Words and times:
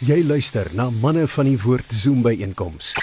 Jy 0.00 0.22
luister 0.24 0.64
na 0.72 0.86
manne 0.88 1.26
van 1.28 1.44
die 1.44 1.58
woord 1.60 1.90
Zoom 1.92 2.22
by 2.24 2.30
einkoms 2.40 2.94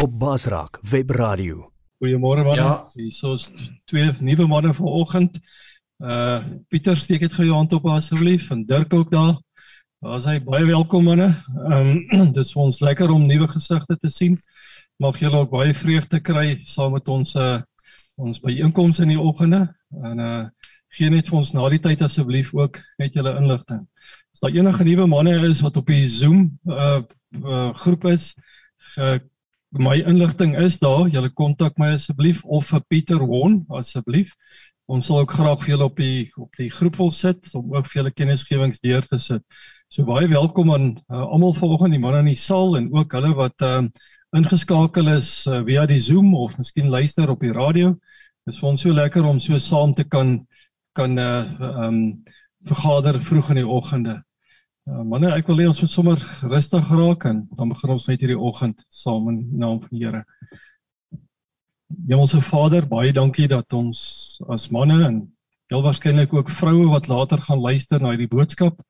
op 0.00 0.14
Basraak 0.22 0.78
Web 0.88 1.10
Radio. 1.12 1.66
Goeiemôre 2.00 2.46
manne. 2.46 2.62
Ja. 2.62 2.86
Hier 2.94 3.34
is 3.34 3.50
twee 3.84 4.06
nuwe 4.24 4.46
manne 4.48 4.72
vanoggend. 4.72 5.36
Uh 6.00 6.38
Pieter 6.72 6.96
steek 6.96 7.26
dit 7.26 7.36
gou 7.36 7.44
jou 7.44 7.58
hand 7.58 7.74
op 7.76 7.90
asseblief 7.92 8.48
en 8.56 8.64
Dirk 8.64 8.96
ook 8.96 9.10
daar. 9.12 9.36
Daar's 10.00 10.24
hy 10.24 10.38
baie 10.40 10.64
welkom 10.64 11.04
manne. 11.10 11.28
Ehm 11.68 11.92
um, 12.08 12.32
dit 12.32 12.40
is 12.46 12.54
vir 12.56 12.62
ons 12.62 12.80
lekker 12.88 13.12
om 13.12 13.28
nuwe 13.28 13.48
gesigte 13.52 13.98
te 14.00 14.08
sien. 14.08 14.38
Mag 14.96 15.20
julle 15.20 15.44
ook 15.44 15.52
baie 15.52 15.76
vreugde 15.76 16.22
kry 16.24 16.56
saam 16.64 16.96
met 16.96 17.08
ons 17.08 17.36
uh 17.36 17.58
ons 18.16 18.40
byeenkomste 18.40 19.04
in 19.04 19.12
die 19.12 19.20
oggende 19.20 19.66
en 20.08 20.24
uh 20.24 20.44
gee 20.96 21.10
net 21.12 21.28
vir 21.28 21.36
ons 21.38 21.52
na 21.52 21.68
die 21.68 21.84
tyd 21.84 22.00
asseblief 22.02 22.54
ook 22.56 22.80
net 22.98 23.12
julle 23.14 23.36
inligting. 23.36 23.84
As 24.34 24.40
daar 24.40 24.54
enige 24.54 24.84
nuwe 24.84 25.06
manne 25.06 25.34
is 25.48 25.60
wat 25.60 25.76
op 25.76 25.86
die 25.90 26.06
Zoom 26.06 26.58
uh, 26.66 27.02
uh 27.44 27.74
groep 27.74 28.04
is, 28.12 28.34
uh, 28.96 29.18
my 29.70 30.00
inligting 30.06 30.56
is 30.58 30.78
daar. 30.78 31.08
Julle 31.08 31.30
kontak 31.30 31.78
my 31.78 31.94
asseblief 31.94 32.44
of 32.44 32.66
vir 32.70 32.82
Pieter 32.88 33.22
Won 33.26 33.64
asseblief. 33.68 34.34
Ons 34.90 35.06
sal 35.06 35.20
ook 35.22 35.34
graag 35.36 35.60
vir 35.62 35.74
julle 35.74 35.86
op 35.86 36.00
die 36.00 36.30
op 36.34 36.56
die 36.58 36.70
groep 36.70 36.96
wil 36.98 37.12
sit 37.14 37.46
om 37.54 37.76
ook 37.76 37.86
vir 37.86 38.00
julle 38.00 38.14
kennisgewings 38.14 38.80
deur 38.82 39.06
te 39.06 39.20
sit. 39.22 39.44
So 39.90 40.06
baie 40.06 40.26
welkom 40.30 40.72
aan 40.74 40.88
uh, 41.10 41.26
almal 41.26 41.54
vanoggend, 41.54 41.94
die 41.94 42.02
manne 42.02 42.24
in 42.24 42.32
die 42.32 42.38
saal 42.38 42.76
en 42.78 42.90
ook 42.94 43.14
hulle 43.18 43.34
wat 43.38 43.66
uh 43.66 43.82
ingeskakel 44.30 45.08
is 45.10 45.30
uh, 45.50 45.58
via 45.66 45.82
die 45.90 45.98
Zoom 45.98 46.34
of 46.38 46.52
miskien 46.58 46.90
luister 46.90 47.30
op 47.30 47.40
die 47.42 47.54
radio. 47.54 47.96
Dit 48.46 48.54
is 48.54 48.60
vir 48.62 48.68
ons 48.70 48.84
so 48.86 48.94
lekker 48.94 49.26
om 49.26 49.40
so 49.42 49.58
saam 49.58 49.94
te 49.94 50.06
kan 50.06 50.38
kan 50.94 51.18
uh 51.18 51.86
um 51.86 51.98
vergader 52.68 53.20
vroeg 53.22 53.50
in 53.50 53.62
die 53.62 53.68
oggende. 53.68 54.20
Uh, 54.88 55.02
manne, 55.06 55.30
ek 55.36 55.48
wil 55.50 55.60
hê 55.60 55.68
ons 55.70 55.80
moet 55.80 55.92
sommer 55.92 56.22
rustig 56.50 56.90
raak 56.90 57.26
en 57.28 57.44
dan 57.56 57.68
begin 57.72 57.94
ons 57.94 58.08
net 58.08 58.20
hierdie 58.20 58.38
oggend 58.38 58.84
saam 58.88 59.28
in 59.32 59.40
naam 59.60 59.80
van 59.80 59.92
die 59.92 60.04
Here. 60.04 60.24
Hemelse 62.08 62.40
Vader, 62.46 62.86
baie 62.86 63.12
dankie 63.12 63.48
dat 63.50 63.72
ons 63.76 64.00
as 64.48 64.70
manne 64.70 65.00
en 65.06 65.20
heel 65.70 65.82
waarskynlik 65.84 66.32
ook 66.34 66.50
vroue 66.50 66.88
wat 66.90 67.08
later 67.10 67.42
gaan 67.42 67.62
luister 67.62 68.00
na 68.02 68.14
hierdie 68.14 68.30
boodskap 68.30 68.80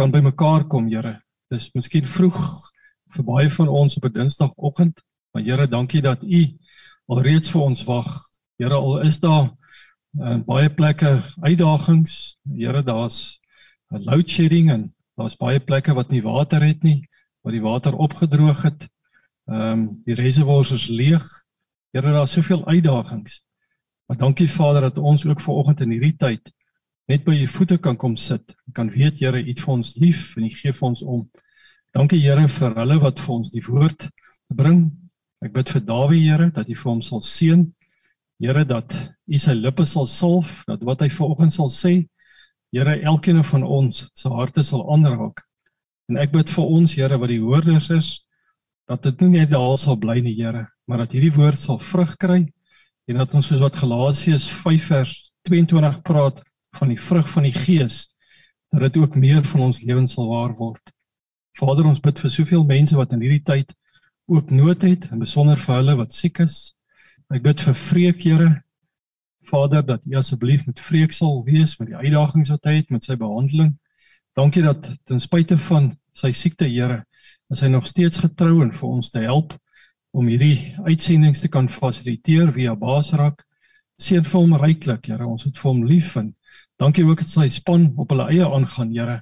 kan 0.00 0.10
bymekaar 0.10 0.64
kom, 0.68 0.88
Here. 0.88 1.18
Dis 1.52 1.68
miskien 1.74 2.06
vroeg 2.08 2.38
vir 3.14 3.26
baie 3.26 3.50
van 3.52 3.68
ons 3.68 3.96
op 3.98 4.04
'n 4.08 4.12
Dinsdagoggend, 4.14 5.02
maar 5.32 5.42
Here, 5.42 5.66
dankie 5.66 6.00
dat 6.00 6.22
U 6.22 6.42
alreeds 7.08 7.50
vir 7.50 7.62
ons 7.62 7.84
wag. 7.84 8.08
Here, 8.58 8.74
al 8.74 9.02
is 9.02 9.20
daar 9.20 9.50
uh, 10.18 10.38
baie 10.46 10.70
plekke 10.70 11.22
uitdagings. 11.42 12.38
Here, 12.56 12.82
daar's 12.82 13.40
load 13.90 14.30
shedding 14.30 14.70
en 14.70 14.88
daar's 15.18 15.36
baie 15.36 15.60
plekke 15.60 15.94
wat 15.94 16.10
nie 16.10 16.22
water 16.22 16.62
het 16.64 16.82
nie, 16.82 17.08
waar 17.42 17.54
die 17.54 17.64
water 17.64 17.94
opgedroog 17.94 18.62
het. 18.62 18.88
Ehm 19.50 19.70
um, 19.70 19.86
die 20.06 20.14
reservoirs 20.14 20.70
is 20.72 20.88
leeg. 20.88 21.26
Here, 21.90 22.12
daar's 22.12 22.32
soveel 22.32 22.66
uitdagings. 22.66 23.42
Maar 24.06 24.16
dankie 24.16 24.50
Vader 24.50 24.80
dat 24.80 24.98
ons 24.98 25.26
ook 25.26 25.40
vanoggend 25.40 25.80
in 25.80 25.90
hierdie 25.90 26.16
tyd 26.16 26.52
net 27.10 27.24
by 27.26 27.34
u 27.42 27.46
voete 27.50 27.78
kan 27.82 27.96
kom 27.96 28.16
sit. 28.16 28.54
Kan 28.72 28.90
weet 28.90 29.18
Here, 29.18 29.38
u 29.42 29.48
het 29.48 29.60
vir 29.60 29.72
ons 29.74 29.94
lief 29.98 30.36
en 30.36 30.46
u 30.46 30.50
gee 30.54 30.72
vir 30.72 30.88
ons 30.88 31.02
om. 31.02 31.24
Dankie 31.94 32.20
Here 32.22 32.46
vir 32.48 32.74
hulle 32.78 32.98
wat 33.02 33.18
vir 33.18 33.34
ons 33.34 33.50
die 33.50 33.62
woord 33.66 34.06
bring. 34.54 34.84
Ek 35.42 35.52
bid 35.56 35.72
vir 35.74 35.82
Dawie 35.88 36.22
Here 36.28 36.50
dat 36.54 36.68
u 36.68 36.76
vir 36.78 36.90
hom 36.90 37.02
sal 37.02 37.22
seën. 37.26 37.64
Here 38.40 38.64
dat 38.64 38.94
u 39.28 39.38
sy 39.38 39.52
lippe 39.52 39.84
sal 39.84 40.06
salf, 40.08 40.62
dat 40.64 40.80
wat 40.88 41.02
hy 41.04 41.10
vanoggend 41.12 41.54
sal 41.54 41.70
sê, 41.72 41.94
Here 42.70 43.00
elkeen 43.02 43.42
van 43.44 43.64
ons 43.66 44.04
se 44.14 44.30
harte 44.30 44.62
sal 44.62 44.84
aanraak. 44.94 45.42
En 46.08 46.20
ek 46.22 46.30
bid 46.32 46.52
vir 46.54 46.68
ons 46.78 46.94
Here 46.94 47.18
wat 47.18 47.32
die 47.32 47.40
hoorders 47.42 47.90
is 47.90 48.10
dat 48.90 49.02
dit 49.06 49.20
nie 49.22 49.40
net 49.40 49.50
daar 49.50 49.76
sal 49.78 49.98
bly 49.98 50.20
nie 50.22 50.36
Here, 50.38 50.68
maar 50.86 51.02
dat 51.04 51.12
hierdie 51.14 51.34
woord 51.34 51.58
sal 51.58 51.78
vrug 51.82 52.16
kry 52.22 52.44
en 53.10 53.18
dat 53.18 53.34
ons 53.34 53.50
soos 53.50 53.60
wat 53.62 53.76
Galasiërs 53.78 54.46
5 54.62 54.88
vers 54.92 55.12
22 55.50 56.00
praat 56.06 56.40
van 56.78 56.94
die 56.94 56.98
vrug 57.00 57.28
van 57.34 57.46
die 57.48 57.54
Gees 57.54 58.06
dat 58.70 58.86
dit 58.86 59.00
ook 59.02 59.18
meer 59.18 59.42
van 59.52 59.66
ons 59.66 59.82
lewens 59.82 60.14
sal 60.14 60.30
waar 60.30 60.54
word. 60.56 60.92
Vader, 61.58 61.90
ons 61.90 62.00
bid 62.00 62.22
vir 62.22 62.30
soveel 62.30 62.64
mense 62.64 62.96
wat 62.96 63.12
in 63.12 63.24
hierdie 63.24 63.42
tyd 63.44 63.74
ook 64.30 64.52
nood 64.54 64.86
het 64.86 65.08
en 65.10 65.22
besonder 65.22 65.58
vir 65.58 65.80
hulle 65.80 65.96
wat 65.98 66.14
siek 66.14 66.38
is. 66.46 66.70
Ek 67.30 67.44
bid 67.44 67.60
vir 67.62 67.76
vreek 67.78 68.24
Here 68.26 68.48
Vader 69.46 69.84
dat 69.86 70.02
U 70.02 70.16
asseblief 70.18 70.64
met 70.66 70.80
vreek 70.82 71.12
sal 71.14 71.44
wees 71.46 71.76
met 71.78 71.92
die 71.92 71.98
uitdagings 71.98 72.50
wat 72.50 72.66
hy 72.66 72.72
het 72.80 72.90
met 72.90 73.06
sy 73.06 73.14
behandeling. 73.20 73.76
Dankie 74.34 74.64
dat 74.64 74.88
ten 75.06 75.22
spyte 75.22 75.58
van 75.68 75.92
sy 76.18 76.32
siekte, 76.34 76.66
Here, 76.66 77.04
is 77.54 77.62
hy 77.62 77.70
nog 77.70 77.86
steeds 77.86 78.18
getrou 78.24 78.64
en 78.64 78.74
vir 78.74 78.88
ons 78.88 79.14
te 79.14 79.22
help 79.22 79.54
om 80.10 80.26
hierdie 80.26 80.74
uitsendings 80.88 81.44
te 81.44 81.52
kan 81.54 81.70
fasiliteer 81.70 82.50
via 82.58 82.74
Basrak. 82.74 83.46
Seën 84.02 84.26
vir 84.26 84.40
hom 84.40 84.58
ryklik, 84.58 85.06
Here. 85.06 85.22
Ons 85.22 85.46
het 85.46 85.58
vir 85.58 85.70
hom 85.70 85.86
lief 85.86 86.16
en 86.18 86.34
dankie 86.82 87.06
ook 87.06 87.22
dat 87.22 87.30
sy 87.30 87.46
span 87.54 87.92
op 87.94 88.10
hulle 88.10 88.26
eie 88.34 88.46
aangaan, 88.46 88.90
Here, 88.90 89.20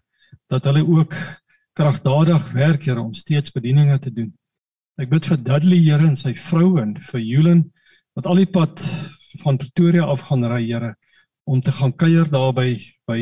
dat 0.48 0.64
hulle 0.64 0.86
ook 0.88 1.12
kragtadig 1.76 2.52
werk, 2.56 2.88
Here, 2.88 3.04
om 3.04 3.12
steeds 3.12 3.52
bedieninge 3.52 4.00
te 4.00 4.16
doen. 4.16 4.32
Ek 4.96 5.12
bid 5.12 5.28
vir 5.28 5.44
Dudley, 5.44 5.84
Here, 5.84 6.08
en 6.08 6.16
sy 6.16 6.32
vrou 6.48 6.78
en 6.80 6.96
vir 7.12 7.20
Julen 7.20 7.68
wat 8.18 8.26
al 8.26 8.40
die 8.40 8.50
pad 8.50 8.82
van 9.44 9.60
Pretoria 9.60 10.08
af 10.10 10.24
gaan 10.26 10.42
ry, 10.50 10.64
Here, 10.66 10.96
om 11.46 11.60
te 11.62 11.70
gaan 11.72 11.92
kuier 11.94 12.26
daar 12.26 12.50
by 12.56 12.72
by 13.06 13.20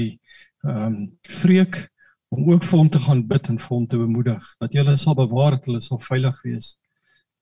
ehm 0.65 0.87
um, 0.87 0.95
Vreek 1.43 1.77
om 2.33 2.49
ook 2.51 2.65
vir 2.65 2.79
hom 2.79 2.89
te 2.91 3.01
gaan 3.05 3.21
bid 3.29 3.51
en 3.53 3.59
vir 3.61 3.75
hom 3.75 3.85
te 3.87 3.99
bemoedig 4.01 4.47
dat 4.61 4.73
jy 4.73 4.81
hulle 4.83 4.97
sal 4.99 5.15
bewaar 5.15 5.59
dat 5.59 5.69
hulle 5.69 5.83
sal 5.85 6.01
veilig 6.01 6.39
wees. 6.45 6.71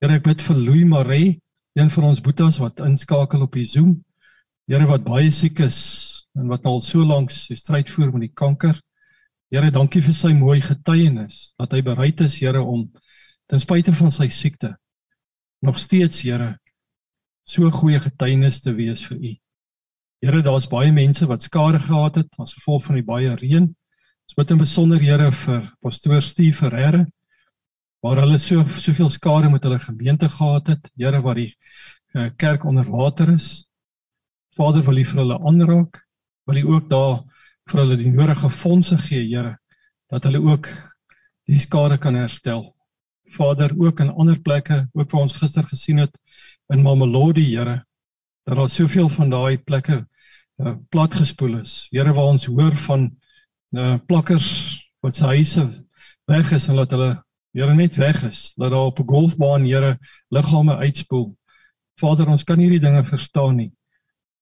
Here, 0.03 0.19
ek 0.19 0.26
bid 0.26 0.43
vir 0.43 0.59
Louis 0.59 0.88
Maree, 0.91 1.31
een 1.78 1.93
van 1.94 2.09
ons 2.10 2.20
boetas 2.20 2.59
wat 2.60 2.82
inskakel 2.84 3.47
op 3.47 3.54
die 3.54 3.64
Zoom. 3.64 3.94
Here 4.69 4.91
wat 4.91 5.06
baie 5.06 5.31
siek 5.31 5.62
is 5.62 5.78
en 6.34 6.50
wat 6.50 6.66
al 6.66 6.82
so 6.82 7.06
lank 7.06 7.31
sy 7.31 7.54
stryd 7.54 7.88
voer 7.91 8.10
met 8.12 8.26
die 8.26 8.34
kanker. 8.34 8.75
Here, 9.54 9.70
dankie 9.70 10.03
vir 10.03 10.19
sy 10.19 10.34
mooi 10.34 10.59
getuienis 10.60 11.54
dat 11.54 11.72
hy 11.72 11.84
bereid 11.87 12.20
is, 12.26 12.41
Here, 12.43 12.66
om 12.66 12.91
ten 13.48 13.62
spyte 13.62 13.94
van 13.94 14.10
sy 14.10 14.28
siekte 14.34 14.75
nog 15.62 15.78
steeds, 15.78 16.26
Here, 16.26 16.56
so 17.44 17.71
goeie 17.71 18.00
getuienis 18.00 18.60
te 18.65 18.72
wees 18.75 19.05
vir 19.09 19.19
u. 19.19 19.32
Here, 20.25 20.43
daar's 20.43 20.69
baie 20.71 20.93
mense 20.93 21.27
wat 21.28 21.44
skade 21.44 21.81
gehad 21.84 22.16
het 22.22 22.38
as 22.41 22.55
gevolg 22.56 22.87
van 22.87 22.97
die 22.97 23.05
baie 23.05 23.34
reën. 23.37 23.66
Ons 24.25 24.38
bid 24.38 24.55
in 24.55 24.62
besonder 24.62 25.03
Here 25.03 25.31
vir 25.44 25.69
pastoor 25.84 26.22
Steve 26.25 26.56
Ferreira 26.56 27.05
waar 28.05 28.21
hulle 28.21 28.37
so 28.38 28.60
soveel 28.77 29.09
skade 29.09 29.49
met 29.49 29.65
hulle 29.65 29.78
gemeente 29.81 30.28
gehad 30.28 30.66
het. 30.69 30.91
Here, 30.97 31.22
waar 31.25 31.38
die 31.41 31.55
uh, 32.12 32.28
kerk 32.37 32.65
onder 32.69 32.84
water 32.84 33.31
is. 33.32 33.65
Vader, 34.56 34.84
wil 34.84 35.00
U 35.00 35.05
vir 35.09 35.21
hulle 35.22 35.38
aanraak. 35.41 36.03
Wil 36.44 36.61
U 36.61 36.65
ook 36.75 36.91
daar 36.91 37.22
vir 37.71 37.81
hulle 37.81 37.97
die 37.97 38.12
nodige 38.12 38.50
fondse 38.53 38.99
gee, 39.00 39.25
Here, 39.31 39.56
dat 40.12 40.28
hulle 40.28 40.43
ook 40.44 40.69
die 41.49 41.61
skade 41.61 41.97
kan 41.99 42.16
herstel. 42.21 42.75
Vader, 43.38 43.72
ook 43.81 44.05
in 44.05 44.12
ander 44.12 44.37
plekke, 44.41 44.84
ook 44.93 45.11
waar 45.11 45.25
ons 45.25 45.37
gister 45.41 45.65
gesien 45.72 46.05
het, 46.05 46.12
in 46.72 46.82
Mamelodi, 46.82 47.56
Here, 47.56 47.84
dat 48.44 48.56
daar 48.56 48.70
soveel 48.70 49.08
van 49.08 49.30
daai 49.30 49.58
plekke 49.58 50.06
uh, 50.56 50.75
platgespoel 50.88 51.58
is. 51.60 51.86
Here, 51.91 52.12
waar 52.12 52.32
ons 52.32 52.47
hoor 52.47 52.75
van 52.86 53.08
uh, 53.76 53.97
plakkers 54.06 54.48
wat 55.04 55.16
se 55.16 55.25
huise 55.25 55.64
weg 56.30 56.52
is 56.52 56.69
en 56.69 56.80
laat 56.80 56.94
hulle 56.94 57.12
Here 57.54 57.75
net 57.75 57.94
weg 58.02 58.25
is, 58.26 58.48
dat 58.58 58.72
daar 58.72 58.88
op 58.91 58.98
'n 58.98 59.06
golfbaan 59.06 59.64
Here 59.64 59.98
liggame 60.28 60.76
uitspoel. 60.76 61.36
Vader, 62.00 62.26
ons 62.28 62.44
kan 62.44 62.58
hierdie 62.58 62.81
dinge 62.81 63.04
verstaan 63.04 63.56
nie. 63.56 63.72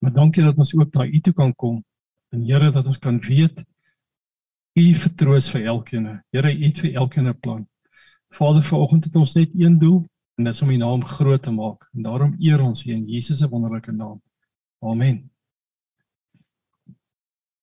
Maar 0.01 0.13
dankie 0.13 0.43
dat 0.43 0.57
ons 0.57 0.73
ook 0.75 0.93
na 0.93 1.05
U 1.05 1.19
toe 1.19 1.33
kan 1.33 1.55
kom. 1.55 1.83
En 2.31 2.41
Here, 2.41 2.71
dat 2.71 2.87
ons 2.87 2.97
kan 2.97 3.19
weet 3.19 3.65
U 4.73 4.93
vertroos 4.93 5.49
vir 5.49 5.65
elkeen. 5.65 6.23
Here, 6.31 6.53
U 6.53 6.65
het 6.65 6.79
vir 6.79 6.93
elkeen 6.93 7.27
'n 7.27 7.39
plan. 7.39 7.67
Vader, 8.29 8.63
vanoggend 8.63 9.03
het 9.03 9.15
ons 9.15 9.33
net 9.33 9.49
een 9.53 9.77
doel 9.77 10.05
en 10.35 10.43
dit 10.43 10.53
is 10.53 10.61
om 10.61 10.69
U 10.69 10.77
naam 10.77 11.05
groot 11.05 11.41
te 11.41 11.51
maak. 11.51 11.89
En 11.93 12.01
daarom 12.01 12.35
eer 12.39 12.61
ons 12.61 12.85
U 12.85 12.91
in 12.91 13.05
Jesus 13.09 13.39
se 13.39 13.49
wonderlike 13.49 13.91
naam. 13.91 14.21
Amen. 14.79 15.29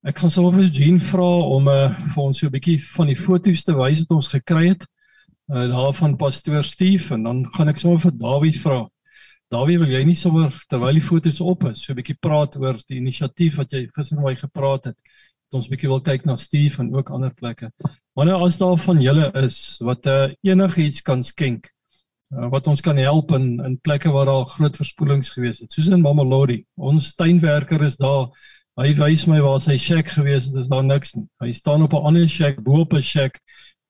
Ek 0.01 0.19
gaan 0.19 0.31
sommer 0.33 0.55
vir 0.57 0.71
Jean 0.73 1.01
vra 1.05 1.29
om 1.53 1.67
uh, 1.69 1.91
vir 2.15 2.23
ons 2.23 2.39
so 2.39 2.47
'n 2.47 2.55
bietjie 2.55 2.79
van 2.95 3.11
die 3.11 3.19
foto's 3.19 3.65
te 3.65 3.75
wys 3.77 4.01
wat 4.01 4.15
ons 4.17 4.31
gekry 4.33 4.71
het. 4.71 4.87
Uh 5.51 5.67
daar 5.69 5.93
van 5.95 6.17
pastoor 6.17 6.65
Steve 6.65 7.15
en 7.15 7.23
dan 7.23 7.45
gaan 7.53 7.69
ek 7.69 7.77
sommer 7.77 8.01
vir 8.01 8.15
Dawie 8.17 8.55
vra. 8.55 8.87
Dawie, 9.51 9.79
wil 9.79 9.91
jy 9.91 10.05
nie 10.07 10.15
sommer 10.15 10.55
terwyl 10.71 10.95
die 10.95 11.03
foto's 11.03 11.41
op 11.41 11.65
is, 11.65 11.83
so 11.83 11.93
'n 11.93 11.97
bietjie 11.97 12.17
praat 12.17 12.57
oor 12.57 12.79
die 12.89 12.97
inisiatief 12.97 13.57
wat 13.57 13.73
jy 13.73 13.89
gister 13.93 14.17
met 14.17 14.25
my 14.25 14.35
gepraat 14.37 14.85
het? 14.85 14.97
Dat 15.51 15.59
ons 15.59 15.69
bietjie 15.69 15.91
wil 15.91 16.01
kyk 16.01 16.25
na 16.25 16.37
Steve 16.37 16.81
en 16.81 16.95
ook 16.95 17.11
ander 17.11 17.35
plekke. 17.35 17.73
Wanneer 18.15 18.41
as 18.41 18.59
daar 18.59 18.79
van 18.79 19.03
julle 19.03 19.33
is 19.43 19.77
wat 19.83 20.07
uh, 20.07 20.31
enigiets 20.43 21.03
kan 21.03 21.23
skenk 21.25 21.69
uh, 22.37 22.49
wat 22.51 22.67
ons 22.67 22.81
kan 22.81 22.97
help 22.97 23.33
in 23.33 23.61
in 23.65 23.79
plekke 23.81 24.11
waar 24.11 24.27
daar 24.27 24.47
groot 24.47 24.77
verspoelings 24.77 25.31
gewees 25.31 25.61
het, 25.61 25.73
soos 25.73 25.89
in 25.89 26.01
Mamelodi. 26.01 26.65
Ons 26.77 27.15
tuinwerker 27.15 27.83
is 27.83 27.97
daar. 27.97 28.31
Hy 28.81 28.95
wys 28.97 29.27
my 29.27 29.41
waar 29.41 29.61
sy 29.61 29.77
shack 29.77 30.09
gewees 30.09 30.47
het, 30.47 30.57
is 30.63 30.69
daar 30.69 30.85
niks 30.85 31.15
nie. 31.15 31.27
Hy 31.43 31.53
staan 31.53 31.83
op 31.83 31.93
'n 31.93 32.07
ander 32.07 32.29
shack, 32.29 32.63
bo 32.65 32.81
op 32.81 32.95
'n 32.95 33.03
shack 33.03 33.41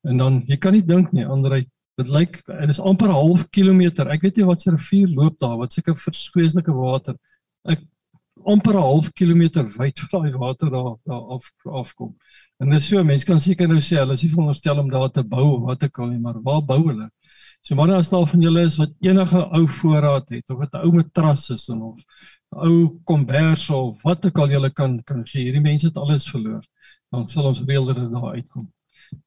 En 0.09 0.17
dan 0.17 0.41
jy 0.49 0.57
kan 0.57 0.73
nie 0.73 0.85
dink 0.85 1.13
nie, 1.13 1.27
Andre, 1.29 1.65
dit 2.01 2.13
lyk 2.13 2.41
dit 2.47 2.73
is 2.73 2.81
amper 2.81 3.09
'n 3.09 3.19
half 3.19 3.49
kilometer. 3.51 4.09
Ek 4.09 4.23
weet 4.23 4.37
nie 4.37 4.49
wat 4.49 4.61
se 4.61 4.71
rivier 4.71 5.09
loop 5.09 5.39
daar, 5.39 5.57
wat 5.59 5.73
seker 5.73 5.97
verskriklike 5.97 6.73
water. 6.73 7.17
Ek 7.69 7.83
amper 8.45 8.75
'n 8.75 8.87
half 8.87 9.13
kilometer 9.13 9.69
wyd 9.77 9.99
vir 10.01 10.09
daai 10.13 10.33
water 10.39 10.71
daar 10.71 10.97
daar 11.05 11.37
af 11.37 11.51
afkom. 11.65 12.17
En 12.61 12.71
dis 12.71 12.89
so, 12.89 13.05
mense 13.05 13.27
kan 13.27 13.41
seker 13.41 13.69
nou 13.69 13.81
sê 13.81 13.97
hulle 14.01 14.13
is 14.13 14.23
nie 14.23 14.33
veronderstel 14.33 14.79
om 14.79 14.91
daar 14.91 15.11
te 15.11 15.23
bou 15.23 15.57
of 15.57 15.63
wat 15.69 15.83
ek 15.83 15.99
al 15.99 16.09
nie, 16.09 16.19
maar 16.19 16.41
waar 16.43 16.65
bou 16.65 16.81
hulle? 16.89 17.11
So 17.63 17.75
maar 17.77 17.93
as 17.95 18.09
daar 18.09 18.27
van 18.27 18.41
julle 18.41 18.65
is 18.65 18.79
wat 18.81 18.93
enige 19.05 19.41
ou 19.57 19.69
voorraad 19.69 20.29
het 20.29 20.51
of 20.51 20.59
wat 20.59 20.75
'n 20.75 20.85
ou 20.87 20.93
matras 20.93 21.51
is 21.51 21.69
en 21.69 21.83
of 21.83 22.01
ou 22.51 23.01
kombers 23.05 23.71
of 23.71 24.03
wat 24.03 24.27
ook 24.27 24.39
al 24.39 24.51
julle 24.51 24.71
kan 24.71 25.03
kan 25.05 25.27
gee. 25.27 25.45
Hierdie 25.45 25.61
mense 25.61 25.87
het 25.87 25.97
alles 25.97 26.31
verloor. 26.31 26.65
Dan 27.11 27.29
sal 27.29 27.45
ons 27.45 27.63
reël 27.67 27.85
dat 27.87 27.97
dit 27.97 28.11
daar 28.11 28.35
uitkom. 28.35 28.71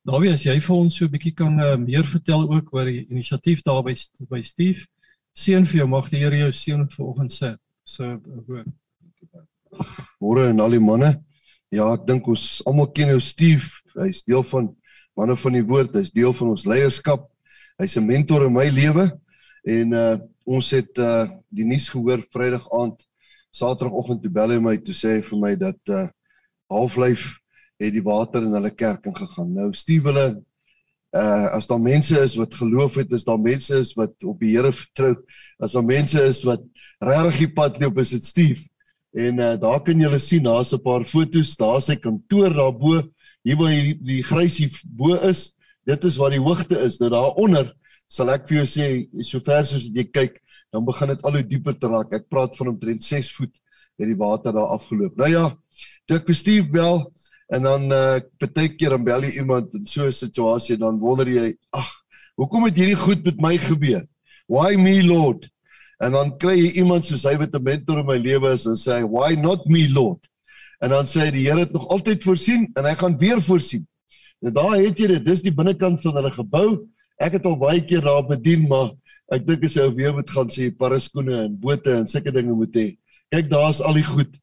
Dawie, 0.07 0.31
as 0.31 0.43
jy 0.43 0.59
vir 0.61 0.75
ons 0.75 0.95
so 0.95 1.05
'n 1.05 1.11
bietjie 1.11 1.35
kan 1.35 1.59
uh, 1.59 1.75
meer 1.75 2.05
vertel 2.05 2.43
ook 2.55 2.73
oor 2.73 2.85
die 2.85 3.05
inisiatief 3.09 3.61
daar 3.61 3.83
by 3.83 3.95
by 4.29 4.41
Steve. 4.41 4.87
Seën 5.35 5.65
vir 5.65 5.77
jou, 5.79 5.87
mag 5.87 6.09
die 6.09 6.19
Here 6.21 6.37
jou 6.37 6.51
seën 6.51 6.87
vanoggend 6.89 7.33
sê. 7.33 7.55
So 7.83 8.19
hoor. 8.47 8.65
Môre 10.21 10.49
en 10.49 10.59
al 10.59 10.77
die 10.77 10.79
manne. 10.79 11.23
Ja, 11.73 11.89
ek 11.93 12.05
dink 12.07 12.27
ons 12.27 12.61
almal 12.69 12.91
ken 12.93 13.09
jou 13.15 13.19
Steve. 13.19 13.81
Hy's 13.97 14.23
deel 14.23 14.43
van 14.43 14.75
manne 15.17 15.35
van 15.35 15.53
die 15.57 15.65
woord. 15.65 15.95
Hy's 15.97 16.11
deel 16.11 16.33
van 16.33 16.53
ons 16.53 16.65
leierskap. 16.69 17.32
Hy's 17.81 17.97
'n 17.97 18.05
mentor 18.05 18.45
in 18.45 18.53
my 18.53 18.69
lewe 18.69 19.09
en 19.65 19.93
uh 19.93 20.17
ons 20.45 20.69
het 20.75 20.97
uh 20.99 21.25
die 21.49 21.65
nuus 21.65 21.87
gehoor 21.89 22.21
Vrydag 22.29 22.67
aand, 22.69 22.99
Saterdagoggend 23.53 24.21
toe 24.21 24.31
bel 24.31 24.51
hy 24.51 24.59
my 24.59 24.75
toe 24.77 24.93
sê 24.93 25.17
hy 25.17 25.21
vir 25.21 25.39
my 25.39 25.53
dat 25.55 25.79
uh 25.89 26.07
Halflyf 26.69 27.39
het 27.81 27.93
die 27.93 28.03
water 28.03 28.43
in 28.43 28.53
hulle 28.53 28.71
kerk 28.71 29.05
ingegaan. 29.05 29.53
Nou 29.53 29.71
Steve 29.73 30.11
hulle 30.11 30.27
uh 31.17 31.47
as 31.57 31.67
daar 31.69 31.81
mense 31.81 32.17
is 32.19 32.35
wat 32.37 32.53
geloof 32.53 32.99
het, 33.01 33.11
is 33.11 33.25
daar 33.25 33.41
mense 33.41 33.73
is 33.79 33.93
wat 33.97 34.13
op 34.23 34.39
die 34.39 34.53
Here 34.53 34.71
vertrou. 34.71 35.15
As 35.59 35.73
daar 35.73 35.85
mense 35.85 36.21
is 36.21 36.43
wat 36.45 36.61
regtig 37.01 37.41
die 37.47 37.53
pad 37.53 37.81
loop, 37.81 37.97
is 37.97 38.13
dit 38.13 38.25
Steve. 38.25 38.69
En 39.13 39.39
uh 39.39 39.55
daar 39.57 39.81
kan 39.81 39.99
julle 39.99 40.19
sien, 40.19 40.43
daar's 40.43 40.73
'n 40.73 40.81
paar 40.81 41.05
fotos, 41.05 41.57
daar's 41.57 41.89
sy 41.89 41.95
kantoor 41.95 42.53
daarbo, 42.53 43.01
hier 43.43 43.57
waar 43.57 43.73
die, 43.73 43.97
die 43.97 44.23
grysie 44.23 44.69
bo 44.85 45.15
is. 45.15 45.55
Dit 45.85 46.03
is 46.03 46.17
waar 46.17 46.31
die 46.31 46.43
hoogte 46.43 46.79
is. 46.79 46.99
Nou 47.01 47.09
daaronder 47.13 47.73
sal 48.07 48.29
ek 48.33 48.47
vir 48.49 48.61
jou 48.61 48.67
sê, 48.69 48.87
so 49.25 49.41
ver 49.43 49.65
soos 49.65 49.89
jy 49.93 50.05
kyk, 50.05 50.39
dan 50.73 50.85
begin 50.85 51.13
dit 51.13 51.25
al 51.25 51.37
hoe 51.37 51.43
dieper 51.47 51.75
te 51.77 51.89
raak. 51.89 52.13
Ek 52.13 52.29
praat 52.29 52.55
van 52.57 52.73
omtrent 52.73 53.03
6 53.03 53.31
voet 53.37 53.53
het 53.99 54.09
die 54.09 54.17
water 54.17 54.53
daar 54.55 54.73
afgeloop. 54.73 55.17
Nou 55.17 55.29
ja, 55.29 55.45
ek 56.11 56.31
Steve 56.33 56.69
bel 56.71 57.05
en 57.53 57.65
dan 57.67 57.91
uh 57.93 58.19
baie 58.41 58.71
keer 58.75 58.95
dan 58.95 59.05
bel 59.05 59.25
jy 59.27 59.37
iemand 59.41 59.73
in 59.77 59.85
so 59.87 60.05
'n 60.05 60.11
situasie 60.11 60.77
dan 60.77 60.99
wonder 60.99 61.27
jy, 61.27 61.53
ag, 61.71 61.89
hoekom 62.35 62.65
het 62.65 62.75
hierdie 62.75 62.97
goed 62.97 63.23
met 63.25 63.41
my 63.41 63.57
gebeur? 63.57 64.05
Why 64.47 64.75
me, 64.75 65.03
Lord? 65.03 65.49
En 65.99 66.11
dan 66.11 66.37
kry 66.37 66.55
jy 66.57 66.71
iemand 66.81 67.05
soos 67.05 67.23
hy 67.23 67.37
wat 67.37 67.53
'n 67.55 67.63
mentor 67.63 67.99
in 67.99 68.05
my 68.05 68.17
lewe 68.17 68.53
is 68.53 68.65
en 68.65 68.75
sê, 68.75 69.03
"Why 69.03 69.35
not 69.35 69.65
me, 69.65 69.87
Lord?" 69.89 70.27
En 70.81 70.89
dan 70.89 71.05
sê 71.05 71.25
hy 71.25 71.31
die 71.31 71.47
Here 71.47 71.59
het 71.59 71.71
nog 71.71 71.87
altyd 71.87 72.23
voorsien 72.23 72.69
en 72.75 72.85
hy 72.85 72.95
gaan 72.95 73.17
weer 73.17 73.41
voorsien. 73.41 73.87
Nou 74.43 74.51
daar 74.51 74.75
het 74.75 74.99
jy 74.99 75.07
dit. 75.13 75.23
Dis 75.23 75.41
die 75.45 75.53
binnekant 75.55 76.01
van 76.03 76.17
hulle 76.19 76.31
gebou. 76.35 76.67
Ek 77.21 77.37
het 77.37 77.45
al 77.47 77.55
baie 77.61 77.83
keer 77.87 78.03
daar 78.03 78.25
bedien, 78.27 78.65
maar 78.67 78.91
ek 79.31 79.45
dink 79.47 79.63
as 79.63 79.77
jy 79.77 79.85
weer 79.95 80.11
moet 80.15 80.29
gaan 80.29 80.49
sê 80.51 80.67
paraskoene 80.75 81.45
en 81.45 81.53
bote 81.59 81.93
en 82.01 82.09
sulke 82.09 82.33
dinge 82.35 82.51
moet 82.57 82.75
hê. 82.75 82.87
Kyk, 83.31 83.47
daar's 83.53 83.79
al 83.79 83.95
die 83.95 84.03
goed. 84.03 84.33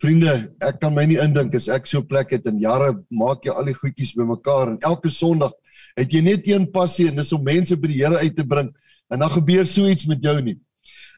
Vriende, 0.00 0.32
ek 0.64 0.78
kan 0.80 0.94
my 0.94 1.02
nie 1.04 1.18
indink 1.20 1.56
as 1.58 1.66
ek 1.68 1.90
so 1.90 1.98
'n 1.98 2.06
plek 2.06 2.30
het 2.32 2.46
in 2.46 2.60
jare 2.62 2.94
maak 3.10 3.44
jy 3.44 3.52
al 3.52 3.66
die 3.66 3.74
goedjies 3.74 4.14
bymekaar 4.16 4.70
en 4.70 4.78
elke 4.80 5.10
Sondag 5.10 5.52
het 5.96 6.12
jy 6.12 6.22
net 6.22 6.46
een 6.46 6.70
passie 6.70 7.08
en 7.08 7.16
dis 7.16 7.32
om 7.32 7.42
mense 7.44 7.76
by 7.76 7.88
die 7.88 8.00
Here 8.00 8.16
uit 8.16 8.36
te 8.36 8.46
bring 8.46 8.70
en 9.10 9.18
dan 9.18 9.30
gebeur 9.30 9.66
so 9.66 9.84
iets 9.84 10.06
met 10.06 10.22
jou 10.22 10.40
nie. 10.40 10.56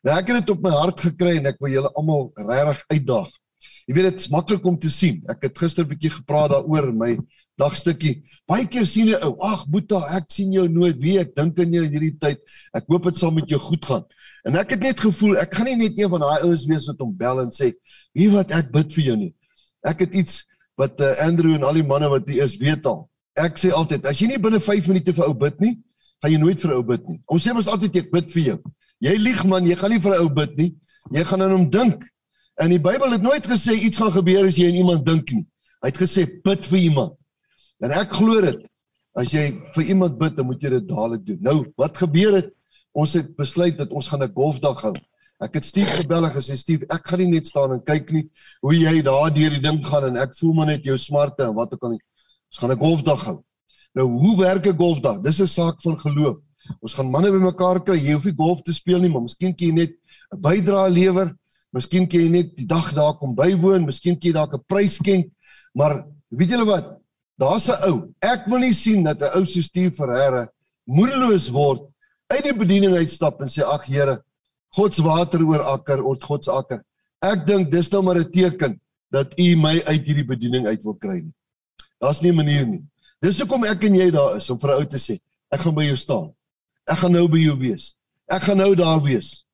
Nou 0.03 0.19
ek 0.19 0.29
het 0.29 0.41
dit 0.41 0.51
op 0.51 0.63
my 0.63 0.71
hart 0.71 1.01
gekry 1.01 1.37
en 1.37 1.47
ek 1.47 1.61
wil 1.61 1.71
julle 1.71 1.93
almal 1.95 2.33
regtig 2.35 2.85
uitdaag. 2.91 3.31
Jy 3.87 3.95
weet 3.95 4.05
dit 4.11 4.19
is 4.19 4.31
maklik 4.31 4.65
om 4.67 4.79
te 4.79 4.91
sien. 4.91 5.23
Ek 5.29 5.43
het 5.43 5.59
gister 5.59 5.85
'n 5.85 5.89
bietjie 5.89 6.11
gepraat 6.11 6.51
daaroor 6.51 6.89
in 6.89 6.99
my 6.99 7.19
dagstukkie. 7.61 8.23
Baie 8.49 8.67
keer 8.71 8.87
sien 8.89 9.11
jy 9.13 9.19
ou, 9.27 9.35
ag 9.45 9.67
Boeta, 9.71 10.01
ek 10.17 10.31
sien 10.33 10.53
jou 10.55 10.67
nooit 10.69 10.99
weer. 11.03 11.23
Ek 11.27 11.35
dink 11.37 11.59
aan 11.61 11.75
jou 11.75 11.85
in 11.87 11.95
hierdie 11.95 12.17
tyd. 12.21 12.43
Ek 12.77 12.89
hoop 12.91 13.09
dit 13.11 13.21
sal 13.21 13.35
met 13.35 13.51
jou 13.51 13.61
goed 13.61 13.85
gaan. 13.89 14.07
En 14.49 14.57
ek 14.59 14.75
het 14.75 14.83
net 14.83 15.03
gevoel 15.03 15.37
ek 15.39 15.55
gaan 15.55 15.69
nie 15.71 15.77
net 15.85 15.99
een 15.99 16.11
van 16.11 16.25
daai 16.25 16.47
ouens 16.49 16.65
wees 16.67 16.89
wat 16.91 17.03
hom 17.05 17.13
bel 17.17 17.45
en 17.45 17.53
sê, 17.55 17.73
"Wie 18.15 18.31
wat 18.31 18.51
ek 18.51 18.73
bid 18.73 18.93
vir 18.93 19.05
jou 19.05 19.17
nie." 19.17 19.35
Ek 19.87 20.01
het 20.01 20.15
iets 20.15 20.45
wat 20.77 21.01
uh, 21.01 21.15
Andrew 21.23 21.55
en 21.55 21.63
al 21.63 21.79
die 21.79 21.87
manne 21.87 22.09
wat 22.09 22.27
hier 22.27 22.43
is 22.43 22.57
weet 22.57 22.87
al. 22.87 23.09
Ek 23.39 23.59
sê 23.59 23.71
altyd, 23.71 24.07
as 24.07 24.19
jy 24.19 24.29
nie 24.29 24.39
binne 24.39 24.61
5 24.61 24.87
minute 24.89 25.13
vir 25.13 25.27
ou 25.29 25.35
bid 25.35 25.61
nie, 25.61 25.79
gaan 26.23 26.33
jy 26.33 26.39
nooit 26.39 26.61
vir 26.61 26.75
ou 26.77 26.83
bid 26.83 27.09
nie. 27.09 27.21
Ons 27.27 27.47
sê 27.47 27.55
mos 27.55 27.69
altyd 27.71 27.97
ek 28.03 28.11
bid 28.13 28.31
vir 28.35 28.43
jou. 28.43 28.59
Jy 29.03 29.15
lieg 29.19 29.45
man, 29.45 29.67
jy 29.67 29.77
gaan 29.79 29.91
nie 29.91 30.03
vir 30.03 30.19
ou 30.21 30.29
bid 30.29 30.59
nie. 30.59 30.71
Jy 31.11 31.25
gaan 31.25 31.43
aan 31.43 31.57
hom 31.57 31.71
dink. 31.71 32.05
En 32.61 32.71
die 32.71 32.81
Bybel 32.83 33.17
het 33.17 33.25
nooit 33.25 33.47
gesê 33.47 33.75
iets 33.75 33.99
gaan 33.99 34.13
gebeur 34.15 34.47
as 34.47 34.59
jy 34.59 34.69
aan 34.71 34.79
iemand 34.83 35.07
dink 35.07 35.33
nie. 35.33 35.47
Hy 35.83 35.91
het 35.91 35.99
gesê 35.99 36.27
bid 36.45 36.69
vir 36.71 36.79
iemand. 36.79 37.17
En 37.83 37.91
ek 37.91 38.15
glo 38.19 38.41
dit. 38.45 38.61
As 39.19 39.33
jy 39.35 39.51
vir 39.75 39.89
iemand 39.93 40.19
bid, 40.21 40.37
dan 40.37 40.47
moet 40.49 40.63
jy 40.63 40.71
dit 40.79 40.89
dadelik 40.89 41.25
doen. 41.27 41.41
Nou, 41.45 41.57
wat 41.77 41.99
gebeur 42.01 42.39
het? 42.39 42.53
Ons 42.97 43.17
het 43.19 43.33
besluit 43.37 43.77
dat 43.77 43.93
ons 43.93 44.09
gaan 44.09 44.23
'n 44.23 44.33
golfdag 44.33 44.81
hou. 44.83 44.95
Ek 45.43 45.55
het 45.55 45.65
Stief 45.65 45.91
gebel 45.99 46.25
en 46.25 46.33
gesê 46.33 46.57
Stief, 46.57 46.83
ek 46.89 47.09
gaan 47.09 47.19
nie 47.19 47.33
net 47.35 47.47
staan 47.47 47.73
en 47.73 47.83
kyk 47.83 48.13
nie 48.13 48.31
hoe 48.63 48.75
jy 48.75 49.03
daar 49.03 49.33
deur 49.35 49.51
die 49.51 49.61
ding 49.61 49.85
gaan 49.85 50.05
en 50.05 50.17
ek 50.17 50.37
voel 50.39 50.53
maar 50.55 50.67
net 50.67 50.85
jou 50.85 50.97
smarte 50.97 51.43
en 51.43 51.55
wat 51.55 51.75
ook 51.75 51.83
al 51.83 51.91
nie. 51.91 52.05
Ons 52.51 52.59
gaan 52.59 52.71
'n 52.71 52.79
golfdag 52.79 53.25
hou. 53.25 53.43
Nou, 53.95 54.07
hoe 54.07 54.39
werk 54.39 54.67
'n 54.67 54.77
golfdag? 54.77 55.21
Dis 55.23 55.41
'n 55.41 55.47
saak 55.47 55.83
van 55.83 55.99
geloof. 55.99 56.39
Ons 56.81 56.95
gaan 56.95 57.11
manne 57.11 57.31
bymekaar 57.31 57.83
kry. 57.85 57.99
Jy 57.99 58.13
hoef 58.13 58.25
nie 58.25 58.37
golf 58.37 58.63
te 58.63 58.73
speel 58.73 59.01
nie, 59.01 59.11
maar 59.11 59.23
miskien 59.23 59.55
kan 59.55 59.67
jy 59.67 59.73
net 59.73 59.93
'n 60.33 60.41
bydrae 60.41 60.91
lewer. 60.91 61.35
Miskien 61.73 62.07
kan 62.07 62.21
jy 62.21 62.29
net 62.29 62.57
die 62.57 62.67
dag 62.67 62.93
daar 62.95 63.15
kom 63.19 63.35
bywoon, 63.35 63.87
miskien 63.87 64.15
kan 64.15 64.31
jy 64.31 64.33
dalk 64.33 64.55
'n 64.55 64.65
prys 64.69 64.95
skenk. 64.95 65.33
Maar 65.75 66.07
weet 66.31 66.51
julle 66.51 66.65
wat? 66.65 67.02
Daar's 67.43 67.67
'n 67.69 67.91
ou. 67.91 67.97
Ek 68.21 68.47
wil 68.47 68.59
nie 68.59 68.73
sien 68.73 69.03
dat 69.03 69.21
'n 69.21 69.35
ou 69.39 69.45
so 69.45 69.61
stuur 69.61 69.91
vir 69.91 70.11
Here 70.15 70.43
moedeloos 70.87 71.49
word 71.51 71.83
uit 72.31 72.45
die 72.45 72.55
bediening 72.55 72.95
uitstap 72.95 73.41
en 73.41 73.49
sê 73.49 73.63
ag 73.67 73.85
Here, 73.87 74.23
God 74.77 74.95
se 74.95 75.03
water 75.03 75.43
oor 75.43 75.61
akker, 75.61 76.05
oor 76.05 76.17
God 76.21 76.45
se 76.45 76.51
akker. 76.51 76.83
Ek 77.21 77.47
dink 77.47 77.73
dis 77.73 77.91
nou 77.91 78.03
maar 78.03 78.19
'n 78.19 78.31
teken 78.31 78.81
dat 79.11 79.35
U 79.39 79.57
my 79.57 79.83
uit 79.83 80.07
hierdie 80.07 80.27
bediening 80.27 80.67
uit 80.67 80.85
wil 80.85 80.95
kry 80.95 81.19
nie. 81.21 81.35
Daar's 82.01 82.23
nie 82.23 82.31
'n 82.31 82.37
manier 82.37 82.67
nie. 82.67 82.85
Dis 83.21 83.39
hoekom 83.41 83.65
ek 83.65 83.85
en 83.85 83.95
jy 83.95 84.11
daar 84.11 84.37
is 84.37 84.51
om 84.51 84.59
vir 84.59 84.71
'n 84.71 84.79
ou 84.79 84.87
te 84.87 84.99
sê, 84.99 85.19
ek 85.51 85.61
gaan 85.61 85.75
by 85.75 85.85
jou 85.85 85.97
staan. 85.97 86.35
Ek 86.87 86.99
gaan 86.99 87.13
nou 87.13 87.29
by 87.29 87.39
jou 87.39 87.59
wees. 87.59 87.97
Ek 88.29 88.43
gaan 88.43 88.57
nou 88.57 88.75
daar 88.75 89.03
wees. 89.03 89.45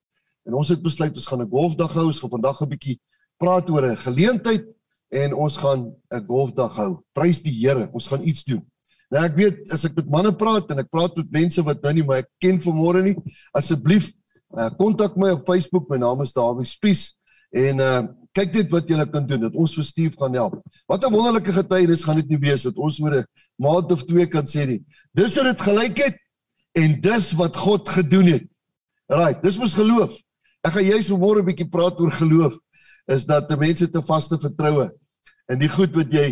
En 0.46 0.54
ons 0.54 0.68
het 0.68 0.82
besluit 0.82 1.14
ons 1.14 1.26
gaan 1.26 1.40
'n 1.40 1.50
golfdag 1.50 1.92
hou. 1.92 2.06
Ons 2.06 2.20
gaan 2.20 2.30
vandag 2.30 2.60
'n 2.60 2.68
bietjie 2.68 3.00
praat 3.38 3.70
oor 3.70 3.84
'n 3.86 3.96
geleentheid 3.96 4.64
en 5.08 5.34
ons 5.34 5.56
gaan 5.56 5.94
'n 6.10 6.26
golfdag 6.26 6.74
hou. 6.76 7.02
Prys 7.12 7.40
die 7.42 7.52
Here, 7.52 7.88
ons 7.92 8.06
gaan 8.08 8.22
iets 8.22 8.44
doen. 8.44 8.62
Nou 9.10 9.24
ek 9.24 9.36
weet 9.36 9.72
as 9.72 9.84
ek 9.84 9.96
met 9.96 10.08
manne 10.08 10.32
praat 10.36 10.70
en 10.70 10.78
ek 10.78 10.90
praat 10.90 11.16
met 11.16 11.30
mense 11.30 11.62
wat 11.62 11.82
nou 11.82 11.92
nie 11.92 12.04
my 12.04 12.22
ken 12.40 12.60
vanmôre 12.60 13.02
nie, 13.02 13.16
asseblief 13.56 14.12
uh, 14.56 14.68
kontak 14.76 15.16
my 15.16 15.30
op 15.30 15.46
Facebook. 15.46 15.88
My 15.88 15.96
naam 15.96 16.22
is 16.22 16.32
Dawie 16.32 16.66
Spies 16.68 17.14
en 17.52 17.80
uh 17.80 18.08
kyk 18.38 18.52
net 18.54 18.68
wat 18.70 18.86
julle 18.86 19.06
kan 19.10 19.24
doen 19.26 19.40
dat 19.40 19.54
ons 19.58 19.72
vir 19.74 19.84
Steve 19.84 20.14
gaan 20.14 20.34
help. 20.36 20.60
Wat 20.86 21.02
'n 21.02 21.10
wonderlike 21.10 21.52
getuienis 21.52 22.04
gaan 22.04 22.20
dit 22.20 22.28
nie 22.28 22.38
wees 22.38 22.62
dat 22.62 22.76
ons 22.76 23.00
oor 23.00 23.14
'n 23.16 23.26
maand 23.56 23.92
of 23.92 24.04
twee 24.04 24.26
kan 24.26 24.44
sê 24.46 24.66
nie. 24.66 24.84
Dis 25.14 25.34
wat 25.36 25.44
dit 25.44 25.60
gelyk 25.60 25.98
het 25.98 26.16
en 26.74 27.00
dis 27.00 27.32
wat 27.32 27.56
God 27.56 27.88
gedoen 27.88 28.26
het. 28.26 28.44
Right, 29.08 29.42
dis 29.42 29.58
mos 29.58 29.74
geloof. 29.74 30.12
Ek 30.62 30.72
gaan 30.72 30.84
juist 30.84 31.10
vanmôre 31.10 31.40
'n 31.40 31.46
bietjie 31.46 31.68
praat 31.68 31.98
oor 31.98 32.12
geloof 32.12 32.54
is 33.08 33.26
dat 33.26 33.50
mense 33.58 33.88
te 33.90 34.02
vaste 34.02 34.38
vertroue 34.38 34.90
in 35.48 35.58
die 35.58 35.70
goed 35.72 35.94
wat 35.96 36.12
jy 36.12 36.28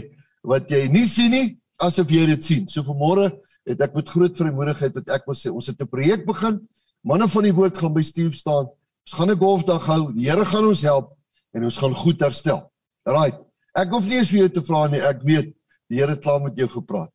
wat 0.47 0.71
jy 0.71 0.87
nie 0.93 1.07
sien 1.11 1.33
nie 1.33 1.47
asof 1.83 2.11
jy 2.11 2.27
dit 2.31 2.45
sien. 2.45 2.65
So 2.69 2.85
vanmôre 2.87 3.33
het 3.67 3.81
ek 3.83 3.97
met 3.97 4.09
groot 4.09 4.37
vrymoedigheid 4.39 4.95
wat 4.95 5.11
ek 5.17 5.27
wil 5.27 5.37
sê, 5.37 5.51
ons 5.51 5.67
het 5.67 5.81
'n 5.81 5.89
projek 5.89 6.27
begin. 6.27 6.61
Manne 7.05 7.29
van 7.29 7.43
die 7.43 7.53
woord 7.53 7.79
gaan 7.79 7.95
by 7.95 8.03
Steve 8.03 8.33
staan. 8.33 8.67
Ons 9.07 9.15
gaan 9.15 9.31
'n 9.31 9.39
golfdag 9.39 9.87
hou. 9.87 10.13
Die 10.13 10.29
Here 10.29 10.45
gaan 10.45 10.67
ons 10.67 10.83
help 10.83 11.17
en 11.55 11.65
ons 11.65 11.77
gaan 11.77 11.95
goed 11.95 12.21
herstel. 12.21 12.71
Right. 13.05 13.39
Ek 13.75 13.89
hoef 13.91 14.07
nie 14.07 14.19
eens 14.19 14.31
vir 14.31 14.39
jou 14.39 14.49
te 14.49 14.63
vra 14.63 14.87
nie. 14.89 15.01
Ek 15.01 15.23
weet 15.23 15.55
die 15.89 15.99
Here 15.99 16.11
het 16.11 16.23
klaar 16.23 16.41
met 16.41 16.57
jou 16.57 16.69
gepraat. 16.69 17.11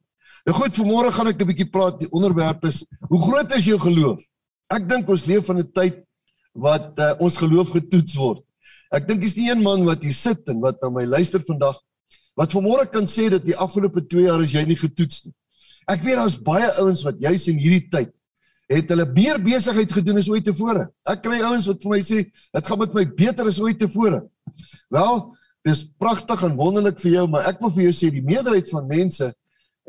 Nou 0.46 0.56
goed, 0.58 0.76
vanmôre 0.76 1.12
gaan 1.12 1.28
ek 1.28 1.42
'n 1.42 1.48
bietjie 1.48 1.72
praat. 1.72 2.00
Die 2.00 2.12
onderwerp 2.12 2.66
is: 2.66 2.86
Hoe 3.10 3.22
groot 3.22 3.56
is 3.56 3.66
jou 3.66 3.80
geloof? 3.80 4.22
Ek 4.70 4.88
dink 4.88 5.10
ons 5.10 5.26
leef 5.26 5.50
in 5.50 5.58
'n 5.60 5.72
tyd 5.72 6.04
wat 6.54 7.00
uh, 7.00 7.14
ons 7.20 7.38
geloof 7.38 7.70
getoets 7.70 8.16
word. 8.16 8.44
Ek 8.92 9.08
dink 9.08 9.24
is 9.24 9.38
nie 9.38 9.50
een 9.50 9.62
man 9.64 9.86
wat 9.88 10.04
hier 10.04 10.16
sit 10.16 10.48
en 10.52 10.60
wat 10.64 10.82
na 10.84 10.90
my 10.92 11.06
luister 11.08 11.44
vandag 11.48 11.80
wat 12.40 12.54
vanmôre 12.56 12.88
kan 12.92 13.08
sê 13.08 13.28
dat 13.32 13.44
die 13.44 13.56
afgelope 13.56 14.04
2 14.08 14.28
jaar 14.28 14.42
is 14.44 14.54
jy 14.56 14.64
nie 14.68 14.80
getoets 14.80 15.26
nie. 15.26 15.34
Ek 15.92 16.04
weet 16.06 16.20
daar's 16.20 16.38
baie 16.40 16.70
ouens 16.80 17.04
wat 17.04 17.20
juis 17.20 17.48
in 17.52 17.60
hierdie 17.60 17.88
tyd 17.92 18.12
het 18.72 18.92
hulle 18.94 19.06
meer 19.12 19.40
besigheid 19.44 19.92
gedoen 19.92 20.22
as 20.22 20.30
ooit 20.32 20.46
tevore. 20.48 20.86
Ek 21.08 21.20
kry 21.26 21.42
ouens 21.44 21.68
wat 21.68 21.82
vir 21.84 21.92
my 21.92 22.00
sê 22.08 22.22
dit 22.32 22.68
gaan 22.70 22.80
met 22.80 22.94
my 22.96 23.04
beter 23.18 23.50
as 23.52 23.60
ooit 23.60 23.80
tevore. 23.82 24.22
Wel, 24.94 25.20
dis 25.68 25.84
pragtig 26.00 26.46
en 26.48 26.56
wonderlik 26.60 27.02
vir 27.04 27.18
jou, 27.18 27.26
maar 27.32 27.50
ek 27.52 27.60
wil 27.64 27.74
vir 27.76 27.90
jou 27.90 27.96
sê 28.00 28.12
die 28.14 28.24
meerderheid 28.24 28.72
van 28.72 28.88
mense 28.88 29.28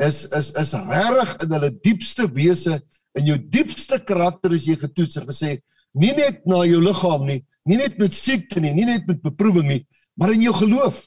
is 0.03 0.25
is 0.35 0.51
is 0.59 0.75
reg 0.89 1.37
in 1.45 1.55
hulle 1.55 1.71
diepste 1.85 2.27
wese 2.35 2.81
in 3.19 3.29
jou 3.29 3.39
diepste 3.39 3.99
karakter 4.03 4.55
is 4.57 4.67
jy 4.67 4.77
getoets 4.81 5.19
en 5.21 5.29
gesê 5.29 5.57
nie 5.93 6.15
net 6.17 6.47
na 6.49 6.63
jou 6.65 6.81
liggaam 6.81 7.27
nie, 7.29 7.43
nie 7.69 7.79
net 7.79 7.99
met 8.01 8.15
siekte 8.17 8.61
nie, 8.61 8.73
nie 8.75 8.89
net 8.89 9.07
met 9.09 9.23
beproewing 9.23 9.69
nie, 9.69 9.83
maar 10.19 10.35
in 10.35 10.45
jou 10.45 10.55
geloof. 10.57 11.05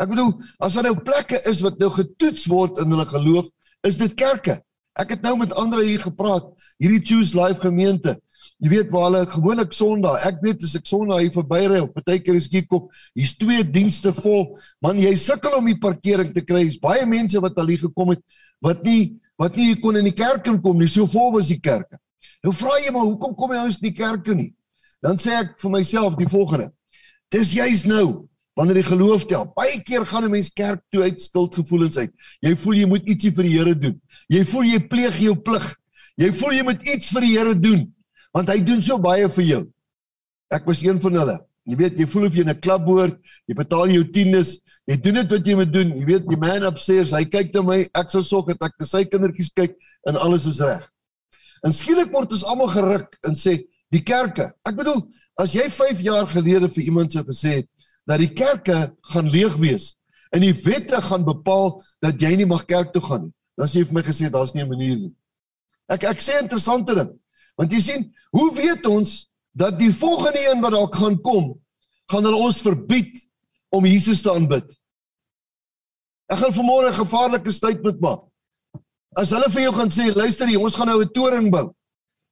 Ek 0.00 0.10
bedoel, 0.12 0.32
as 0.62 0.76
daar 0.76 0.88
nou 0.88 0.96
plekke 1.04 1.40
is 1.50 1.60
wat 1.64 1.78
nou 1.80 1.90
getoets 1.92 2.46
word 2.48 2.80
in 2.80 2.92
hulle 2.94 3.06
geloof, 3.10 3.50
is 3.86 3.98
dit 4.00 4.16
kerke. 4.16 4.60
Ek 5.00 5.14
het 5.14 5.22
nou 5.24 5.36
met 5.40 5.52
ander 5.58 5.82
hier 5.84 6.00
gepraat, 6.02 6.48
hierdie 6.80 7.02
Choose 7.04 7.36
Life 7.36 7.62
gemeente. 7.62 8.16
Jy 8.60 8.68
weet 8.74 8.90
waar 8.92 9.06
hulle 9.06 9.22
gewoonlik 9.28 9.72
Sondag, 9.72 10.20
ek 10.28 10.42
weet 10.44 10.64
as 10.66 10.74
ek 10.76 10.88
Sondag 10.88 11.22
hier 11.22 11.32
verbyry 11.32 11.78
of 11.80 11.94
partykeer 11.94 12.36
is 12.36 12.50
ek 12.52 12.68
kom, 12.68 12.90
hier's 13.16 13.32
twee 13.40 13.64
dienste 13.64 14.12
vol. 14.16 14.58
Man, 14.84 15.00
jy 15.00 15.14
sukkel 15.16 15.56
om 15.56 15.68
die 15.68 15.78
parkering 15.80 16.34
te 16.34 16.44
kry. 16.44 16.66
Daar's 16.66 16.80
baie 16.80 17.06
mense 17.08 17.40
wat 17.40 17.56
al 17.60 17.72
hier 17.72 17.80
gekom 17.86 18.12
het 18.12 18.24
wat 18.60 18.84
nie 18.84 19.16
wat 19.40 19.56
nie 19.56 19.72
kon 19.80 19.96
in 19.96 20.04
die 20.04 20.16
kerk 20.16 20.44
kom 20.60 20.76
nie. 20.76 20.88
So 20.88 21.08
vol 21.08 21.32
was 21.38 21.48
die 21.48 21.60
kerke. 21.60 21.96
Nou 22.44 22.52
vra 22.56 22.76
jy 22.80 22.92
maar 22.92 23.06
hoekom 23.08 23.32
kom 23.36 23.54
jy 23.54 23.62
ons 23.64 23.78
in 23.80 23.88
die 23.88 23.96
kerke 23.96 24.36
nie? 24.36 24.50
Dan 25.02 25.16
sê 25.20 25.32
ek 25.40 25.56
vir 25.60 25.70
myself 25.70 26.16
die 26.18 26.28
volgende. 26.28 26.70
Dis 27.32 27.52
juist 27.54 27.86
nou 27.86 28.28
wanneer 28.58 28.80
jy 28.82 28.88
geloof 28.90 29.26
tel. 29.30 29.46
Baie 29.56 29.80
keer 29.86 30.04
gaan 30.04 30.24
'n 30.24 30.30
mens 30.30 30.50
kerk 30.50 30.82
toe 30.90 31.02
uit 31.02 31.20
skuldgevoelens 31.20 31.96
uit. 31.96 32.12
Jy 32.42 32.56
voel 32.56 32.74
jy 32.74 32.86
moet 32.86 33.08
ietsie 33.08 33.32
vir 33.32 33.44
die 33.44 33.58
Here 33.58 33.74
doen. 33.74 34.00
Jy 34.28 34.44
voel 34.44 34.64
jy 34.64 34.80
pleeg 34.88 35.18
jou 35.18 35.34
plig. 35.34 35.76
Jy 36.16 36.32
voel 36.32 36.52
jy 36.52 36.62
moet 36.62 36.82
iets 36.88 37.08
vir 37.08 37.20
die 37.20 37.38
Here 37.38 37.54
doen 37.54 37.92
want 38.32 38.48
hy 38.48 38.60
doen 38.62 38.82
so 38.82 38.98
baie 38.98 39.28
vir 39.28 39.44
jou. 39.44 39.62
Ek 40.50 40.66
was 40.66 40.82
een 40.82 41.00
van 41.00 41.16
hulle. 41.18 41.38
Jy 41.66 41.76
weet, 41.76 41.98
jy 41.98 42.06
voel 42.06 42.26
of 42.26 42.34
jy 42.34 42.42
in 42.42 42.50
'n 42.50 42.60
klub 42.60 42.84
behoort, 42.84 43.18
jy 43.46 43.54
betaal 43.54 43.90
jou 43.90 44.04
tiendes, 44.04 44.60
jy 44.86 44.96
doen 44.96 45.14
dit 45.14 45.30
wat 45.30 45.46
jy 45.46 45.54
moet 45.54 45.72
doen. 45.72 45.90
Jy 45.98 46.04
weet, 46.04 46.28
die 46.28 46.36
man 46.36 46.62
upstairs, 46.62 47.12
hy 47.12 47.24
kyk 47.24 47.54
na 47.54 47.62
my, 47.62 47.88
ek 47.94 48.10
sou 48.10 48.22
sorg 48.22 48.46
dat 48.46 48.62
ek 48.62 48.74
na 48.78 48.86
sy 48.86 49.04
kindertjies 49.04 49.50
kyk 49.54 49.76
en 50.06 50.16
alles 50.16 50.46
is 50.46 50.60
reg. 50.60 50.86
En 51.64 51.72
skielik 51.72 52.10
word 52.12 52.32
ons 52.32 52.44
almal 52.44 52.68
geruk 52.68 53.18
en 53.26 53.34
sê 53.34 53.58
die 53.94 54.02
kerke. 54.06 54.50
Ek 54.66 54.76
bedoel, 54.78 55.02
as 55.40 55.54
jy 55.56 55.68
5 55.72 56.02
jaar 56.04 56.28
gelede 56.30 56.68
vir 56.68 56.84
iemand 56.84 57.12
sou 57.12 57.24
gesê 57.26 57.60
het 57.60 57.68
dat 58.08 58.20
die 58.22 58.32
kerke 58.34 58.90
gaan 59.12 59.30
leeg 59.30 59.56
wees 59.60 59.94
en 60.34 60.42
die 60.44 60.54
wette 60.64 61.00
gaan 61.02 61.24
bepaal 61.26 61.80
dat 62.02 62.20
jy 62.22 62.36
nie 62.38 62.48
mag 62.48 62.66
kerk 62.70 62.92
toe 62.94 63.02
gaan 63.02 63.26
nie, 63.28 63.34
dan 63.58 63.70
sê 63.70 63.82
jy 63.82 63.88
vir 63.90 63.98
my 63.98 64.04
gesê 64.06 64.30
daar's 64.30 64.54
nie 64.54 64.62
'n 64.62 64.68
manier 64.68 64.96
nie. 64.96 65.14
Ek 65.88 66.04
ek 66.04 66.22
sê 66.22 66.38
interessante 66.40 66.94
ding. 66.94 67.10
Want 67.58 67.72
jy 67.72 67.80
sien, 67.80 68.14
hoe 68.32 68.54
weet 68.54 68.86
ons 68.86 69.28
dat 69.52 69.78
die 69.78 69.92
volgende 69.92 70.38
een 70.38 70.60
wat 70.60 70.72
dalk 70.72 70.94
gaan 70.94 71.18
kom, 71.20 71.60
gaan 72.10 72.24
hulle 72.24 72.36
ons 72.36 72.62
verbied 72.62 73.18
om 73.70 73.86
Jesus 73.86 74.22
te 74.22 74.30
aanbid? 74.32 74.70
Ek 76.30 76.38
gaan 76.38 76.54
vanmôre 76.54 76.88
'n 76.88 77.02
gevaarlike 77.04 77.50
statement 77.50 78.00
maak. 78.00 78.22
As 79.16 79.30
hulle 79.30 79.50
vir 79.50 79.62
jou 79.62 79.72
gaan 79.72 79.90
sê, 79.90 80.14
luister 80.14 80.46
jy, 80.46 80.56
ons 80.56 80.74
gaan 80.74 80.86
nou 80.86 81.02
'n 81.02 81.12
toring 81.12 81.50
bou. 81.50 81.74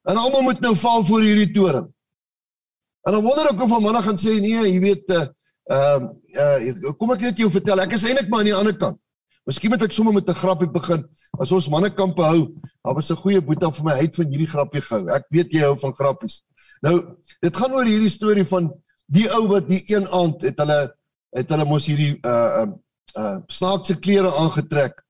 En 0.02 0.16
almal 0.16 0.42
moet 0.42 0.60
nou 0.60 0.76
val 0.76 1.04
voor 1.04 1.20
hierdie 1.20 1.52
toring. 1.52 1.88
En 3.02 3.12
dan 3.12 3.22
wonder 3.22 3.50
ek 3.50 3.62
of 3.62 3.68
van 3.68 3.82
manne 3.82 4.02
gaan 4.02 4.18
sê 4.20 4.38
nee, 4.40 4.62
jy 4.68 4.78
weet 4.80 5.12
uh 5.16 5.26
ehm 5.68 6.04
uh, 6.32 6.58
uh, 6.64 6.92
kom 6.96 7.10
ek 7.12 7.26
net 7.26 7.40
jou 7.42 7.50
vertel, 7.52 7.80
ek 7.82 7.92
is 7.92 8.04
eintlik 8.08 8.30
maar 8.32 8.40
aan 8.40 8.48
die 8.48 8.56
ander 8.56 8.76
kant. 8.76 8.96
Miskien 9.48 9.72
moet 9.72 9.82
ek 9.84 9.92
sommer 9.92 10.14
met 10.16 10.28
'n 10.28 10.36
grappie 10.36 10.68
begin. 10.68 11.04
As 11.40 11.52
ons 11.52 11.68
mannekampe 11.68 12.22
hou, 12.22 12.52
daar 12.84 12.94
was 12.94 13.10
'n 13.10 13.16
goeie 13.16 13.40
boetie 13.40 13.72
vir 13.72 13.84
my 13.84 13.92
uit 13.92 14.14
van 14.14 14.26
hierdie 14.26 14.52
grappie 14.54 14.80
gehou. 14.80 15.08
Ek 15.08 15.24
weet 15.30 15.52
jy 15.52 15.60
hou 15.60 15.76
van 15.76 15.92
grappies. 15.92 16.42
Nou, 16.82 17.16
dit 17.40 17.56
gaan 17.56 17.72
oor 17.72 17.84
hierdie 17.84 18.12
storie 18.12 18.44
van 18.44 18.72
die 19.06 19.28
ou 19.32 19.46
wat 19.48 19.68
die 19.68 19.82
een 19.86 20.08
aand 20.08 20.42
het 20.42 20.58
hulle 20.58 20.94
het 21.36 21.48
hulle 21.50 21.64
mos 21.64 21.86
hierdie 21.86 22.18
uh 22.24 22.64
uh, 22.64 22.68
uh 23.16 23.38
snaakse 23.46 23.98
klere 24.00 24.32
aangetrek. 24.32 25.02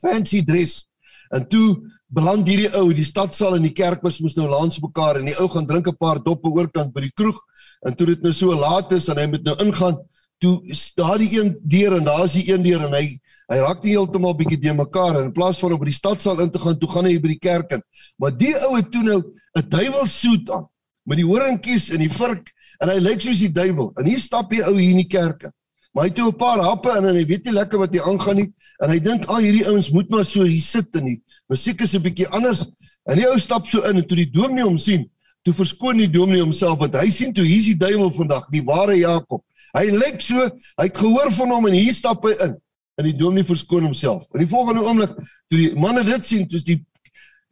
Fancy 0.00 0.44
dress. 0.44 0.86
En 1.30 1.48
toe 1.48 1.95
beland 2.06 2.46
hierdie 2.46 2.70
ou 2.78 2.90
in 2.90 3.00
die 3.00 3.06
stadsaal 3.06 3.56
en 3.56 3.64
die 3.66 3.74
kerk 3.74 4.02
was 4.06 4.20
mos 4.22 4.36
nou 4.38 4.46
langs 4.50 4.78
mekaar 4.82 5.18
en 5.20 5.26
die 5.26 5.36
ou 5.40 5.48
gaan 5.50 5.66
drink 5.66 5.88
'n 5.88 5.96
paar 5.98 6.22
doppe 6.22 6.48
oorkant 6.48 6.92
by 6.94 7.00
die 7.00 7.14
kroeg. 7.14 7.38
En 7.86 7.94
toe 7.94 8.06
dit 8.06 8.22
nou 8.22 8.32
so 8.32 8.54
laat 8.54 8.92
is 8.92 9.08
en 9.08 9.18
hy 9.18 9.26
moet 9.26 9.44
nou 9.44 9.56
ingaan 9.58 9.98
toe 10.38 10.62
daar 10.96 11.18
die 11.18 11.38
een 11.38 11.56
deur 11.62 11.96
en 11.96 12.04
daar 12.04 12.24
is 12.24 12.32
die 12.32 12.52
een 12.52 12.62
deur 12.62 12.84
en 12.86 12.92
hy 12.92 13.18
hy 13.46 13.58
raak 13.62 13.82
nie 13.84 13.94
heeltemal 13.94 14.34
bietjie 14.34 14.58
de 14.58 14.72
mekaar 14.74 15.16
en 15.16 15.24
in 15.24 15.32
plaas 15.32 15.58
van 15.58 15.72
op 15.72 15.80
by 15.80 15.86
die 15.86 15.94
stadsaal 15.94 16.40
in 16.40 16.50
te 16.50 16.58
gaan 16.58 16.78
toe 16.78 16.88
gaan 16.90 17.06
hy 17.06 17.18
by 17.18 17.28
die 17.28 17.38
kerk 17.38 17.72
in. 17.72 17.82
Maar 18.18 18.36
die 18.36 18.54
ou 18.58 18.76
het 18.76 18.90
toe 18.90 19.02
nou 19.02 19.22
'n 19.56 19.68
duiwelsoet 19.68 20.50
aan 20.50 20.66
met 21.04 21.16
die 21.18 21.26
horingkies 21.26 21.90
en 21.90 21.98
die 21.98 22.10
vurk 22.10 22.52
en 22.80 22.88
hy 22.88 22.98
lyk 22.98 23.20
soos 23.20 23.38
die 23.38 23.52
duiwel. 23.52 23.92
En 23.96 24.06
hier 24.06 24.18
stap 24.18 24.50
hy 24.52 24.62
ou 24.62 24.74
hier 24.74 24.90
in 24.90 25.02
die 25.02 25.08
kerk 25.08 25.50
maar 25.96 26.04
hy 26.04 26.10
het 26.12 26.18
toe 26.18 26.28
'n 26.28 26.36
paar 26.36 26.60
happe 26.60 26.92
in 26.98 27.08
en 27.08 27.16
hy 27.16 27.24
weet 27.24 27.48
nie 27.48 27.56
lekker 27.56 27.80
wat 27.80 27.96
hy 27.96 28.04
aangaan 28.04 28.36
nie 28.36 28.52
en 28.84 28.92
hy 28.92 28.98
dink 29.00 29.24
al 29.32 29.40
hierdie 29.40 29.66
ouens 29.66 29.90
moet 29.90 30.10
maar 30.12 30.24
so 30.24 30.44
hier 30.44 30.60
sit 30.60 30.92
en 31.00 31.08
die 31.08 31.20
musiek 31.48 31.80
is 31.80 31.96
'n 31.96 32.04
bietjie 32.04 32.28
anders 32.28 32.66
en 33.08 33.16
die 33.16 33.28
ou 33.28 33.38
stap 33.38 33.66
so 33.66 33.80
in 33.88 33.96
en 33.96 34.06
toe 34.06 34.16
die 34.16 34.30
dominee 34.30 34.64
hom 34.64 34.78
sien 34.78 35.08
toe 35.42 35.54
verskoon 35.54 35.98
die 35.98 36.10
dominee 36.10 36.42
homself 36.42 36.78
want 36.78 36.94
hy 36.94 37.08
sien 37.08 37.32
toe 37.32 37.44
hier's 37.44 37.72
die 37.72 37.80
duiwel 37.80 38.12
vandag 38.12 38.44
die 38.52 38.62
ware 38.62 38.94
Jakob 38.94 39.42
Hy 39.76 39.90
lyk 39.92 40.22
so, 40.24 40.46
hy 40.80 40.86
het 40.88 40.96
gehoor 40.96 41.32
van 41.36 41.52
hom 41.52 41.66
en 41.68 41.76
hier 41.76 41.94
stap 41.94 42.24
hy 42.24 42.34
in. 42.46 42.54
En 42.96 43.04
die 43.04 43.16
dominee 43.16 43.44
verskoon 43.44 43.84
homself. 43.84 44.24
In 44.32 44.44
die 44.46 44.48
volgende 44.48 44.84
oomblik 44.86 45.16
toe 45.16 45.58
die 45.58 45.72
manne 45.76 46.04
dit 46.06 46.24
sien, 46.24 46.46
toe 46.48 46.62
die 46.64 46.80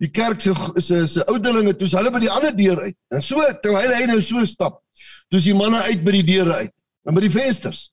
die 0.02 0.08
kerk 0.10 0.40
se 0.42 0.50
se 0.82 1.04
se 1.08 1.22
ouderlinge 1.30 1.76
toe 1.78 1.86
hulle 1.92 2.10
by 2.10 2.20
die 2.24 2.30
ander 2.32 2.54
deur 2.56 2.80
uit. 2.82 2.96
En 3.14 3.22
so 3.22 3.44
terwyl 3.62 3.92
hy 3.94 4.08
nou 4.10 4.18
so 4.24 4.42
stap, 4.48 4.80
toe 5.30 5.40
die 5.40 5.54
manne 5.54 5.84
uit 5.86 6.02
by 6.04 6.16
die 6.16 6.24
deure 6.32 6.56
uit 6.64 6.72
en 7.06 7.14
by 7.14 7.22
die 7.22 7.30
vensters. 7.30 7.84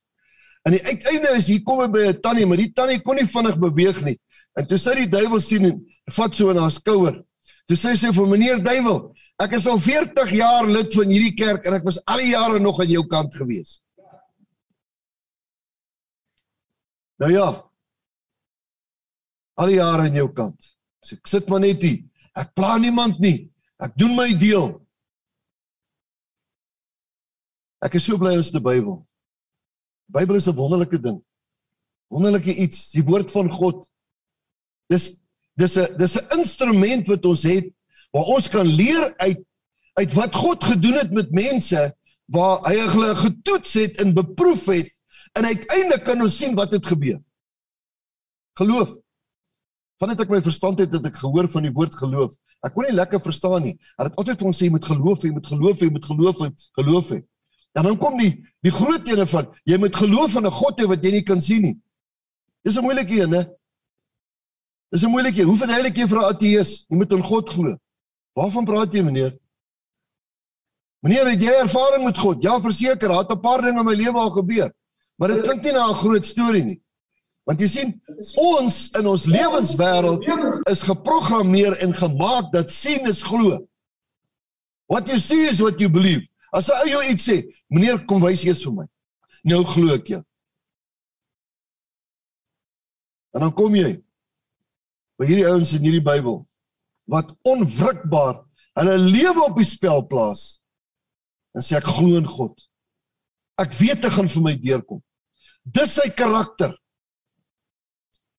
En 0.68 0.76
die 0.76 0.84
uiteinde 0.86 1.34
is 1.38 1.48
hier 1.50 1.64
kom 1.66 1.82
hy 1.82 1.88
by 1.90 2.04
'n 2.10 2.22
tannie, 2.22 2.46
maar 2.46 2.58
die 2.58 2.74
tannie 2.74 3.02
kon 3.02 3.16
nie 3.16 3.26
vinnig 3.26 3.58
beweeg 3.58 4.02
nie. 4.06 4.20
En 4.60 4.68
toe 4.68 4.78
sy 4.78 4.96
die 4.96 5.10
duiwel 5.10 5.40
sien 5.42 5.66
en 5.66 5.80
vat 6.12 6.36
so 6.36 6.50
in 6.50 6.58
haar 6.58 6.72
skouer. 6.72 7.24
Toe 7.68 7.78
sê 7.78 7.96
sy 7.96 8.12
vir 8.12 8.28
meneer 8.28 8.60
duiwel, 8.64 9.16
ek 9.40 9.54
is 9.58 9.68
al 9.68 9.80
40 9.80 10.32
jaar 10.38 10.68
lid 10.68 10.94
van 10.94 11.10
hierdie 11.10 11.36
kerk 11.36 11.66
en 11.66 11.74
ek 11.74 11.84
was 11.88 12.00
al 12.06 12.18
die 12.18 12.34
jare 12.34 12.60
nog 12.60 12.80
aan 12.80 12.92
jou 12.92 13.08
kant 13.08 13.36
gewees. 13.36 13.82
Nou 17.22 17.32
ja. 17.32 17.48
Al 19.56 19.68
die 19.68 19.78
jare 19.78 20.08
aan 20.10 20.16
jou 20.18 20.30
kant. 20.34 20.72
So 21.02 21.16
ek 21.16 21.28
sit 21.28 21.50
maar 21.50 21.62
net 21.62 21.82
hier. 21.82 22.04
Ek 22.38 22.54
pla 22.56 22.78
niemand 22.78 23.20
nie. 23.20 23.52
Ek 23.82 23.94
doen 23.98 24.16
my 24.16 24.30
deel. 24.38 24.76
Ek 27.82 27.96
is 27.98 28.06
so 28.06 28.18
bly 28.22 28.36
ons 28.38 28.52
die 28.54 28.62
Bybel. 28.62 29.00
Bybel 30.12 30.36
is 30.36 30.48
'n 30.48 30.56
wonderlike 30.56 31.00
ding. 31.00 31.22
Wonderlike 32.10 32.56
iets, 32.56 32.92
die 32.92 33.04
woord 33.04 33.32
van 33.32 33.50
God. 33.52 33.88
Dis 34.88 35.22
dis 35.56 35.78
'n 35.78 35.98
dis 35.98 36.16
'n 36.18 36.38
instrument 36.38 37.08
wat 37.08 37.26
ons 37.26 37.44
het 37.44 37.68
waar 38.12 38.28
ons 38.28 38.50
kan 38.50 38.68
leer 38.68 39.14
uit 39.18 39.46
uit 39.94 40.14
wat 40.14 40.36
God 40.36 40.64
gedoen 40.64 40.94
het 40.94 41.12
met 41.12 41.32
mense 41.32 41.96
waar 42.26 42.60
hy 42.64 42.76
hulle 42.80 43.16
getoets 43.16 43.74
het 43.74 44.00
en 44.00 44.14
beproef 44.14 44.66
het 44.66 44.92
En 45.38 45.46
uiteindelik 45.46 46.04
kan 46.04 46.22
ons 46.22 46.38
sien 46.38 46.56
wat 46.56 46.72
het 46.72 46.88
gebeur. 46.88 47.20
Geloof. 48.60 48.98
Vandat 50.02 50.26
ek 50.26 50.32
my 50.34 50.42
verstand 50.44 50.82
het 50.82 50.92
dat 50.92 51.06
ek 51.08 51.20
gehoor 51.22 51.48
van 51.52 51.68
die 51.68 51.72
woord 51.72 51.96
geloof. 51.96 52.34
Ek 52.66 52.74
kon 52.76 52.86
nie 52.86 52.96
lekker 52.96 53.22
verstaan 53.24 53.64
nie. 53.64 53.76
Hy 53.96 54.10
het 54.10 54.18
altyd 54.20 54.42
vir 54.42 54.50
ons 54.50 54.60
sê 54.60 54.68
jy 54.68 54.74
moet 54.76 54.88
geloof 54.90 55.22
hê, 55.22 55.30
jy 55.30 55.36
moet 55.38 55.52
geloof 55.54 55.78
hê, 55.78 55.88
jy 55.88 55.94
moet 55.96 56.10
geloof 56.10 56.42
hê, 56.42 56.50
geloof 56.80 57.14
hê. 57.14 57.20
En 57.72 57.84
dan 57.84 57.98
kom 57.98 58.18
die 58.20 58.34
die 58.62 58.72
groot 58.72 59.08
ene 59.08 59.26
van 59.28 59.48
jy 59.64 59.78
moet 59.78 59.96
geloof 59.96 60.36
in 60.36 60.46
'n 60.46 60.52
God 60.52 60.80
hê 60.80 60.88
wat 60.88 61.04
jy 61.04 61.12
nie 61.12 61.24
kan 61.24 61.42
sien 61.42 61.62
nie. 61.62 61.78
Dis 62.64 62.78
'n 62.78 62.84
moeilike 62.84 63.22
een, 63.22 63.32
hè? 63.32 63.44
Dis 64.92 65.04
'n 65.04 65.10
moeilike 65.10 65.42
een. 65.42 65.48
Hoe 65.48 65.58
verduidelik 65.58 65.98
jy 65.98 66.08
vir 66.08 66.18
'n 66.20 66.34
ateës? 66.34 66.86
Jy 66.90 66.96
moet 66.98 67.12
in 67.12 67.24
God 67.24 67.50
glo. 67.50 67.78
Waarvan 68.34 68.66
praat 68.66 68.94
jy, 68.94 69.02
meneer? 69.02 69.38
Meneer, 71.02 71.30
het 71.30 71.42
jy 71.42 71.54
ervaring 71.62 72.04
met 72.04 72.18
God? 72.18 72.44
Ja, 72.44 72.60
verseker, 72.62 73.08
daar 73.08 73.24
het 73.24 73.32
'n 73.32 73.40
paar 73.40 73.62
dinge 73.62 73.80
in 73.80 73.86
my 73.86 73.96
lewe 73.96 74.20
al 74.20 74.30
gebeur. 74.32 74.72
Maar 75.16 75.28
dit 75.28 75.42
klink 75.42 75.64
nie 75.64 75.72
na 75.72 75.90
'n 75.90 75.96
groot 75.96 76.26
storie 76.26 76.64
nie. 76.64 76.82
Want 77.44 77.60
jy 77.60 77.68
sien, 77.68 78.02
ons 78.36 78.90
in 78.98 79.08
ons 79.08 79.26
lewenswêreld 79.26 80.24
is 80.70 80.82
geprogrammeer 80.82 81.78
en 81.78 81.94
gemaak 81.94 82.52
dat 82.52 82.72
sien 82.72 83.08
is 83.08 83.24
glo. 83.24 83.68
What 84.86 85.08
you 85.08 85.20
see 85.20 85.50
is 85.50 85.60
what 85.60 85.80
you 85.80 85.90
believe. 85.90 86.31
As 86.52 86.68
jy 86.68 86.92
jou 86.92 87.02
iets 87.08 87.28
sê, 87.30 87.38
meneer, 87.72 88.02
kom 88.08 88.22
wys 88.24 88.44
eers 88.44 88.64
vir 88.68 88.82
my. 88.82 88.88
Nou 89.48 89.64
glo 89.66 89.96
ek 89.96 90.12
jou. 90.12 90.22
En 93.32 93.46
dan 93.46 93.54
kom 93.56 93.76
jy 93.76 93.96
by 95.20 95.28
hierdie 95.30 95.48
ouens 95.48 95.72
in 95.78 95.86
hierdie 95.86 96.04
Bybel 96.04 96.42
wat 97.12 97.32
onwrikbaar 97.48 98.42
hulle 98.80 98.98
lewe 99.00 99.46
op 99.46 99.56
die 99.60 99.68
spel 99.68 100.04
plaas. 100.08 100.60
En 101.56 101.64
sê 101.64 101.78
ek 101.80 101.88
glo 101.88 102.20
in 102.20 102.28
God. 102.28 102.54
Ek 103.60 103.74
weet 103.80 104.04
dit 104.04 104.14
gaan 104.14 104.30
vir 104.32 104.44
my 104.44 104.54
deurkom. 104.60 105.02
Dis 105.64 105.96
sy 106.00 106.10
karakter. 106.16 106.76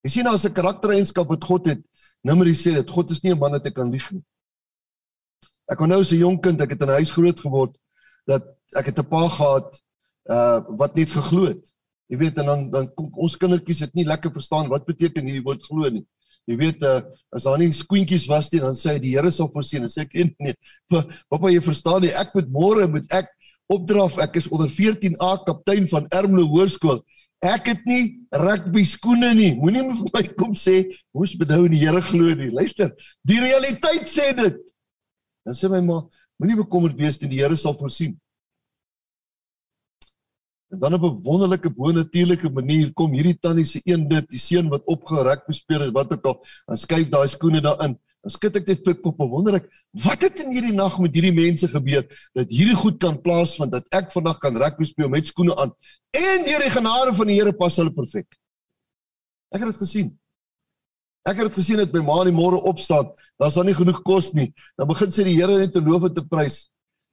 Jy 0.05 0.11
sien 0.11 0.27
as 0.27 0.45
'n 0.45 0.53
karaktereienskap 0.53 1.29
wat 1.29 1.45
God 1.45 1.67
het, 1.67 1.83
Numeri 2.25 2.55
sê 2.55 2.75
dit, 2.75 2.91
God 2.91 3.11
is 3.11 3.23
nie 3.23 3.33
'n 3.33 3.39
man 3.39 3.53
wat 3.53 3.67
ek 3.67 3.75
kan 3.75 3.91
lieg 3.91 4.13
nie. 4.13 4.23
Ek 5.71 5.79
kon 5.79 5.89
nou 5.89 6.01
as 6.01 6.13
'n 6.13 6.19
jong 6.19 6.41
kind, 6.43 6.61
ek 6.61 6.71
het 6.71 6.83
in 6.83 6.89
'n 6.89 6.99
huis 6.99 7.11
groot 7.11 7.41
geword 7.41 7.77
dat 8.29 8.47
ek 8.77 8.93
het 8.93 8.99
'n 8.99 9.09
pa 9.09 9.29
gehad 9.29 9.69
uh 10.31 10.59
wat 10.79 10.95
net 10.97 11.11
geglo 11.11 11.47
het. 11.47 11.63
Jy 12.09 12.19
weet 12.19 12.39
en 12.39 12.47
dan 12.47 12.71
dan 12.71 12.91
ons 12.97 13.37
kindertjies 13.37 13.79
dit 13.79 13.95
nie 13.95 14.05
lekker 14.05 14.33
verstaan 14.33 14.69
wat 14.69 14.87
beteken 14.87 15.25
hierdie 15.25 15.45
woord 15.45 15.63
glo 15.63 15.89
nie. 15.89 16.05
Jy 16.51 16.57
weet 16.59 16.83
uh, 16.83 17.01
as 17.31 17.47
daar 17.47 17.59
nie 17.59 17.71
skoentjies 17.73 18.27
was 18.27 18.51
nie 18.53 18.61
dan 18.61 18.75
sê 18.75 18.97
hy 18.97 18.99
die 19.03 19.15
Here 19.15 19.31
sal 19.31 19.51
voorsien. 19.53 19.87
Dan 19.87 19.93
sê 19.95 20.03
ek 20.03 20.15
nee. 20.43 20.55
Pappa 21.31 21.51
jy 21.51 21.63
verstaan 21.63 22.03
nie 22.03 22.13
ek 22.13 22.35
moet 22.35 22.51
môre 22.51 22.89
moet 22.91 23.07
ek 23.15 23.31
opdraf 23.73 24.19
ek 24.19 24.37
is 24.37 24.51
onder 24.51 24.69
14A 24.69 25.45
kaptein 25.47 25.89
van 25.89 26.09
Ermelo 26.11 26.49
Hoërskool. 26.51 27.01
Ek 27.43 27.67
het 27.73 27.87
nie 27.87 28.03
rugby 28.31 28.85
skoene 28.87 29.33
nie. 29.35 29.55
Moenie 29.59 29.89
vir 29.89 30.11
my 30.15 30.23
kom 30.39 30.53
sê 30.59 30.85
moes 31.15 31.35
benou 31.39 31.65
in 31.67 31.75
die 31.75 31.83
Here 31.83 32.03
glo 32.07 32.35
nie. 32.39 32.53
Luister, 32.55 32.93
die 33.27 33.41
realiteit 33.43 34.07
sê 34.11 34.31
dit. 34.37 34.61
Dan 35.47 35.59
sê 35.59 35.71
my 35.71 35.81
ma, 35.83 36.03
moenie 36.43 36.59
bekommerd 36.59 36.99
wees 36.99 37.21
nie, 37.23 37.31
die 37.31 37.41
Here 37.41 37.57
sal 37.57 37.77
voorsien. 37.79 38.17
En 40.73 40.81
dan 40.81 40.95
op 40.95 41.03
'n 41.05 41.23
wonderlike 41.23 41.71
bonatuurlike 41.71 42.51
manier 42.51 42.93
kom 42.93 43.13
hierdie 43.13 43.39
tannie 43.39 43.65
se 43.65 43.81
een 43.85 44.09
dit, 44.09 44.29
die 44.29 44.39
seun 44.39 44.69
wat 44.69 44.83
opgerek 44.85 45.47
bespeur 45.47 45.81
het, 45.81 45.93
wat 45.93 46.13
ook 46.13 46.25
al, 46.25 46.47
dan 46.67 46.77
skuif 46.77 47.09
daai 47.09 47.29
skoene 47.29 47.61
daarin. 47.61 47.99
Dan 48.23 48.31
skud 48.31 48.57
ek 48.57 48.67
dit 48.67 48.83
pik 48.83 49.07
op 49.07 49.21
en 49.21 49.29
wonder 49.29 49.55
ek, 49.55 49.69
wat 49.93 50.23
het 50.23 50.39
in 50.39 50.53
hierdie 50.55 50.73
nag 50.73 50.99
met 50.99 51.15
hierdie 51.15 51.35
mense 51.35 51.69
gebeur 51.69 52.07
dat 52.35 52.51
hierdie 52.51 52.77
goed 52.79 52.99
kan 52.99 53.21
plaasvind 53.21 53.73
dat 53.73 53.87
ek 53.91 54.13
vandag 54.13 54.39
kan 54.39 54.57
rugby 54.57 54.85
speel 54.85 55.09
met 55.09 55.27
skoene 55.27 55.57
aan 55.57 55.75
en 56.15 56.45
deur 56.45 56.63
die 56.63 56.71
genade 56.71 57.15
van 57.15 57.27
die 57.27 57.35
Here 57.41 57.53
pas 57.53 57.77
hulle 57.77 57.91
perfek. 57.91 58.29
Ek 59.51 59.61
het 59.61 59.73
dit 59.73 59.77
gesien. 59.83 60.19
Ek 61.23 61.39
het 61.39 61.53
dit 61.53 61.59
gesien 61.61 61.79
dat 61.79 61.93
my 61.95 62.03
ma 62.03 62.21
in 62.25 62.33
die 62.33 62.37
môre 62.37 62.59
opstaan, 62.67 63.13
daar's 63.39 63.55
dan 63.55 63.69
nie 63.71 63.77
genoeg 63.79 64.01
kos 64.03 64.33
nie. 64.35 64.49
Dan 64.79 64.89
begin 64.91 65.13
sy 65.15 65.27
die 65.29 65.37
Here 65.37 65.59
net 65.59 65.73
te 65.75 65.83
loof 65.83 66.09
en 66.09 66.15
te 66.17 66.25
prys. 66.27 66.67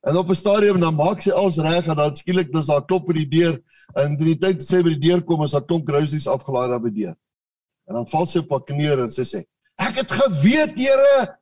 En 0.08 0.18
op 0.18 0.30
'n 0.30 0.36
stadium 0.36 0.80
dan 0.80 0.96
maak 0.96 1.22
sy 1.22 1.32
alles 1.32 1.58
reg 1.58 1.88
en 1.88 1.96
dan 1.96 2.16
skielik 2.16 2.52
dis 2.54 2.66
daar 2.66 2.86
klop 2.86 3.06
by 3.08 3.14
die 3.14 3.30
deur 3.30 3.62
en 3.96 4.18
in 4.18 4.26
die 4.26 4.38
tyd 4.38 4.62
sê 4.62 4.82
by 4.84 4.96
die 4.96 5.10
deur 5.10 5.22
kom 5.22 5.42
as 5.42 5.52
daar 5.52 5.66
klomp 5.66 5.88
groceries 5.88 6.28
afgelaai 6.28 6.70
daar 6.70 6.80
by 6.80 6.90
die 6.90 7.04
deur. 7.04 7.16
En 7.88 7.96
dan 7.96 8.08
val 8.08 8.26
sy 8.26 8.40
op 8.40 8.50
haar 8.50 8.66
knieë 8.66 9.04
en 9.04 9.12
sy 9.12 9.26
sê: 9.26 9.44
"Ek 9.78 9.96
het 9.96 10.12
geweet, 10.12 10.78
Here. 10.78 11.38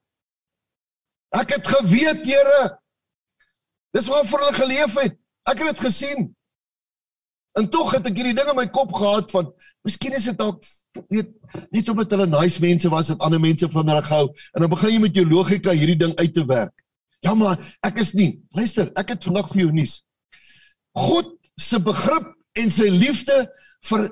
Ek 1.32 1.50
het 1.50 1.68
geweet, 1.68 2.26
Here. 2.26 2.80
Dis 3.94 4.08
waar 4.08 4.26
vir 4.26 4.40
hulle 4.40 4.54
geleef 4.54 4.94
het. 5.02 5.18
Ek 5.46 5.60
het 5.60 5.68
dit 5.76 5.80
gesien. 5.80 6.36
En 7.58 7.70
tog 7.70 7.92
het 7.96 8.06
ek 8.06 8.16
hierdie 8.16 8.36
ding 8.36 8.50
in 8.50 8.56
my 8.56 8.68
kop 8.68 8.94
gehad 8.94 9.32
van 9.32 9.54
miskien 9.88 10.18
is 10.18 10.28
dit 10.30 10.38
dalk 10.38 10.66
weet 11.14 11.32
net 11.72 11.90
omdat 11.92 12.14
hulle 12.16 12.28
nice 12.30 12.62
mense 12.64 12.90
was, 12.90 13.12
het 13.14 13.24
ander 13.24 13.42
mense 13.42 13.70
van 13.72 13.88
hulle 13.92 14.04
gehou 14.04 14.28
en 14.28 14.64
dan 14.64 14.72
begin 14.74 14.96
jy 14.96 15.02
met 15.04 15.18
jou 15.20 15.26
logika 15.30 15.76
hierdie 15.76 16.00
ding 16.00 16.16
uit 16.18 16.34
te 16.34 16.46
werk. 16.48 16.74
Ja 17.26 17.34
maar 17.38 17.58
ek 17.86 18.02
is 18.04 18.14
nie. 18.18 18.38
Luister, 18.56 18.92
ek 19.00 19.16
het 19.16 19.28
vandag 19.28 19.50
vir 19.54 19.66
jou 19.66 19.74
nuus. 19.74 20.00
God 20.98 21.34
se 21.58 21.80
begrip 21.82 22.34
en 22.58 22.74
sy 22.74 22.90
liefde 22.94 23.36
vir 23.90 24.08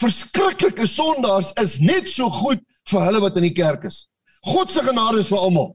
verskriklike 0.00 0.86
sondaars 0.88 1.52
is 1.60 1.78
net 1.82 2.08
so 2.08 2.30
goed 2.32 2.62
vir 2.90 3.04
hulle 3.06 3.20
wat 3.24 3.36
in 3.40 3.48
die 3.48 3.56
kerk 3.56 3.84
is. 3.88 4.06
God 4.46 4.72
se 4.72 4.82
genade 4.84 5.20
is 5.20 5.28
vir 5.28 5.40
almal. 5.40 5.74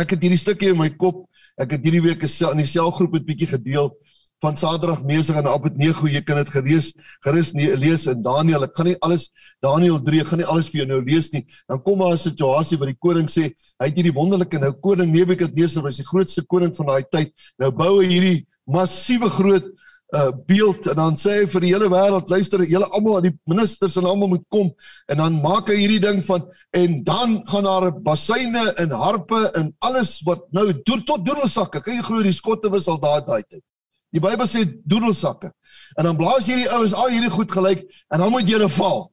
Ek 0.00 0.14
het 0.14 0.22
hierdie 0.22 0.40
stukkie 0.40 0.72
in 0.72 0.80
my 0.80 0.90
kop. 1.00 1.24
Ek 1.60 1.74
het 1.76 1.84
hierdie 1.84 2.02
week 2.04 2.24
in 2.24 2.62
die 2.62 2.68
selgroep 2.68 3.14
'n 3.16 3.24
bietjie 3.24 3.50
gedeel 3.50 3.90
van 4.40 4.56
Sadrag 4.56 5.02
Mesig 5.04 5.36
en 5.36 5.48
Abednego, 5.50 6.08
jy 6.08 6.22
kan 6.24 6.40
dit 6.40 6.52
gelees, 6.54 6.90
gerus 7.24 7.52
nie 7.56 7.68
lees 7.76 8.06
in 8.10 8.22
Daniël. 8.24 8.64
Ek 8.64 8.76
gaan 8.76 8.88
nie 8.88 8.96
alles 9.04 9.28
Daniël 9.64 10.00
3, 10.06 10.22
ek 10.24 10.30
gaan 10.32 10.40
nie 10.42 10.48
alles 10.48 10.70
vir 10.72 10.82
jou 10.82 10.88
nou 10.94 11.00
lees 11.04 11.28
nie. 11.34 11.44
Dan 11.68 11.82
kom 11.84 11.98
maar 12.00 12.14
'n 12.14 12.18
situasie 12.18 12.78
waar 12.78 12.92
die 12.92 13.00
koning 13.00 13.28
sê, 13.28 13.52
hy 13.80 13.86
het 13.86 13.96
hierdie 13.96 14.16
wonderlike 14.16 14.58
nou 14.58 14.72
koning 14.72 15.12
Nebukadneser 15.12 15.82
was 15.82 15.96
die 15.96 16.08
grootste 16.08 16.42
koning 16.42 16.74
van 16.76 16.86
daai 16.86 17.04
tyd. 17.10 17.32
Nou 17.58 17.70
bou 17.70 18.00
hy 18.00 18.08
hierdie 18.08 18.46
massiewe 18.66 19.28
groot 19.28 19.66
uh 20.12 20.32
beeld 20.46 20.88
en 20.90 20.96
dan 20.96 21.16
sê 21.16 21.36
hy 21.40 21.46
vir 21.46 21.60
die 21.60 21.70
hele 21.70 21.88
wêreld, 21.88 22.30
luister, 22.30 22.64
julle 22.66 22.88
almal 22.90 23.18
aan 23.18 23.28
die 23.28 23.38
ministers 23.46 23.96
en 23.96 24.08
almal 24.10 24.28
moet 24.32 24.46
kom 24.50 24.72
en 25.06 25.16
dan 25.22 25.38
maak 25.42 25.68
hy 25.70 25.76
hierdie 25.76 26.02
ding 26.02 26.22
van 26.26 26.48
en 26.74 27.04
dan 27.04 27.36
gaan 27.46 27.64
daar 27.68 27.92
bassyne 28.02 28.64
en 28.82 28.90
harpe 28.90 29.52
en 29.54 29.70
alles 29.78 30.18
wat 30.26 30.48
nou 30.52 30.72
doen 30.72 31.04
tot 31.06 31.24
doedelsakke. 31.24 31.82
Kan 31.84 32.00
jy 32.00 32.02
glo 32.02 32.22
die 32.26 32.34
skotte 32.34 32.72
was 32.72 32.88
al 32.88 32.98
daai 32.98 33.22
tyd? 33.22 33.62
Die 34.10 34.20
Bybel 34.20 34.48
sê 34.50 34.64
doedelsakke. 34.84 35.52
En 35.98 36.04
dan 36.08 36.18
blaas 36.18 36.48
hierdie 36.50 36.68
ouens 36.70 36.94
al 36.94 37.12
hierdie 37.14 37.30
goed 37.30 37.52
gelyk 37.52 37.84
en 38.10 38.22
dan 38.22 38.30
moet 38.32 38.48
jy 38.48 38.58
hulle 38.58 38.70
val. 38.74 39.04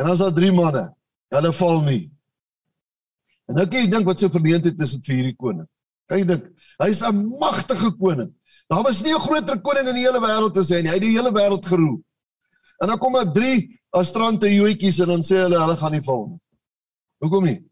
En 0.00 0.10
is 0.12 0.22
daar 0.22 0.34
drie 0.36 0.52
manne. 0.52 0.88
Hulle 1.34 1.52
val 1.52 1.80
nie. 1.84 2.02
En 3.46 3.58
nou 3.60 3.66
kan 3.68 3.84
jy 3.84 3.90
dink 3.90 4.08
wat 4.08 4.20
so 4.20 4.32
verleentheid 4.32 4.80
is 4.82 4.96
vir 5.04 5.14
hierdie 5.18 5.36
koning. 5.38 5.68
Kan 6.08 6.22
jy 6.22 6.26
dink? 6.32 6.48
Hy's 6.82 7.02
'n 7.02 7.38
magtige 7.38 7.90
koning. 7.98 8.32
Daar 8.68 8.82
was 8.82 9.02
nie 9.02 9.14
'n 9.14 9.20
groter 9.20 9.60
koning 9.60 9.88
in 9.88 9.94
die 9.94 10.06
hele 10.06 10.20
wêreld 10.20 10.56
as 10.56 10.68
hy 10.68 10.82
nie. 10.82 10.90
Hy 10.90 10.94
het 10.94 11.02
die 11.02 11.16
hele 11.16 11.32
wêreld 11.32 11.64
geroep. 11.66 12.02
En 12.82 12.88
dan 12.88 12.98
kom 12.98 13.12
daar 13.12 13.32
drie 13.32 13.80
astrante 13.90 14.48
joetjies 14.48 14.98
en 15.00 15.08
dan 15.08 15.22
sê 15.22 15.36
hulle 15.36 15.58
hulle 15.58 15.76
gaan 15.76 15.92
nie 15.92 16.00
val 16.00 16.26
nie. 16.28 16.40
Hoekom 17.20 17.44
nie? 17.44 17.64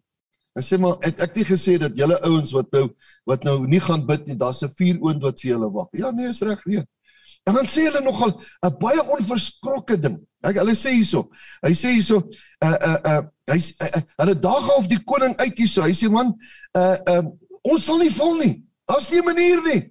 En 0.55 0.63
sê 0.63 0.79
maar 0.79 0.99
het 1.03 1.23
ek 1.25 1.35
nie 1.35 1.47
gesê 1.49 1.77
dat 1.83 1.97
julle 1.99 2.17
ouens 2.29 2.53
wat 2.55 2.71
nou 2.73 2.85
wat 3.27 3.43
nou 3.47 3.57
nie 3.67 3.81
gaan 3.83 4.05
bid 4.07 4.27
nie, 4.27 4.37
daar's 4.39 4.63
'n 4.63 4.75
vuur 4.79 5.01
oond 5.03 5.23
wat 5.23 5.41
vir 5.41 5.51
julle 5.51 5.71
wag. 5.71 5.89
Ja 5.93 6.11
nee, 6.11 6.29
is 6.29 6.41
reg 6.41 6.63
weer. 6.65 6.85
En 7.45 7.55
dan 7.55 7.67
sê 7.67 7.89
hulle 7.89 8.01
nogal 8.01 8.41
'n 8.63 8.79
baie 8.79 9.03
onverskrokke 9.03 9.99
ding. 10.01 10.19
Ek 10.43 10.57
hulle 10.57 10.75
sê 10.75 10.95
hierso. 10.95 11.31
Hy 11.63 11.73
sê 11.75 11.93
hierso 11.97 12.17
uh 12.65 12.79
uh 12.91 12.99
uh 13.11 13.23
hy 13.51 13.59
uh, 13.59 14.03
hulle 14.23 14.35
daag 14.41 14.71
af 14.77 14.87
die 14.89 15.03
koning 15.05 15.35
uit 15.37 15.59
hierso. 15.59 15.83
Hy 15.83 15.93
sê 15.93 16.11
man, 16.11 16.33
uh 16.79 16.99
uh 17.09 17.25
ons 17.63 17.85
sal 17.85 17.99
nie 17.99 18.11
val 18.11 18.37
nie. 18.39 18.63
Daar's 18.87 19.11
nie 19.11 19.21
'n 19.21 19.25
manier 19.25 19.63
nie. 19.63 19.83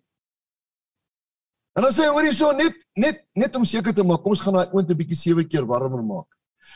En 1.75 1.83
dan 1.83 1.91
sê 1.91 2.05
hy 2.05 2.13
hoor 2.13 2.23
hierso 2.23 2.51
net 2.53 2.73
net 2.95 3.25
net 3.35 3.55
om 3.55 3.65
seker 3.65 3.93
te 3.93 4.03
maak, 4.03 4.21
kom 4.23 4.31
ons 4.31 4.41
gaan 4.41 4.53
daai 4.53 4.71
oond 4.73 4.89
'n 4.89 4.97
bietjie 4.97 5.17
sewe 5.17 5.43
keer 5.43 5.65
warmer 5.65 6.03
maak. 6.03 6.29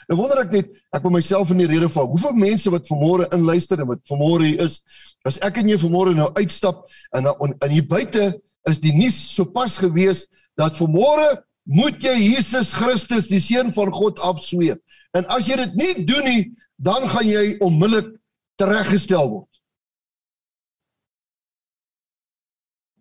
Nou 0.08 0.18
wonder 0.22 0.42
ek 0.44 0.54
net, 0.54 0.70
ek 0.96 1.04
wil 1.04 1.16
myself 1.18 1.52
in 1.52 1.62
die 1.64 1.70
rede 1.70 1.90
val. 1.92 2.10
Hoeveel 2.12 2.38
mense 2.40 2.72
wat 2.74 2.88
vanmôre 2.90 3.28
inluister 3.36 3.82
en 3.84 3.90
wat 3.92 4.04
vanmôre 4.10 4.48
hier 4.48 4.64
is, 4.68 4.80
as 5.28 5.40
ek 5.46 5.60
en 5.62 5.72
jy 5.72 5.80
vanmôre 5.82 6.16
nou 6.18 6.30
uitstap 6.40 6.86
en 7.18 7.28
in 7.56 7.74
hier 7.74 7.88
buite 7.88 8.30
is 8.68 8.80
die 8.84 8.94
nuus 8.96 9.18
sopas 9.34 9.78
gewees 9.82 10.26
dat 10.60 10.80
vanmôre 10.80 11.38
moet 11.68 12.00
jy 12.04 12.16
Jesus 12.22 12.72
Christus, 12.76 13.28
die 13.28 13.44
seun 13.44 13.74
van 13.76 13.92
God, 13.92 14.22
afsweep. 14.24 14.80
En 15.18 15.28
as 15.34 15.50
jy 15.50 15.58
dit 15.60 15.76
nie 15.80 16.06
doen 16.08 16.26
nie, 16.28 16.42
dan 16.80 17.08
gaan 17.12 17.28
jy 17.28 17.58
onmiddellik 17.64 18.14
tereggestel 18.60 19.30
word. 19.32 19.52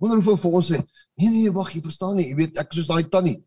Wonder 0.01 0.20
hoeveel 0.20 0.40
vir 0.42 0.57
ons 0.59 0.70
sê, 0.72 0.81
nee 1.16 1.33
nee, 1.33 1.53
wag, 1.53 1.70
jy 1.72 1.83
verstaan 1.85 2.18
nie, 2.18 2.29
jy 2.31 2.40
weet 2.42 2.59
ek 2.61 2.75
is 2.75 2.83
soos 2.83 2.90
daai 2.90 3.09
tannie. 3.12 3.38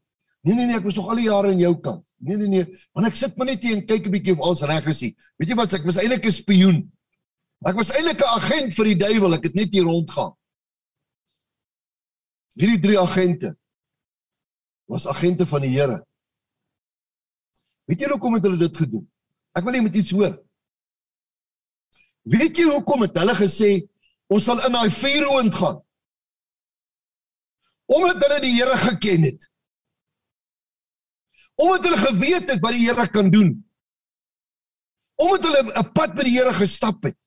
Nee 0.42 0.56
nee 0.56 0.66
nee, 0.66 0.78
ek 0.80 0.86
was 0.88 0.96
nog 0.96 1.10
al 1.12 1.20
die 1.20 1.28
jare 1.28 1.52
aan 1.52 1.60
jou 1.60 1.74
kant. 1.84 2.06
Nee 2.24 2.38
nee 2.40 2.48
nee, 2.48 2.66
want 2.96 3.08
ek 3.08 3.18
sit 3.20 3.36
maar 3.38 3.50
net 3.50 3.64
hier 3.64 3.76
en 3.76 3.86
kyk 3.86 4.08
'n 4.08 4.12
bietjie 4.12 4.34
of 4.36 4.44
alles 4.46 4.62
reg 4.64 4.88
is. 4.88 5.02
Weet 5.36 5.50
jy 5.52 5.56
wat, 5.56 5.74
ek 5.74 5.88
was 5.88 6.00
eintlik 6.00 6.26
'n 6.26 6.32
spioen. 6.32 6.80
Ek 7.68 7.76
was 7.76 7.92
eintlik 7.92 8.22
'n 8.24 8.36
agent 8.40 8.74
vir 8.74 8.86
die 8.86 9.00
duiwel. 9.04 9.34
Ek 9.36 9.44
het 9.44 9.56
net 9.56 9.74
hier 9.74 9.84
rondgaan. 9.84 10.36
Hierdie 12.56 12.80
drie 12.80 13.00
agente 13.00 13.58
was 14.88 15.08
agente 15.08 15.46
van 15.46 15.62
die 15.62 15.76
Here. 15.76 16.06
Weet 17.86 18.02
jy 18.02 18.10
hoekom 18.10 18.34
het 18.34 18.44
hulle 18.44 18.58
dit 18.58 18.78
gedoen? 18.78 19.06
Ek 19.54 19.64
wil 19.64 19.74
net 19.74 19.84
met 19.84 19.96
iets 19.96 20.12
hoor. 20.12 20.40
Weet 22.24 22.58
jy 22.58 22.66
hoekom 22.70 23.02
het 23.02 23.18
hulle 23.18 23.36
gesê 23.36 23.90
ons 24.28 24.44
sal 24.44 24.66
in 24.66 24.72
daai 24.72 24.90
vuuroond 24.90 25.54
gaan? 25.54 25.80
Omdat 27.86 28.24
hulle 28.24 28.42
die 28.42 28.56
Here 28.56 28.78
geken 28.78 29.24
het 29.24 29.50
omdat 31.60 31.84
hulle 31.84 31.98
geweet 31.98 32.52
het 32.52 32.62
wat 32.64 32.76
die 32.76 32.86
Here 32.88 33.08
kan 33.12 33.30
doen. 33.32 33.50
Omdat 35.20 35.48
hulle 35.48 35.74
'n 35.82 35.92
pad 35.92 36.16
met 36.16 36.26
die 36.26 36.38
Here 36.38 36.54
gestap 36.54 37.04
het. 37.04 37.18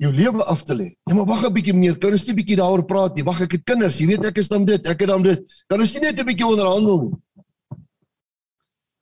Jou 0.00 0.12
lewe 0.12 0.44
af 0.44 0.62
te 0.62 0.74
lê. 0.74 0.96
Ja, 1.04 1.14
maar 1.14 1.26
wag 1.26 1.44
'n 1.44 1.52
bietjie 1.52 1.74
meneer, 1.74 1.98
kan 1.98 2.10
ons 2.10 2.24
nie 2.24 2.32
'n 2.32 2.36
bietjie 2.36 2.56
daaroor 2.56 2.84
praat 2.84 3.14
nie? 3.14 3.24
Wag, 3.24 3.40
ek 3.40 3.52
het 3.52 3.64
kinders, 3.64 3.98
jy 3.98 4.06
weet 4.06 4.24
ek 4.24 4.38
is 4.38 4.48
dan 4.48 4.64
dit, 4.64 4.86
ek 4.86 5.00
het 5.00 5.08
dan 5.08 5.22
dit. 5.22 5.40
Kan 5.66 5.80
ons 5.80 5.92
nie 5.92 6.00
net 6.00 6.20
'n 6.20 6.26
bietjie 6.26 6.46
onderhandel 6.46 7.02
nie? 7.02 7.18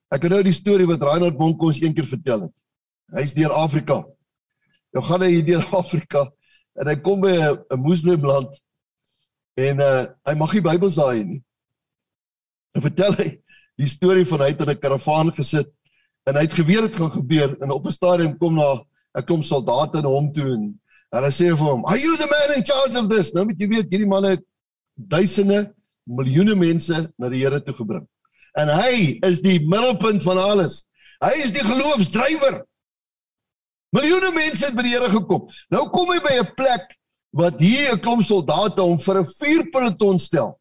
Ek 0.09 0.23
het 0.23 0.31
nou 0.31 0.43
die 0.43 0.51
storie 0.51 0.87
wat 0.87 1.01
Reinhard 1.01 1.37
Bonk 1.37 1.61
ons 1.61 1.79
eendag 1.79 2.07
vertel 2.07 2.41
het. 2.41 2.53
Hy's 3.13 3.33
deur 3.33 3.51
Afrika. 3.51 4.05
Nou 4.93 5.03
gaan 5.05 5.21
hy 5.21 5.41
deur 5.41 5.65
Afrika 5.81 6.31
en 6.75 6.87
hy 6.87 6.95
kom 6.95 7.21
by 7.21 7.35
'n 7.69 7.79
moslimland 7.79 8.59
en 9.55 9.79
uh 9.79 10.07
hy 10.25 10.35
mag 10.35 10.53
nie 10.53 10.61
Bybels 10.61 10.95
daai 10.95 11.23
nie. 11.23 11.43
En 12.75 12.81
vertel 12.81 13.15
hy 13.17 13.29
die 13.79 13.87
storie 13.87 14.25
van 14.27 14.43
hy 14.43 14.51
het 14.53 14.61
in 14.61 14.69
'n 14.69 14.79
karavaan 14.79 15.31
gesit 15.35 15.69
en 16.27 16.35
hy 16.35 16.43
het 16.45 16.53
geweet 16.53 16.81
dit 16.81 16.95
gaan 16.95 17.11
gebeur 17.11 17.55
en 17.61 17.71
op 17.71 17.85
'n 17.85 17.91
stadium 17.91 18.37
kom 18.37 18.55
na 18.55 18.83
'n 19.17 19.25
klomp 19.25 19.43
soldate 19.43 20.01
na 20.01 20.09
hom 20.09 20.33
toe 20.33 20.53
en 20.53 20.79
hulle 21.09 21.31
sê 21.31 21.49
vir 21.57 21.67
hom, 21.67 21.85
"Are 21.85 21.97
you 21.97 22.17
the 22.17 22.27
man 22.27 22.57
in 22.57 22.63
charge 22.63 22.95
of 22.95 23.09
this?" 23.09 23.33
Nou 23.33 23.45
moet 23.45 23.59
jy 23.59 23.67
weet 23.67 23.89
hierdie 23.89 24.07
man 24.07 24.23
het 24.23 24.43
duisende, 24.95 25.73
miljoene 26.05 26.55
mense 26.55 27.13
na 27.17 27.29
die 27.29 27.39
Here 27.39 27.61
toe 27.61 27.73
gebring. 27.73 28.07
En 28.57 28.67
hy 28.67 29.19
is 29.23 29.41
die 29.41 29.59
middelpunt 29.59 30.23
van 30.23 30.37
alles. 30.37 30.85
Hy 31.21 31.43
is 31.43 31.51
die 31.51 31.63
geloofsdrywer. 31.63 32.65
Miljoene 33.95 34.31
mense 34.31 34.65
het 34.65 34.75
by 34.75 34.83
die 34.83 34.93
Here 34.93 35.09
gekom. 35.09 35.47
Nou 35.69 35.89
kom 35.89 36.09
hy 36.09 36.19
by 36.19 36.39
'n 36.39 36.53
plek 36.55 36.95
wat 37.31 37.59
hier 37.59 37.93
'n 37.93 37.99
klomp 37.99 38.23
soldate 38.23 38.81
om 38.81 38.99
vir 38.99 39.19
'n 39.19 39.25
vuurpeloton 39.25 40.19
stel. 40.19 40.58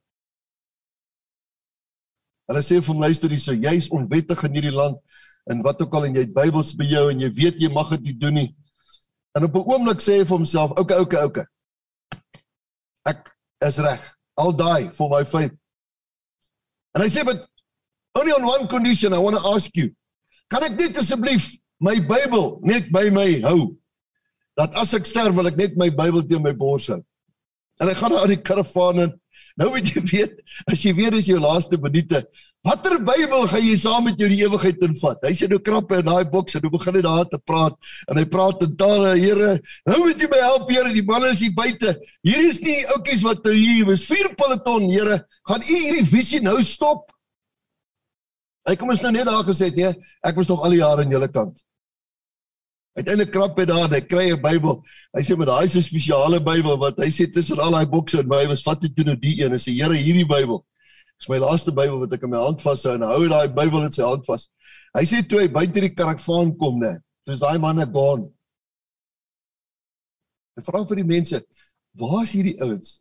Hulle 2.48 2.62
sê 2.64 2.78
vir 2.80 2.88
hom 2.88 3.02
luister 3.04 3.28
hier, 3.28 3.42
so 3.42 3.52
jy's 3.52 3.90
onwettig 3.92 4.44
in 4.46 4.54
hierdie 4.56 4.74
land 4.74 4.96
en 5.48 5.61
wat 5.64 5.80
ook 5.84 5.94
al 5.94 6.08
en 6.08 6.16
jy 6.16 6.24
het 6.26 6.34
Bybels 6.37 6.74
by 6.76 6.87
jou 6.88 7.04
en 7.12 7.20
jy 7.20 7.28
weet 7.37 7.61
jy 7.61 7.70
mag 7.72 7.90
dit 7.96 8.08
nie 8.08 8.16
doen 8.20 8.34
nie. 8.34 8.48
En 9.37 9.44
op 9.44 9.54
'n 9.54 9.68
oomblik 9.72 10.00
sê 10.00 10.18
hy 10.18 10.24
vir 10.24 10.37
homself, 10.37 10.70
"Oké, 10.72 10.80
okay, 10.80 10.98
oké, 10.98 11.16
okay, 11.16 11.24
oké. 11.24 11.40
Okay. 11.40 12.32
Ek 13.04 13.37
is 13.61 13.78
reg. 13.78 14.16
I'll 14.38 14.52
die 14.52 14.90
for 14.90 15.08
my 15.11 15.24
faith." 15.24 15.54
En 16.94 17.02
hy 17.02 17.08
sê, 17.08 17.24
"But 17.24 17.48
only 18.14 18.32
on 18.32 18.44
one 18.44 18.66
condition 18.68 19.12
I 19.12 19.18
want 19.18 19.37
to 19.37 19.48
ask 19.54 19.70
you. 19.76 19.94
Kan 20.48 20.62
ek 20.62 20.76
net 20.76 20.96
asseblief 20.96 21.56
my 21.80 22.00
Bybel 22.00 22.61
net 22.62 22.90
by 22.90 23.11
my 23.11 23.40
hou?" 23.40 23.78
dat 24.56 24.74
as 24.74 24.94
ek 24.94 25.06
sterf 25.06 25.34
wil 25.34 25.46
ek 25.46 25.56
net 25.56 25.76
my 25.76 25.88
Bybel 25.90 26.26
teen 26.26 26.42
my 26.42 26.52
bors 26.52 26.88
hou. 26.90 26.98
En 27.80 27.88
ek 27.88 27.96
gaan 28.00 28.16
aan 28.18 28.32
die 28.32 28.42
karavaan 28.42 29.04
en 29.04 29.20
nou 29.59 29.73
moet 29.75 29.88
jy 29.90 30.03
weet, 30.07 30.38
as 30.71 30.85
jy 30.85 30.92
weet 30.97 31.16
dis 31.18 31.31
jou 31.33 31.40
laaste 31.42 31.79
minute, 31.83 32.23
watter 32.66 32.97
Bybel 33.03 33.47
gaan 33.51 33.64
jy 33.64 33.75
saam 33.81 34.07
met 34.09 34.18
jou 34.21 34.29
die 34.31 34.40
ewigheid 34.44 34.81
invat? 34.87 35.21
Hy 35.27 35.35
sê 35.37 35.49
nou 35.51 35.61
krappe 35.62 36.01
in 36.01 36.09
daai 36.09 36.25
boks 36.31 36.59
en 36.59 36.64
hy 36.66 36.73
begin 36.73 36.99
net 36.99 37.07
daar 37.07 37.29
te 37.31 37.40
praat 37.42 37.77
en 38.09 38.21
hy 38.21 38.27
praat 38.31 38.64
in 38.66 38.75
tale, 38.81 39.12
Here, 39.18 39.53
nou 39.88 40.01
moet 40.05 40.23
jy 40.23 40.31
my 40.33 40.40
help, 40.44 40.71
Here, 40.71 40.94
die 40.94 41.05
manne 41.07 41.35
is 41.35 41.44
hier 41.44 41.55
buite. 41.57 41.94
Hier 42.27 42.42
is 42.49 42.62
nie 42.64 42.81
ouppies 42.94 43.23
wat 43.27 43.47
nou 43.47 43.55
hier 43.55 43.94
is, 43.94 44.09
vier 44.09 44.33
peloton, 44.38 44.88
Here, 44.90 45.23
gaan 45.49 45.64
u 45.66 45.73
hierdie 45.75 46.07
visie 46.09 46.42
nou 46.44 46.59
stop? 46.66 47.09
Hy 48.68 48.77
kom 48.77 48.90
ons 48.92 49.01
nou 49.01 49.14
net 49.14 49.25
daar 49.29 49.47
gesê, 49.47 49.71
nee, 49.73 49.94
ek 50.27 50.37
was 50.37 50.51
nog 50.51 50.62
al 50.64 50.75
die 50.77 50.83
jare 50.83 51.07
aan 51.07 51.14
julle 51.14 51.31
kant. 51.33 51.57
Uiteindelik 52.96 53.33
krap 53.33 53.59
hy 53.59 53.64
daar, 53.64 53.90
hy 53.90 54.01
kry 54.01 54.31
'n 54.33 54.42
Bybel. 54.42 54.83
Hy 55.14 55.22
sê 55.22 55.37
maar 55.37 55.46
daai 55.46 55.66
'n 55.66 55.83
spesiale 55.83 56.40
Bybel 56.40 56.79
wat 56.79 56.98
hy 56.98 57.11
sê 57.11 57.27
tussen 57.33 57.59
al 57.59 57.72
daai 57.72 57.87
bokse 57.87 58.18
en 58.20 58.29
my 58.29 58.46
was 58.46 58.62
vat 58.62 58.81
dit 58.81 58.94
toe 58.96 59.05
nou 59.05 59.16
die 59.16 59.42
een. 59.42 59.53
Hy 59.53 59.59
sê 59.59 59.72
Here, 59.72 59.94
hierdie 59.94 60.27
Bybel 60.27 60.64
is 61.20 61.29
my 61.29 61.38
laaste 61.38 61.74
Bybel 61.74 61.98
wat 62.01 62.12
ek 62.14 62.22
in 62.22 62.31
my 62.31 62.38
hand 62.38 62.62
vashou 62.62 62.94
en 62.94 63.03
hou 63.07 63.29
daai 63.29 63.48
Bybel 63.48 63.85
in 63.85 63.92
sy 63.94 64.03
hand 64.07 64.24
vas. 64.27 64.48
Hy 64.96 65.05
sê 65.05 65.22
toe 65.29 65.42
hy 65.42 65.48
buite 65.48 65.83
die 65.83 65.94
karavaan 65.94 66.55
kom, 66.59 66.79
né, 66.81 66.98
dis 67.27 67.40
daai 67.42 67.59
manne 67.59 67.87
gaan. 67.87 68.29
Hy 70.57 70.64
vra 70.66 70.85
vir 70.87 70.96
die 70.96 71.05
mense, 71.05 71.42
"Waar 71.94 72.22
is 72.22 72.33
hierdie 72.33 72.59
ouens?" 72.61 73.01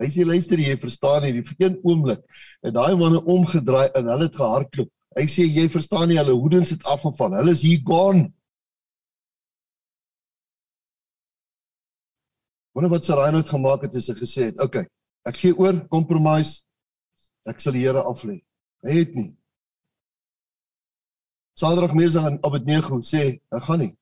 Hy 0.00 0.06
sê 0.12 0.26
luister 0.26 0.58
jy 0.58 0.76
verstaan 0.76 1.22
nie, 1.22 1.32
die 1.32 1.56
een 1.58 1.78
oomblik 1.82 2.20
het 2.62 2.74
daai 2.74 2.94
manne 2.96 3.22
omgedraai 3.24 3.90
en 3.94 4.06
hulle 4.06 4.28
het 4.28 4.36
gehardloop. 4.36 4.90
Hy 5.16 5.24
sê 5.24 5.46
jy 5.48 5.68
verstaan 5.68 6.08
nie, 6.08 6.18
hulle 6.18 6.34
hoedens 6.36 6.70
het 6.70 6.84
afgeval. 6.84 7.38
Hulle 7.40 7.52
is 7.52 7.62
hier 7.62 7.80
gaan. 7.80 8.26
Wonder 12.76 12.92
wat 12.92 13.06
Sarai 13.08 13.30
nou 13.32 13.40
gemaak 13.40 13.86
het 13.86 13.94
as 13.96 14.10
hy 14.12 14.14
gesê 14.18 14.42
het, 14.50 14.58
"Oké, 14.60 14.64
okay, 14.64 14.86
ek 15.24 15.36
gee 15.40 15.56
oor, 15.56 15.88
compromise. 15.88 16.60
Ek 17.48 17.60
sal 17.60 17.72
die 17.72 17.86
Here 17.86 18.02
aflê." 18.04 18.44
Hy 18.84 18.92
het 18.98 19.14
nie. 19.14 19.34
Sadrag 21.56 21.94
Mesach 21.94 22.26
en 22.26 22.38
Abednego 22.44 23.00
sê, 23.00 23.40
"Ek 23.50 23.62
gaan 23.62 23.78
nie." 23.78 23.98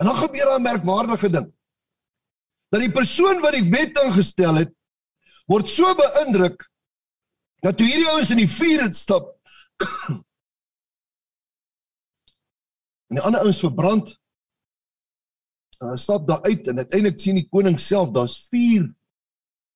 En 0.00 0.06
dan 0.06 0.16
gebeur 0.16 0.56
'n 0.56 0.62
merkwaardige 0.62 1.30
ding. 1.30 1.52
Dat 2.70 2.80
die 2.80 2.92
persoon 2.92 3.40
wat 3.40 3.52
die 3.52 3.70
wet 3.70 3.98
ingestel 3.98 4.54
het, 4.54 4.72
word 5.46 5.68
so 5.68 5.94
beïndruk 5.94 6.70
dat 7.62 7.76
toe 7.76 7.86
hierdie 7.86 8.08
ouens 8.08 8.30
in 8.30 8.38
die 8.38 8.48
vuur 8.48 8.82
het 8.82 8.96
stap 8.96 9.38
en 13.08 13.16
die 13.16 13.22
ander 13.22 13.40
ouens 13.40 13.60
verbrand 13.60 14.18
En 15.80 15.90
hy 15.92 15.96
stap 16.00 16.26
daar 16.28 16.42
uit 16.46 16.68
en 16.68 16.78
uiteindelik 16.80 17.20
sien 17.20 17.36
die 17.40 17.48
koning 17.52 17.78
self, 17.80 18.12
daar's 18.14 18.38
4. 18.52 18.86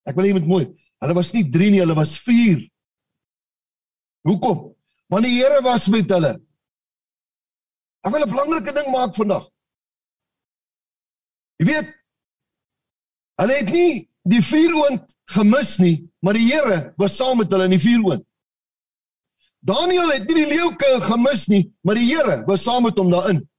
Ek 0.09 0.17
wil 0.17 0.29
net 0.29 0.39
met 0.41 0.49
mooi. 0.49 0.65
Hulle 1.01 1.17
was 1.17 1.33
nie 1.37 1.45
3 1.53 1.71
nie, 1.75 1.81
hulle 1.83 1.97
was 1.97 2.17
4. 2.25 2.63
Hoekom? 4.29 4.71
Want 5.11 5.27
die 5.27 5.37
Here 5.39 5.61
was 5.65 5.89
met 5.93 6.11
hulle. 6.13 6.37
Ek 8.05 8.13
wil 8.13 8.25
'n 8.25 8.31
belangrike 8.31 8.73
ding 8.73 8.89
maak 8.93 9.15
vandag. 9.15 9.49
Jy 11.61 11.67
weet, 11.67 11.89
hulle 13.41 13.55
het 13.61 13.71
nie 13.73 14.09
die 14.25 14.41
vuuroond 14.41 15.05
gemis 15.35 15.79
nie, 15.79 16.09
maar 16.25 16.35
die 16.35 16.49
Here 16.49 16.95
was 16.97 17.17
saam 17.17 17.39
met 17.39 17.51
hulle 17.53 17.65
in 17.69 17.77
die 17.77 17.85
vuuroond. 17.85 18.25
Daniel 19.61 20.09
het 20.09 20.25
nie 20.29 20.39
die 20.41 20.57
leeuke 20.57 21.01
gemis 21.05 21.47
nie, 21.49 21.65
maar 21.85 21.95
die 21.95 22.09
Here 22.09 22.45
was 22.47 22.63
saam 22.65 22.83
met 22.89 22.97
hom 22.97 23.11
daarin. 23.13 23.50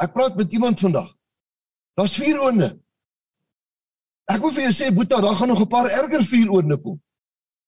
Ek 0.00 0.12
praat 0.12 0.36
met 0.36 0.52
iemand 0.52 0.80
vandag. 0.80 1.10
Daar's 1.94 2.16
vier 2.16 2.40
oonde. 2.40 2.70
Ek 4.30 4.40
wil 4.40 4.52
vir 4.54 4.68
jou 4.68 4.74
sê 4.76 4.90
Boeta, 4.94 5.20
daar 5.20 5.36
gaan 5.36 5.48
nog 5.48 5.60
'n 5.60 5.68
paar 5.68 5.90
erger 5.90 6.22
vier 6.24 6.48
oonde 6.50 6.76
kom. 6.76 7.00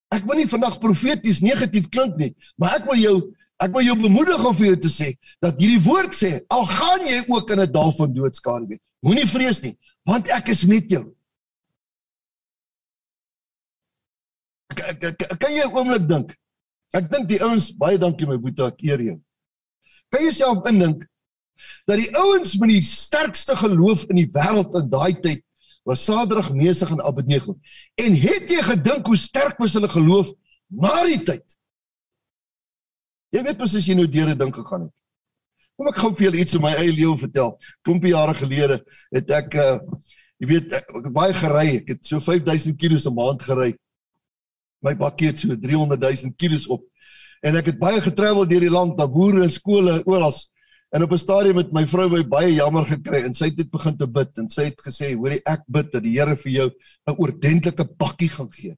Ek 0.08 0.24
wil 0.24 0.36
nie 0.36 0.48
vandag 0.48 0.78
profeties 0.78 1.40
negatief 1.40 1.88
klink 1.88 2.16
nie, 2.16 2.34
maar 2.56 2.76
ek 2.78 2.84
wil 2.84 2.98
jou 2.98 3.34
ek 3.62 3.72
wil 3.72 3.82
jou 3.86 3.96
bemoedig 3.96 4.46
om 4.46 4.54
vir 4.54 4.66
jou 4.66 4.76
te 4.76 4.90
sê 4.90 5.14
dat 5.40 5.58
hierdie 5.60 5.82
woord 5.84 6.12
sê, 6.12 6.40
al 6.50 6.64
gaan 6.66 7.06
jy 7.06 7.24
ook 7.28 7.50
in 7.50 7.60
'n 7.60 7.72
dal 7.72 7.92
van 7.92 8.12
doodskade 8.12 8.66
wees, 8.66 8.80
moenie 9.00 9.26
vrees 9.26 9.62
nie, 9.62 9.76
want 10.04 10.28
ek 10.28 10.48
is 10.48 10.64
met 10.64 10.90
jou. 10.90 11.14
Kan 15.38 15.52
jy 15.52 15.64
'n 15.64 15.72
oomblik 15.72 16.08
dink? 16.08 16.36
Ek 16.92 17.10
dink 17.10 17.28
die 17.28 17.42
ouens 17.42 17.70
baie 17.76 17.98
dankie 17.98 18.26
my 18.26 18.36
Boeta, 18.36 18.66
ek 18.66 18.82
eer 18.82 19.00
jou. 19.00 19.20
Kan 20.10 20.22
jy 20.22 20.30
self 20.30 20.66
indink 20.66 21.04
dat 21.86 21.98
die 22.00 22.10
ouens 22.16 22.56
met 22.60 22.68
die 22.68 22.82
sterkste 22.82 23.56
geloof 23.56 24.06
in 24.08 24.22
die 24.22 24.30
wêreld 24.32 24.74
in 24.80 24.90
daai 24.90 25.14
tyd 25.20 25.42
was 25.84 26.04
Sadrag, 26.04 26.48
Mesig 26.52 26.90
en 26.90 27.02
Abednego. 27.04 27.58
En 28.00 28.14
het 28.16 28.48
jy 28.48 28.62
gedink 28.64 29.06
hoe 29.06 29.18
sterk 29.20 29.58
was 29.60 29.74
hulle 29.76 29.88
geloof 29.92 30.30
na 30.72 31.02
die 31.04 31.20
tyd? 31.22 31.44
Jy 33.34 33.42
weet 33.44 33.60
mos 33.60 33.74
as 33.76 33.84
jy 33.88 33.96
nou 33.98 34.06
deur 34.08 34.30
'n 34.32 34.38
ding 34.38 34.54
gegaan 34.54 34.86
het. 34.88 34.94
Kom 35.76 35.88
ek 35.90 35.96
gou 35.98 36.10
vir 36.14 36.24
julle 36.30 36.40
iets 36.40 36.54
in 36.54 36.62
my 36.62 36.72
eie 36.72 36.92
lewe 36.92 37.16
vertel. 37.18 37.58
Klompie 37.82 38.14
jare 38.14 38.34
gelede 38.34 38.84
het 39.12 39.30
ek 39.30 39.54
uh 39.54 39.78
jy 40.38 40.46
weet 40.46 40.72
ek, 40.72 40.88
ek 40.88 41.12
baie 41.12 41.32
gery. 41.32 41.68
Ek 41.82 41.88
het 41.88 42.06
so 42.06 42.20
5000 42.20 42.78
km 42.78 42.96
'n 43.10 43.14
maand 43.14 43.42
gery. 43.42 43.74
My 44.82 44.94
bakkie 44.94 45.26
het 45.26 45.38
so 45.38 45.56
300 45.56 46.00
000 46.00 46.32
km 46.36 46.72
op. 46.72 46.82
En 47.42 47.56
ek 47.56 47.66
het 47.66 47.78
baie 47.78 48.00
getravel 48.00 48.46
deur 48.46 48.60
die 48.60 48.70
land, 48.70 48.96
na 48.96 49.06
boere 49.06 49.42
en 49.42 49.50
skole 49.50 50.02
oral. 50.06 50.32
En 50.94 51.02
op 51.02 51.12
'n 51.12 51.18
stadium 51.18 51.56
het 51.56 51.72
my 51.72 51.86
vrou 51.86 52.08
my 52.10 52.22
baie 52.22 52.52
jammer 52.54 52.86
gekry 52.86 53.24
en 53.26 53.34
sy 53.34 53.48
het 53.50 53.56
net 53.56 53.70
begin 53.70 53.96
te 53.96 54.06
bid 54.06 54.38
en 54.38 54.48
sy 54.50 54.64
het 54.70 54.80
gesê, 54.80 55.14
"Hoorie, 55.16 55.40
ek 55.44 55.62
bid 55.66 55.92
dat 55.92 56.02
die 56.02 56.18
Here 56.18 56.36
vir 56.36 56.52
jou 56.52 56.70
'n 57.06 57.16
oordentlike 57.18 57.84
bakkie 57.98 58.28
gaan 58.28 58.52
gee." 58.52 58.76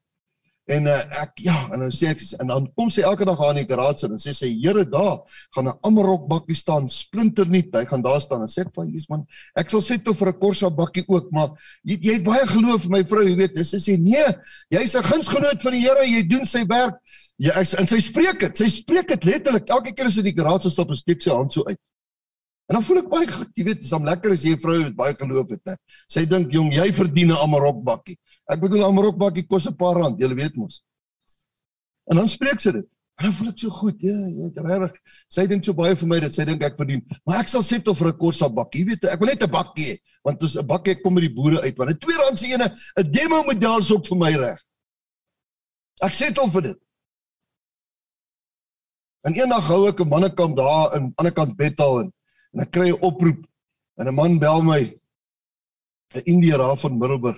En 0.67 0.87
uh, 0.87 1.21
ek 1.21 1.31
ja, 1.35 1.69
en 1.71 1.79
dan 1.79 1.91
sê 1.91 2.07
ek 2.07 2.19
en 2.41 2.47
dan 2.47 2.65
kom 2.75 2.89
sy 2.89 3.01
elke 3.01 3.25
dag 3.25 3.39
aan 3.39 3.55
die 3.55 3.67
garage 3.67 4.05
en 4.05 4.17
sê 4.17 4.33
sy, 4.33 4.49
"Here, 4.49 4.83
daar 4.85 5.19
gaan 5.55 5.67
'n 5.67 5.77
Amarok 5.83 6.27
bakkie 6.27 6.55
staan, 6.55 6.89
splinter 6.89 7.47
nuut. 7.47 7.69
Hy 7.71 7.85
gaan 7.85 8.01
daar 8.01 8.21
staan." 8.21 8.41
En 8.41 8.47
sê 8.47 8.65
ek, 8.65 8.73
"Van 8.73 8.87
Jesus 8.87 9.09
man, 9.09 9.27
ek 9.55 9.69
sal 9.69 9.81
settle 9.81 10.13
vir 10.13 10.27
'n 10.27 10.39
Corsa 10.39 10.69
bakkie 10.69 11.05
ook, 11.07 11.31
maar 11.31 11.49
jy, 11.83 11.99
jy 12.01 12.13
het 12.13 12.23
baie 12.23 12.47
geloof, 12.47 12.89
my 12.89 13.03
vrou, 13.03 13.27
jy 13.27 13.35
weet." 13.35 13.57
En 13.57 13.65
sy 13.65 13.77
sê, 13.77 13.97
"Nee, 13.97 14.25
jy's 14.69 14.95
'n 14.95 15.03
gunsgenoot 15.03 15.61
van 15.61 15.71
die 15.71 15.81
Here, 15.81 16.03
jy 16.03 16.27
doen 16.27 16.45
sy 16.45 16.65
werk." 16.65 16.95
Ja, 17.37 17.53
ek, 17.53 17.73
en 17.79 17.87
sy 17.87 17.99
spreek 17.99 18.39
dit. 18.39 18.57
Sy 18.57 18.69
spreek 18.69 19.07
dit 19.07 19.23
letterlik. 19.23 19.69
Elke 19.69 19.93
keer 19.93 20.07
as 20.07 20.15
sy 20.15 20.21
die 20.23 20.33
garage 20.33 20.69
stap, 20.69 20.89
steek 20.95 21.21
sy 21.21 21.29
hand 21.29 21.53
so 21.53 21.63
uit. 21.63 21.77
En 22.67 22.75
dan 22.75 22.83
voel 22.83 22.99
ek 22.99 23.09
baie 23.11 23.27
goed, 23.31 23.51
jy 23.55 23.63
weet, 23.63 23.79
dis 23.83 23.93
om 23.95 24.07
lekker 24.07 24.33
as 24.35 24.43
jy 24.43 24.55
'n 24.55 24.59
vrou 24.59 24.77
het 24.81 24.95
baie 24.95 25.15
geloof 25.15 25.49
het, 25.55 25.61
né? 25.65 25.75
Sy 26.07 26.25
dink, 26.25 26.51
"Jong, 26.51 26.73
jy 26.73 26.91
verdien 26.91 27.31
'n 27.31 27.39
Amarok 27.43 27.83
bakkie." 27.83 28.17
Ek 28.49 28.59
bedoel, 28.59 28.79
'n 28.79 28.89
Amarok 28.91 29.17
bakkie 29.17 29.47
kos 29.47 29.67
'n 29.67 29.75
paar 29.75 29.95
rand, 29.95 30.19
jy 30.19 30.27
weet 30.35 30.55
mos. 30.55 30.83
En 32.11 32.17
dan 32.17 32.27
spreek 32.27 32.59
sy 32.59 32.71
dit. 32.71 32.85
En 33.17 33.25
dan 33.25 33.33
voel 33.33 33.47
ek 33.49 33.59
so 33.59 33.69
goed, 33.69 33.95
ja, 34.01 34.13
ja, 34.13 34.61
regtig. 34.61 34.99
Sy 35.27 35.47
dink 35.47 35.63
so 35.65 35.73
baie 35.73 35.95
vir 35.95 36.07
my 36.07 36.19
dat 36.19 36.33
sy 36.33 36.45
dink 36.45 36.61
ek 36.63 36.75
verdien. 36.77 37.01
Maar 37.25 37.39
ek 37.39 37.47
sal 37.47 37.63
settle 37.63 37.95
vir 37.95 38.07
'n 38.09 38.17
Corsa 38.17 38.49
bakkie. 38.49 38.81
Jy 38.81 38.85
weet, 38.85 39.05
ek 39.05 39.19
wil 39.19 39.27
net 39.27 39.43
'n 39.43 39.49
bakkie 39.51 39.85
hê, 39.93 39.97
want 40.23 40.39
dis 40.39 40.55
'n 40.55 40.67
bakkie 40.67 41.01
kom 41.01 41.13
met 41.13 41.21
die 41.21 41.33
boere 41.33 41.61
uit, 41.61 41.77
want 41.77 41.89
'n 41.89 41.97
twee 41.97 42.17
rand 42.17 42.37
se 42.37 42.45
ene, 42.47 42.75
'n 42.97 43.11
demo 43.11 43.43
model 43.43 43.79
is 43.79 43.91
ook 43.91 44.05
vir 44.05 44.17
my 44.17 44.31
reg. 44.35 44.59
Ek 46.01 46.13
settle 46.13 46.49
vir 46.49 46.61
dit. 46.61 46.77
En 49.25 49.33
eendag 49.33 49.67
hou 49.67 49.87
ek 49.87 49.99
'n 49.99 50.07
mannekamp 50.07 50.55
daar 50.57 50.95
in 50.95 51.13
ander 51.17 51.33
kant 51.33 51.57
Bethal 51.57 51.99
en 52.01 52.13
en 52.57 52.63
ek 52.65 52.71
kry 52.73 52.89
'n 52.89 53.03
oproep 53.05 53.45
en 54.01 54.07
'n 54.07 54.15
man 54.15 54.39
bel 54.39 54.63
my 54.65 54.81
'n 56.15 56.23
Indiër 56.25 56.57
daar 56.57 56.77
van 56.77 56.97
Middelburg 56.97 57.37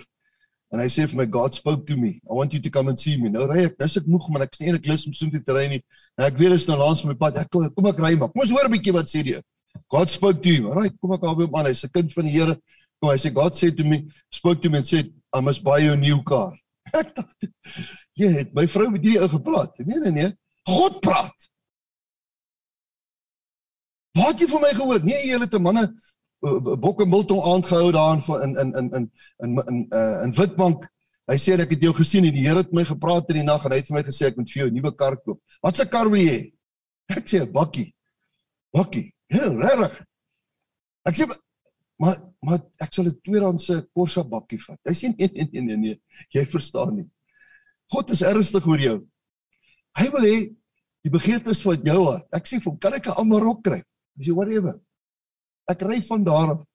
en 0.72 0.80
hy 0.80 0.88
sê 0.88 1.08
vir 1.10 1.18
my 1.18 1.26
God 1.26 1.54
spoke 1.54 1.86
to 1.88 1.98
me. 1.98 2.22
I 2.30 2.34
want 2.34 2.54
you 2.54 2.62
to 2.62 2.70
come 2.70 2.90
and 2.90 3.00
see 3.00 3.18
me. 3.18 3.30
Nou 3.30 3.48
ry 3.50 3.66
ek 3.66 3.78
dis 3.78 3.98
ek 3.98 4.08
moeg 4.08 4.30
maar 4.30 4.46
ek 4.46 4.56
sien 4.56 4.70
eintlik 4.70 4.88
lus 4.88 5.08
om 5.08 5.14
so 5.14 5.28
te 5.30 5.54
ry 5.54 5.68
nie. 5.68 5.82
Nou 6.18 6.28
ek 6.28 6.38
weet 6.38 6.54
dit 6.54 6.62
is 6.62 6.68
nou 6.68 6.78
langs 6.78 7.04
my 7.04 7.16
pad. 7.16 7.38
Ek 7.38 7.50
kom, 7.50 7.66
ek 7.66 8.00
ry 8.00 8.16
maar. 8.16 8.30
Kom 8.30 8.42
ons 8.42 8.52
hoor 8.52 8.66
'n 8.70 8.72
bietjie 8.72 8.94
wat 8.94 9.10
sê 9.10 9.24
die 9.24 9.42
God 9.90 10.10
spoke 10.10 10.42
to 10.42 10.50
you. 10.50 10.72
Right 10.74 10.96
kom 11.02 11.12
ek 11.14 11.24
albei 11.24 11.46
op 11.46 11.52
man. 11.52 11.66
Hy's 11.66 11.84
'n 11.84 11.92
kind 11.92 12.14
van 12.14 12.26
die 12.26 12.32
Here. 12.32 12.56
Kom 13.02 13.10
hy 13.10 13.18
sê 13.18 13.34
God 13.34 13.56
said 13.56 13.76
to 13.78 13.84
me 13.84 14.08
spoke 14.32 14.62
to 14.62 14.70
me 14.70 14.78
and 14.78 14.88
said 14.88 15.12
I 15.36 15.42
must 15.42 15.64
buy 15.64 15.80
you 15.80 15.94
a 15.94 15.98
new 15.98 16.24
car. 16.24 16.54
Jy 18.20 18.28
het 18.38 18.54
my 18.54 18.68
vrou 18.68 18.90
met 18.90 19.02
hierdie 19.02 19.22
ou 19.22 19.28
gepraat. 19.28 19.74
Nee 19.80 20.00
nee 20.00 20.12
nee. 20.12 20.34
God 20.66 21.02
praat 21.02 21.50
Waar 24.18 24.32
het 24.32 24.40
jy 24.40 24.48
van 24.48 24.62
my 24.62 24.74
gehoor? 24.74 25.04
Nee, 25.04 25.28
jy 25.28 25.40
het 25.40 25.54
'n 25.54 25.62
manne 25.62 25.84
bokke 26.80 27.06
biltong 27.06 27.42
aangehou 27.42 27.92
daar 27.92 28.16
in 28.44 28.56
in 28.58 28.76
in 28.76 28.94
in 28.94 29.12
in 29.44 29.58
in 29.68 29.88
uh, 29.90 30.24
in 30.24 30.32
Witbank. 30.32 30.88
Hy 31.30 31.38
sê 31.38 31.60
ek 31.60 31.76
het 31.76 31.82
jou 31.82 31.94
gesien 31.94 32.26
en 32.26 32.34
die 32.34 32.48
Here 32.48 32.64
het 32.64 32.72
my 32.74 32.84
gepraat 32.84 33.30
in 33.30 33.42
die 33.42 33.46
nag 33.46 33.66
en 33.66 33.72
hy 33.72 33.82
het 33.82 33.88
vir 33.88 33.98
my 34.00 34.04
gesê 34.04 34.30
ek 34.30 34.38
moet 34.38 34.50
vir 34.50 34.62
jou 34.64 34.70
'n 34.70 34.74
nuwe 34.74 34.92
kar 34.96 35.18
koop. 35.18 35.42
Wat 35.62 35.76
se 35.76 35.86
kar 35.86 36.10
wil 36.10 36.20
jy 36.20 36.30
hê? 36.30 36.54
Ek 37.18 37.28
sê 37.28 37.42
'n 37.44 37.52
bakkie. 37.52 37.94
Bakkie. 38.74 39.14
Ja, 39.30 39.50
regtig. 39.50 40.06
Ek 41.06 41.16
sê 41.16 41.28
maar 42.00 42.16
maar 42.42 42.60
ek 42.80 42.94
sal 42.94 43.06
'n 43.06 43.20
tweedehandse 43.24 43.88
Corsa 43.94 44.24
bakkie 44.24 44.60
vat. 44.64 44.80
Hy 44.86 44.94
sê 44.94 45.14
nee 45.18 45.30
nee 45.34 45.50
nee 45.52 45.62
nee 45.62 45.78
nee. 45.78 46.02
Jy 46.34 46.46
verstaan 46.46 46.96
nie. 46.96 47.10
God 47.92 48.10
is 48.10 48.22
ernstig 48.22 48.66
oor 48.66 48.80
jou. 48.80 49.08
Hy 49.98 50.10
wil 50.10 50.24
hê 50.24 50.56
die 51.04 51.12
begeertes 51.12 51.62
van 51.62 51.84
jou 51.84 52.06
hart. 52.06 52.28
Ek 52.34 52.48
sê 52.48 52.60
vir 52.60 52.72
hom, 52.72 52.80
kan 52.80 52.94
ek 52.94 53.08
'n 53.08 53.18
Amarok 53.18 53.64
kry? 53.64 53.84
Hy 54.20 54.28
sê 54.28 54.36
whatever. 54.36 54.76
Ek 55.72 55.82
ry 55.88 56.02
van 56.04 56.26
daar 56.28 56.52
af 56.58 56.66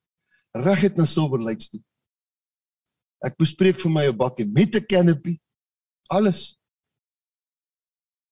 reguit 0.64 0.96
na 0.96 1.04
Silver 1.06 1.42
Lakes 1.42 1.68
toe. 1.68 1.82
Ek 3.24 3.36
bespreek 3.40 3.80
vir 3.82 3.90
my 3.90 4.06
'n 4.08 4.16
bakkie 4.16 4.46
met 4.46 4.74
'n 4.74 4.86
canopy. 4.86 5.40
Alles. 6.08 6.56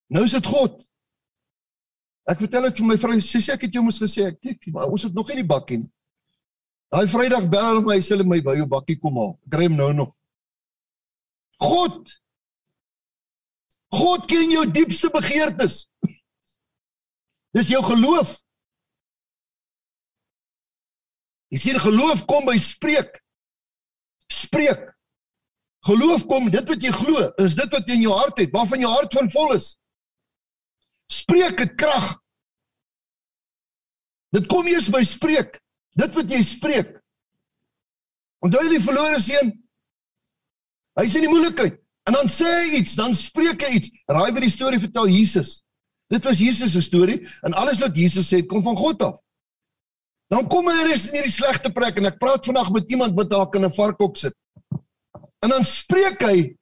Nou 0.09 0.25
is 0.25 0.33
dit 0.33 0.47
God. 0.47 0.83
Ek 2.29 2.39
vertel 2.39 2.63
dit 2.63 2.79
vir 2.79 2.87
my 2.87 2.97
vrou, 2.97 3.21
sy 3.21 3.39
sê 3.39 3.55
ek 3.55 3.63
het 3.63 3.75
jou 3.75 3.83
mos 3.83 3.99
gesê, 3.99 4.29
ek 4.29 4.41
kyk, 4.41 4.67
maar 4.73 4.87
ons 4.87 5.03
het 5.03 5.15
nog 5.15 5.29
nie 5.29 5.37
die 5.37 5.49
bakkie 5.49 5.79
nie. 5.79 5.91
Daai 6.93 7.09
Vrydag 7.09 7.49
bel 7.51 7.67
hulle 7.67 7.83
my, 7.83 7.99
sê 7.99 8.15
hulle 8.15 8.29
my 8.29 8.41
by 8.41 8.55
jou 8.57 8.67
bakkie 8.67 9.01
kom 9.01 9.17
haal. 9.17 9.41
Ek 9.47 9.59
ry 9.59 9.67
hom 9.67 9.77
nou 9.77 9.93
nog. 9.93 10.15
God 11.59 12.09
God 13.93 14.25
ken 14.27 14.51
jou 14.51 14.65
diepste 14.71 15.11
begeertes. 15.13 15.87
Dis 17.53 17.69
jou 17.69 17.83
geloof. 17.85 18.39
Jy 21.53 21.61
sien 21.61 21.79
geloof 21.81 22.25
kom 22.31 22.47
by 22.49 22.57
spreek. 22.61 23.19
Spreek. 24.33 24.89
Geloof 25.85 26.25
kom 26.31 26.49
dit 26.53 26.69
wat 26.69 26.85
jy 26.85 26.93
glo, 26.95 27.27
is 27.43 27.57
dit 27.59 27.75
wat 27.75 27.89
in 27.91 28.05
jou 28.07 28.15
hart 28.15 28.39
het, 28.41 28.53
waarvan 28.55 28.85
jou 28.85 28.93
hart 28.93 29.17
van 29.19 29.31
vol 29.35 29.57
is. 29.57 29.73
Spreek 31.13 31.59
het 31.61 31.75
krag. 31.77 32.15
Dit 34.33 34.47
kom 34.49 34.69
eers 34.71 34.89
by 34.93 35.03
spreek. 35.05 35.59
Dit 35.99 36.15
wat 36.17 36.31
jy 36.33 36.41
spreek. 36.47 36.95
Onthou 38.43 38.63
jy 38.65 38.79
die 38.79 38.85
verlore 38.87 39.19
seun? 39.21 39.53
Hy 40.97 41.05
sien 41.11 41.27
die 41.27 41.33
moeilikheid. 41.33 41.77
En 42.09 42.17
dan 42.17 42.31
sê 42.31 42.49
hy 42.49 42.79
iets, 42.81 42.97
dan 42.99 43.13
spreek 43.15 43.63
hy 43.63 43.77
iets. 43.79 43.93
Raai 44.11 44.33
wat 44.33 44.43
die 44.43 44.55
storie 44.55 44.81
vertel 44.83 45.11
Jesus. 45.13 45.61
Dit 46.11 46.25
was 46.27 46.41
Jesus 46.43 46.73
se 46.75 46.83
storie 46.85 47.21
en 47.47 47.55
alles 47.57 47.81
wat 47.85 47.97
Jesus 47.97 48.31
sê 48.33 48.43
kom 48.47 48.65
van 48.65 48.77
God 48.79 49.05
af. 49.07 49.21
Dan 50.33 50.49
kom 50.49 50.71
hy 50.71 50.87
rus 50.89 51.11
in 51.11 51.19
hierdie 51.19 51.35
slegte 51.35 51.69
plek 51.77 51.99
en 52.01 52.09
ek 52.09 52.17
praat 52.21 52.47
vandag 52.49 52.71
met 52.73 52.89
iemand 52.95 53.17
wat 53.19 53.29
dalk 53.29 53.57
in 53.59 53.67
'n 53.69 53.77
varkhok 53.77 54.17
sit. 54.17 54.35
En 55.45 55.51
dan 55.53 55.65
spreek 55.65 56.23
hy 56.25 56.57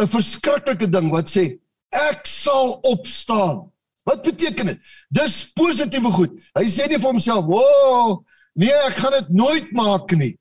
'n 0.00 0.08
verskriklike 0.08 0.90
ding 0.90 1.08
wat 1.10 1.30
sê 1.30 1.58
ek 1.88 2.26
sal 2.26 2.80
opstaan. 2.84 3.72
Wat 4.04 4.22
beteken 4.22 4.66
dit? 4.66 4.80
Dis 5.08 5.52
positiewe 5.54 6.10
goed. 6.12 6.32
Hy 6.58 6.66
sê 6.68 6.88
nie 6.88 6.98
vir 6.98 7.12
homself, 7.12 7.46
"O, 7.46 7.62
oh, 7.62 8.24
nee, 8.54 8.72
ek 8.72 8.96
gaan 8.96 9.12
dit 9.12 9.28
nooit 9.30 9.72
maak 9.72 10.12
nie." 10.12 10.38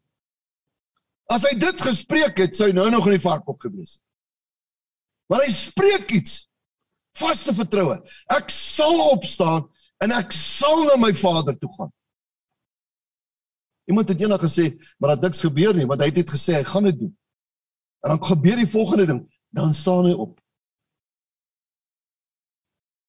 As 1.30 1.44
hy 1.44 1.56
dit 1.56 1.82
gespreek 1.82 2.38
het, 2.38 2.56
sou 2.56 2.68
hy 2.68 2.74
nou 2.74 2.90
nog 2.90 3.06
in 3.06 3.14
die 3.14 3.28
varkhok 3.30 3.62
gewees 3.62 3.94
het. 3.94 4.04
Maar 5.30 5.46
hy 5.46 5.52
spreek 5.52 6.12
iets 6.12 6.48
vaste 7.16 7.54
vertroue. 7.54 8.02
Ek 8.30 8.50
sal 8.50 9.12
opstaan 9.12 9.70
en 10.04 10.12
ek 10.12 10.32
sal 10.32 10.84
na 10.84 10.98
my 10.98 11.14
Vader 11.14 11.56
toe 11.56 11.70
gaan. 11.78 11.92
Iemand 13.89 14.10
het 14.10 14.22
eendag 14.22 14.44
gesê, 14.44 14.76
maar 14.98 15.15
dat 15.15 15.22
niks 15.28 15.41
gebeur 15.41 15.74
nie, 15.76 15.88
want 15.89 16.02
hy 16.02 16.12
het 16.12 16.22
net 16.22 16.32
gesê 16.32 16.60
hy 16.60 16.63
gaan 16.67 16.88
dit 16.89 17.00
doen. 17.00 17.12
En 18.02 18.13
dan 18.13 18.24
gebeur 18.24 18.62
die 18.62 18.70
volgende 18.70 19.06
ding, 19.10 19.22
dan 19.50 19.74
staan 19.74 20.06
hy 20.10 20.13
op. 20.13 20.38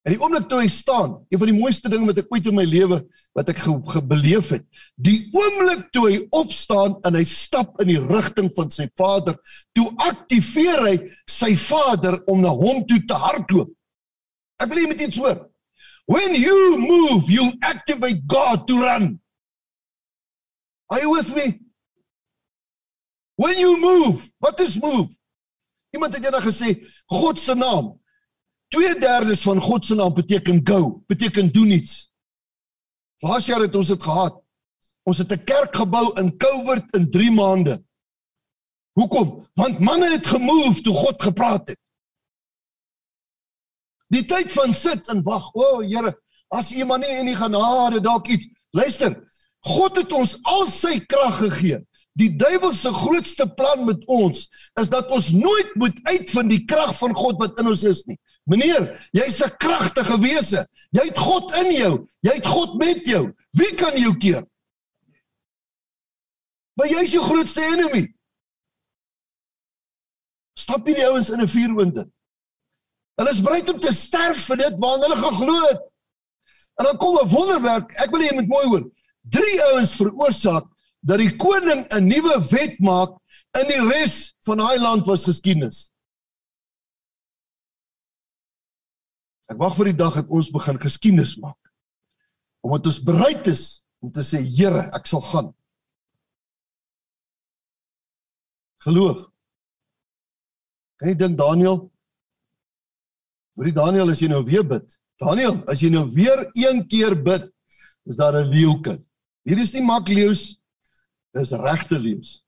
En 0.02 0.16
die 0.16 0.18
oomblik 0.18 0.48
toe 0.50 0.58
hy 0.64 0.70
staan, 0.70 1.14
een 1.30 1.38
van 1.38 1.50
die 1.52 1.54
mooiste 1.60 1.90
dinge 1.90 2.08
wat 2.08 2.18
ek 2.18 2.32
ooit 2.34 2.48
in 2.50 2.56
my 2.58 2.64
lewe 2.66 2.98
wat 3.38 3.52
ek 3.52 3.60
ge, 3.62 3.74
gebeleef 3.94 4.50
het, 4.56 4.64
die 4.98 5.28
oomblik 5.30 5.84
toe 5.94 6.08
hy 6.08 6.16
opstaan 6.34 6.96
en 7.06 7.20
hy 7.20 7.22
stap 7.28 7.78
in 7.84 7.92
die 7.92 8.00
rigting 8.00 8.50
van 8.56 8.72
sy 8.74 8.88
Vader, 8.98 9.38
toe 9.78 9.86
aktiveer 10.02 10.82
hy 10.88 10.96
sy 11.30 11.52
Vader 11.68 12.18
om 12.26 12.42
na 12.42 12.50
hom 12.50 12.82
toe 12.90 12.98
te 13.06 13.14
hardloop. 13.14 13.70
Ek 14.58 14.72
wil 14.72 14.82
hê 14.82 14.90
met 14.90 15.06
iets 15.06 15.22
hoor. 15.22 15.38
When 16.10 16.34
you 16.34 16.82
move, 16.82 17.30
you 17.30 17.52
activate 17.62 18.26
God 18.26 18.66
to 18.66 18.82
run. 18.82 19.21
Are 20.92 21.00
you 21.00 21.10
with 21.10 21.34
me? 21.34 21.58
When 23.36 23.58
you 23.58 23.80
move, 23.80 24.30
what 24.38 24.60
is 24.60 24.76
move? 24.76 25.08
Iemand 25.90 26.14
het 26.14 26.24
eendag 26.24 26.44
gesê, 26.44 26.84
God 27.06 27.38
se 27.38 27.54
naam 27.54 28.00
2/3 28.68 29.40
van 29.42 29.60
God 29.60 29.86
se 29.86 29.94
naam 29.94 30.14
beteken 30.14 30.60
go, 30.64 31.02
beteken 31.06 31.52
doen 31.52 31.70
iets. 31.70 32.12
Laas 33.24 33.46
jaar 33.46 33.60
het 33.60 33.74
ons 33.74 33.88
dit 33.88 34.02
gehad. 34.02 34.36
Ons 35.02 35.18
het 35.18 35.32
'n 35.32 35.44
kerk 35.44 35.76
gebou 35.76 36.12
in 36.20 36.36
Coward 36.36 36.94
in 36.94 37.10
3 37.10 37.30
maande. 37.30 37.84
Hoekom? 38.92 39.48
Want 39.54 39.78
manne 39.78 40.10
het 40.10 40.26
gemove 40.26 40.80
toe 40.80 40.94
God 40.94 41.22
gepraat 41.22 41.68
het. 41.68 41.80
Die 44.08 44.24
tyd 44.24 44.52
van 44.52 44.74
sit 44.74 45.08
en 45.08 45.22
wag. 45.22 45.54
O, 45.54 45.60
oh, 45.60 45.80
Here, 45.80 46.20
as 46.48 46.72
U 46.72 46.84
maar 46.84 46.98
nie 46.98 47.16
in 47.18 47.26
die 47.26 47.36
genade 47.36 48.00
dalk 48.00 48.28
iets. 48.28 48.46
Luister, 48.70 49.31
God 49.62 49.96
het 49.96 50.12
ons 50.12 50.36
al 50.48 50.66
sy 50.70 50.98
krag 51.06 51.38
gegee. 51.38 51.80
Die 52.18 52.28
duiwel 52.36 52.74
se 52.76 52.90
grootste 52.92 53.46
plan 53.56 53.86
met 53.86 54.02
ons 54.10 54.44
is 54.80 54.90
dat 54.92 55.08
ons 55.14 55.30
nooit 55.32 55.70
moet 55.80 55.96
uitvind 56.04 56.50
die 56.52 56.64
krag 56.68 56.92
van 56.98 57.14
God 57.16 57.40
wat 57.40 57.60
in 57.62 57.70
ons 57.72 57.84
is 57.88 58.02
nie. 58.08 58.18
Meneer, 58.44 58.90
jy's 59.14 59.40
'n 59.40 59.56
kragtige 59.58 60.18
wese. 60.18 60.66
Jy 60.90 61.04
het 61.08 61.18
God 61.18 61.54
in 61.54 61.72
jou. 61.72 62.08
Jy 62.20 62.34
het 62.34 62.46
God 62.46 62.74
met 62.78 63.06
jou. 63.06 63.32
Wie 63.52 63.74
kan 63.74 63.96
jou 63.96 64.16
keer? 64.16 64.44
Maar 66.74 66.88
jy's 66.88 67.12
jou 67.12 67.22
grootste 67.22 67.62
enemy. 67.62 68.14
Stap 70.58 70.86
hierdie 70.86 71.06
ouens 71.06 71.30
in 71.30 71.40
'n 71.40 71.48
vuurwinde. 71.48 72.10
Hulle 73.16 73.30
is 73.30 73.42
bereid 73.42 73.68
om 73.70 73.78
te 73.80 73.92
sterf 73.92 74.46
vir 74.46 74.56
dit 74.56 74.78
waarna 74.78 75.08
hulle 75.08 75.22
geglo 75.22 75.56
het. 75.68 75.82
En 76.80 76.84
dan 76.84 76.96
kom 76.96 77.18
'n 77.18 77.28
wonderwerk. 77.28 77.92
Ek 78.00 78.10
wil 78.10 78.20
hê 78.20 78.30
jy 78.30 78.34
moet 78.34 78.48
mooi 78.48 78.66
hoor. 78.66 78.84
Drie 79.22 79.58
ouens 79.70 79.94
veroorsaak 79.96 80.66
dat 81.00 81.18
die 81.18 81.36
koning 81.36 81.86
'n 81.90 82.06
nuwe 82.06 82.38
wet 82.50 82.78
maak 82.80 83.18
in 83.58 83.68
die 83.68 83.82
res 83.88 84.34
van 84.46 84.58
daai 84.58 84.78
land 84.78 85.06
was 85.06 85.24
geskiedenis. 85.24 85.92
Ek 89.52 89.58
wag 89.58 89.76
vir 89.76 89.90
die 89.90 89.98
dag 89.98 90.14
dat 90.14 90.30
ons 90.32 90.50
begin 90.50 90.78
geskiedenis 90.80 91.36
maak. 91.36 91.58
Omdat 92.64 92.86
ons 92.86 93.02
bereid 93.02 93.46
is 93.46 93.84
om 94.00 94.10
te 94.12 94.24
sê 94.24 94.40
Here, 94.40 94.88
ek 94.94 95.06
sal 95.06 95.20
gaan. 95.20 95.52
Geloof. 98.82 99.28
Kan 100.98 101.08
jy 101.08 101.14
dink 101.18 101.38
Daniel? 101.38 101.92
Hoor 103.54 103.68
die 103.68 103.76
Daniel 103.76 104.10
as 104.10 104.22
jy 104.22 104.30
nou 104.32 104.42
weer 104.46 104.64
bid. 104.66 104.86
Daniel, 105.22 105.60
as 105.70 105.82
jy 105.82 105.90
nou 105.92 106.06
weer 106.10 106.48
een 106.58 106.86
keer 106.88 107.14
bid, 107.14 107.50
is 108.08 108.16
daar 108.16 108.34
'n 108.34 108.50
leeukin. 108.50 109.04
Hier 109.44 109.58
is 109.58 109.72
nie 109.72 109.82
mak 109.82 110.08
leeu's, 110.08 110.56
dis 111.34 111.52
regte 111.52 111.98
leeu's. 111.98 112.42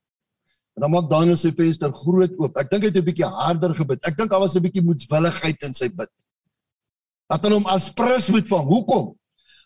En 0.74 0.83
dan 0.83 0.90
maak 0.90 1.11
Daniel 1.11 1.37
sy 1.37 1.52
venster 1.54 1.92
groot 1.92 2.35
oop. 2.38 2.57
Ek 2.59 2.70
dink 2.70 2.83
hy 2.83 2.90
het 2.90 2.96
'n 2.96 3.07
bietjie 3.07 3.26
harder 3.26 3.74
gebid. 3.74 4.00
Ek 4.07 4.16
dink 4.16 4.30
daar 4.30 4.40
was 4.40 4.57
'n 4.57 4.62
bietjie 4.62 4.83
moedswilligheid 4.83 5.62
in 5.62 5.74
sy 5.74 5.88
bid 5.88 6.11
dat 7.30 7.44
hulle 7.44 7.59
hom 7.59 7.70
as 7.70 7.88
prins 7.96 8.28
moet 8.33 8.48
vang. 8.48 8.66
Hoekom? 8.68 9.14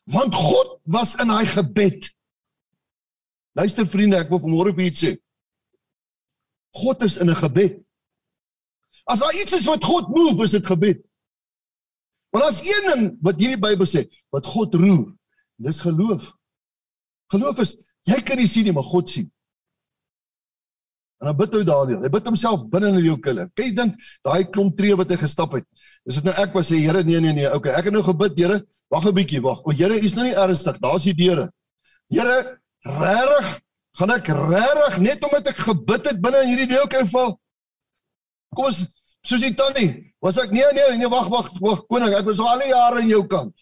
Want 0.09 0.35
God 0.35 0.79
was 0.85 1.17
in 1.21 1.33
daai 1.33 1.47
gebed. 1.47 2.09
Luister 3.59 3.89
vriende, 3.91 4.21
ek 4.23 4.31
wil 4.31 4.43
vanmôre 4.45 4.75
vir 4.77 4.89
julle 4.89 5.01
sê. 5.01 5.13
God 6.79 7.03
is 7.03 7.19
in 7.19 7.31
'n 7.31 7.35
gebed. 7.35 7.85
As 9.11 9.21
daar 9.21 9.35
iets 9.35 9.53
is 9.53 9.67
wat 9.67 9.85
God 9.85 10.09
move, 10.09 10.45
is 10.45 10.53
dit 10.53 10.67
gebed. 10.67 11.03
Want 12.31 12.45
as 12.45 12.61
een 12.61 12.85
ding 12.93 13.19
wat 13.23 13.39
hierdie 13.41 13.61
Bybel 13.61 13.87
sê, 13.87 14.09
wat 14.31 14.47
God 14.47 14.75
roer, 14.75 15.15
dis 15.57 15.81
geloof. 15.81 16.33
Geloof 17.33 17.61
is 17.65 17.75
jy 18.09 18.21
kan 18.25 18.41
nie 18.41 18.49
sien 18.49 18.65
nie, 18.69 18.73
maar 18.73 18.87
God 18.89 19.11
sien. 19.11 19.29
En 21.19 21.31
dan 21.31 21.37
bid 21.37 21.55
hy 21.59 21.65
Daniel. 21.67 22.03
Hy 22.05 22.11
bid 22.15 22.29
homself 22.31 22.65
binne 22.71 22.93
in 22.93 23.01
die 23.03 23.15
kille. 23.23 23.49
Kyk 23.59 23.77
dink 23.77 23.97
daai 24.27 24.45
klomp 24.55 24.77
tree 24.79 24.97
wat 24.99 25.11
hy 25.11 25.19
gestap 25.19 25.57
het. 25.59 25.67
Dis 26.07 26.21
dit 26.21 26.29
nou 26.29 26.35
ek 26.41 26.55
wat 26.55 26.69
sê 26.69 26.79
Here 26.79 27.03
nee 27.05 27.21
nee 27.21 27.35
nee. 27.35 27.49
Okay, 27.51 27.75
ek 27.75 27.91
het 27.91 27.97
nou 27.97 28.05
gebid, 28.07 28.39
Here. 28.39 28.61
Wag 28.89 29.05
'n 29.05 29.15
bietjie, 29.15 29.43
wag. 29.43 29.65
O 29.67 29.75
Here, 29.75 29.99
u's 29.99 30.15
nou 30.15 30.25
nie 30.25 30.37
ernstig. 30.37 30.79
Daar's 30.81 31.05
die 31.05 31.15
deure. 31.15 31.51
Here, 32.09 32.61
regtig? 32.85 33.59
Gaan 33.99 34.15
ek 34.15 34.29
regtig 34.31 34.99
net 35.03 35.25
omdat 35.27 35.51
ek 35.51 35.59
gebid 35.67 36.07
het 36.07 36.21
binne 36.23 36.43
in 36.45 36.53
hierdie 36.53 36.71
deelkou 36.71 37.05
val? 37.11 37.35
Kom 38.55 38.71
ons 38.71 38.87
soos 39.27 39.43
die 39.43 39.55
tannie. 39.55 40.15
Was 40.23 40.39
ek 40.39 40.55
nee 40.55 40.67
nee 40.73 40.99
nee 40.99 41.11
wag 41.11 41.29
wag 41.29 41.51
wag 41.61 41.83
koning, 41.91 42.15
ek 42.15 42.27
was 42.27 42.41
al 42.41 42.63
die 42.63 42.71
jare 42.71 43.03
aan 43.03 43.11
jou 43.11 43.25
kant. 43.27 43.55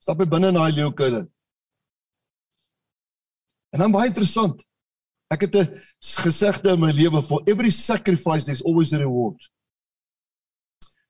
Stap 0.00 0.18
hy 0.20 0.26
binne 0.28 0.48
in 0.52 0.58
daai 0.58 0.72
leeukuil. 0.72 1.20
En 3.74 3.80
dan 3.80 3.90
baie 3.90 4.06
interessant. 4.06 4.62
Ek 5.34 5.40
het 5.40 5.56
'n 5.56 5.82
gesegde 5.98 6.70
in 6.70 6.80
my 6.80 6.92
lewe 6.92 7.22
for 7.22 7.42
every 7.44 7.70
sacrifice 7.70 8.44
there's 8.44 8.62
always 8.62 8.92
a 8.92 8.98
reward. 8.98 9.50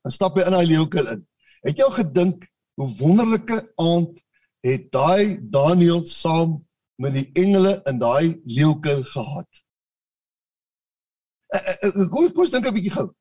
Dan 0.02 0.12
stap 0.12 0.36
jy 0.36 0.44
in 0.44 0.56
daai 0.56 0.66
leeukel 0.66 1.08
in. 1.08 1.26
Het 1.60 1.76
jy 1.76 1.84
al 1.84 1.98
gedink 1.98 2.48
hoe 2.74 2.96
wonderlike 2.96 3.72
aand 3.76 4.20
het 4.60 4.90
daai 4.92 5.38
Daniël 5.40 6.06
saam 6.06 6.64
met 6.96 7.12
die 7.12 7.30
engele 7.32 7.82
in 7.84 7.98
daai 7.98 8.40
leeukel 8.44 9.04
gehad? 9.04 9.50
Kom 12.10 12.32
kom 12.32 12.50
dink 12.50 12.66
'n 12.66 12.74
bietjie 12.74 12.96
gou. 12.96 13.12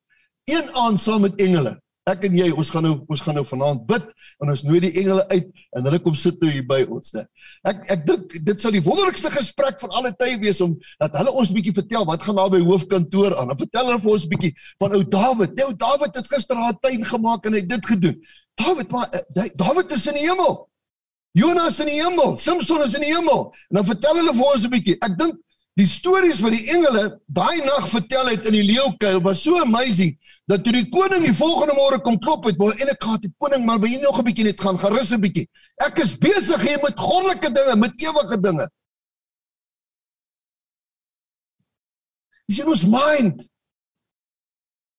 Een 0.44 0.72
aand 0.72 1.00
saam 1.00 1.20
met 1.20 1.36
engele 1.36 1.83
ek 2.10 2.26
en 2.28 2.34
jy 2.36 2.50
ons 2.52 2.70
gaan 2.72 2.84
nou 2.84 2.94
ons 3.08 3.22
gaan 3.24 3.36
nou 3.38 3.44
vanaand 3.48 3.84
bid 3.88 4.08
en 4.42 4.50
ons 4.52 4.62
nooi 4.66 4.80
die 4.84 4.92
engele 5.00 5.24
uit 5.30 5.46
en 5.76 5.86
hulle 5.88 6.00
kom 6.04 6.16
sit 6.18 6.42
nou 6.42 6.50
hier 6.52 6.66
by 6.68 6.82
ons 6.84 7.14
net. 7.16 7.28
Ek 7.70 7.80
ek 7.94 8.04
dink 8.08 8.34
dit 8.48 8.60
sal 8.60 8.74
die 8.76 8.82
wonderlikste 8.84 9.32
gesprek 9.32 9.80
van 9.80 9.96
alle 10.00 10.12
tye 10.20 10.36
wees 10.42 10.60
om 10.64 10.76
dat 11.00 11.16
hulle 11.20 11.32
ons 11.32 11.52
bietjie 11.54 11.72
vertel 11.76 12.04
wat 12.10 12.26
gaan 12.26 12.36
daar 12.40 12.52
by 12.52 12.60
hoofkantoor 12.66 13.38
aan. 13.40 13.54
Dan 13.54 13.62
vertel 13.64 13.88
hulle 13.88 14.02
vir 14.04 14.14
ons 14.18 14.28
bietjie 14.34 14.52
van 14.84 14.98
ou 14.98 15.02
Dawid. 15.16 15.56
Nou 15.60 15.70
Dawid 15.86 16.20
het 16.20 16.28
gister 16.34 16.60
haar 16.60 16.76
tuin 16.84 17.08
gemaak 17.08 17.48
en 17.48 17.56
hy 17.56 17.64
het 17.64 17.72
dit 17.72 17.90
gedoen. 17.94 18.20
Dawid 18.60 18.92
maar 18.92 19.08
uh, 19.08 19.48
Dawid 19.56 19.96
is 19.96 20.06
in 20.12 20.20
die 20.20 20.28
hemel. 20.28 20.60
Jonas 21.34 21.80
in 21.82 21.88
die 21.90 21.96
hemel, 21.98 22.36
Samson 22.38 22.84
is 22.84 22.92
in 22.94 23.02
die 23.02 23.10
hemel. 23.10 23.48
En 23.72 23.80
dan 23.80 23.88
vertel 23.88 24.20
hulle 24.20 24.34
vir 24.36 24.50
ons 24.52 24.66
'n 24.68 24.70
bietjie. 24.70 24.94
Ek 25.02 25.16
dink 25.18 25.40
Die 25.74 25.86
stories 25.90 26.38
wat 26.44 26.54
die 26.54 26.68
engele 26.70 27.08
daai 27.26 27.58
nag 27.66 27.88
vertel 27.90 28.28
het 28.30 28.46
in 28.46 28.54
die 28.54 28.66
leeukuil 28.68 29.18
was 29.24 29.40
so 29.42 29.58
amazing 29.58 30.12
dat 30.46 30.62
toe 30.62 30.74
die 30.76 30.86
koning 30.92 31.24
die 31.26 31.34
volgende 31.34 31.74
môre 31.74 31.98
kom 32.04 32.18
klop 32.22 32.46
het, 32.46 32.58
wou 32.60 32.70
en 32.70 32.92
ek 32.92 33.02
gaan 33.02 33.18
die 33.22 33.32
koning 33.42 33.64
maar 33.66 33.80
by 33.82 33.90
jy 33.90 33.98
nog 34.02 34.20
'n 34.20 34.26
bietjie 34.28 34.46
net 34.46 34.60
gaan 34.60 34.78
gerus 34.78 35.10
'n 35.10 35.20
bietjie. 35.20 35.48
Ek 35.82 35.98
is 35.98 36.14
besig 36.14 36.62
hier 36.62 36.78
met 36.82 36.98
goddelike 36.98 37.50
dinge, 37.50 37.76
met 37.76 37.92
ewige 37.98 38.38
dinge. 38.40 38.68
Dis 42.46 42.60
in 42.60 42.68
ons 42.68 42.84
mind. 42.84 43.48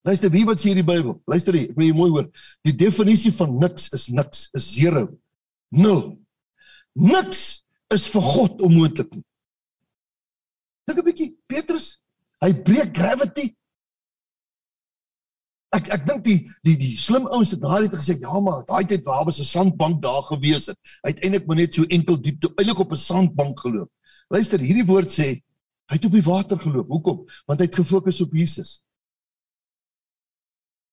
Luister, 0.06 0.30
wie 0.30 0.46
wat 0.46 0.60
sê 0.60 0.74
hierdie 0.74 0.86
Bybel? 0.86 1.22
Luister 1.26 1.54
hier, 1.54 1.70
ek 1.70 1.78
wil 1.78 1.88
jy 1.88 1.94
mooi 1.94 2.10
hoor. 2.10 2.28
Die 2.64 2.76
definisie 2.76 3.32
van 3.32 3.58
niks 3.58 3.90
is 3.90 4.10
niks, 4.10 4.50
is 4.54 4.74
zero. 4.74 5.08
Nul. 5.72 6.18
Niks 6.94 7.66
is 7.94 8.10
vir 8.10 8.22
God 8.22 8.62
onmoontlik 8.62 9.14
nie. 9.16 9.24
Dink 10.86 11.00
'n 11.00 11.06
bietjie, 11.06 11.30
Petrus, 11.48 11.98
hy 12.42 12.52
breek 12.54 12.94
gravity. 12.96 13.56
Ek 15.76 15.90
ek 15.92 16.06
dink 16.08 16.24
die 16.24 16.38
die 16.64 16.76
die 16.80 16.94
slim 16.98 17.26
ouens 17.28 17.52
het 17.52 17.62
tyd 17.62 17.98
gesê, 17.98 18.16
ja 18.22 18.40
maar, 18.40 18.64
daai 18.70 18.86
tyd 18.86 19.04
waar 19.04 19.26
was 19.26 19.40
'n 19.40 19.50
sandbank 19.50 20.02
daar 20.02 20.24
gewees 20.30 20.68
het. 20.68 20.78
Uiteindelik 21.02 21.48
maar 21.48 21.58
net 21.58 21.74
so 21.74 21.84
enkel 21.84 22.22
diepte, 22.22 22.54
eintlik 22.56 22.80
op 22.80 22.92
'n 22.92 22.98
sandbank 22.98 23.60
geloop. 23.60 23.92
Luister, 24.30 24.60
hierdie 24.60 24.86
woord 24.86 25.10
sê 25.12 25.42
hy 25.90 25.98
het 25.98 26.06
op 26.06 26.12
die 26.12 26.24
water 26.24 26.58
geloop. 26.58 26.88
Hoekom? 26.88 27.26
Want 27.46 27.60
hy 27.60 27.66
het 27.66 27.76
gefokus 27.76 28.22
op 28.22 28.34
Jesus. 28.34 28.84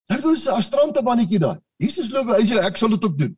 Daar 0.08 0.24
is 0.32 0.48
'n 0.48 0.60
strandtebannetjie 0.60 1.38
daar. 1.38 1.60
Jesus 1.76 2.10
loop, 2.10 2.28
hy 2.28 2.44
sê 2.46 2.58
ek 2.58 2.76
sal 2.76 2.88
dit 2.88 3.04
ook 3.04 3.18
doen. 3.18 3.36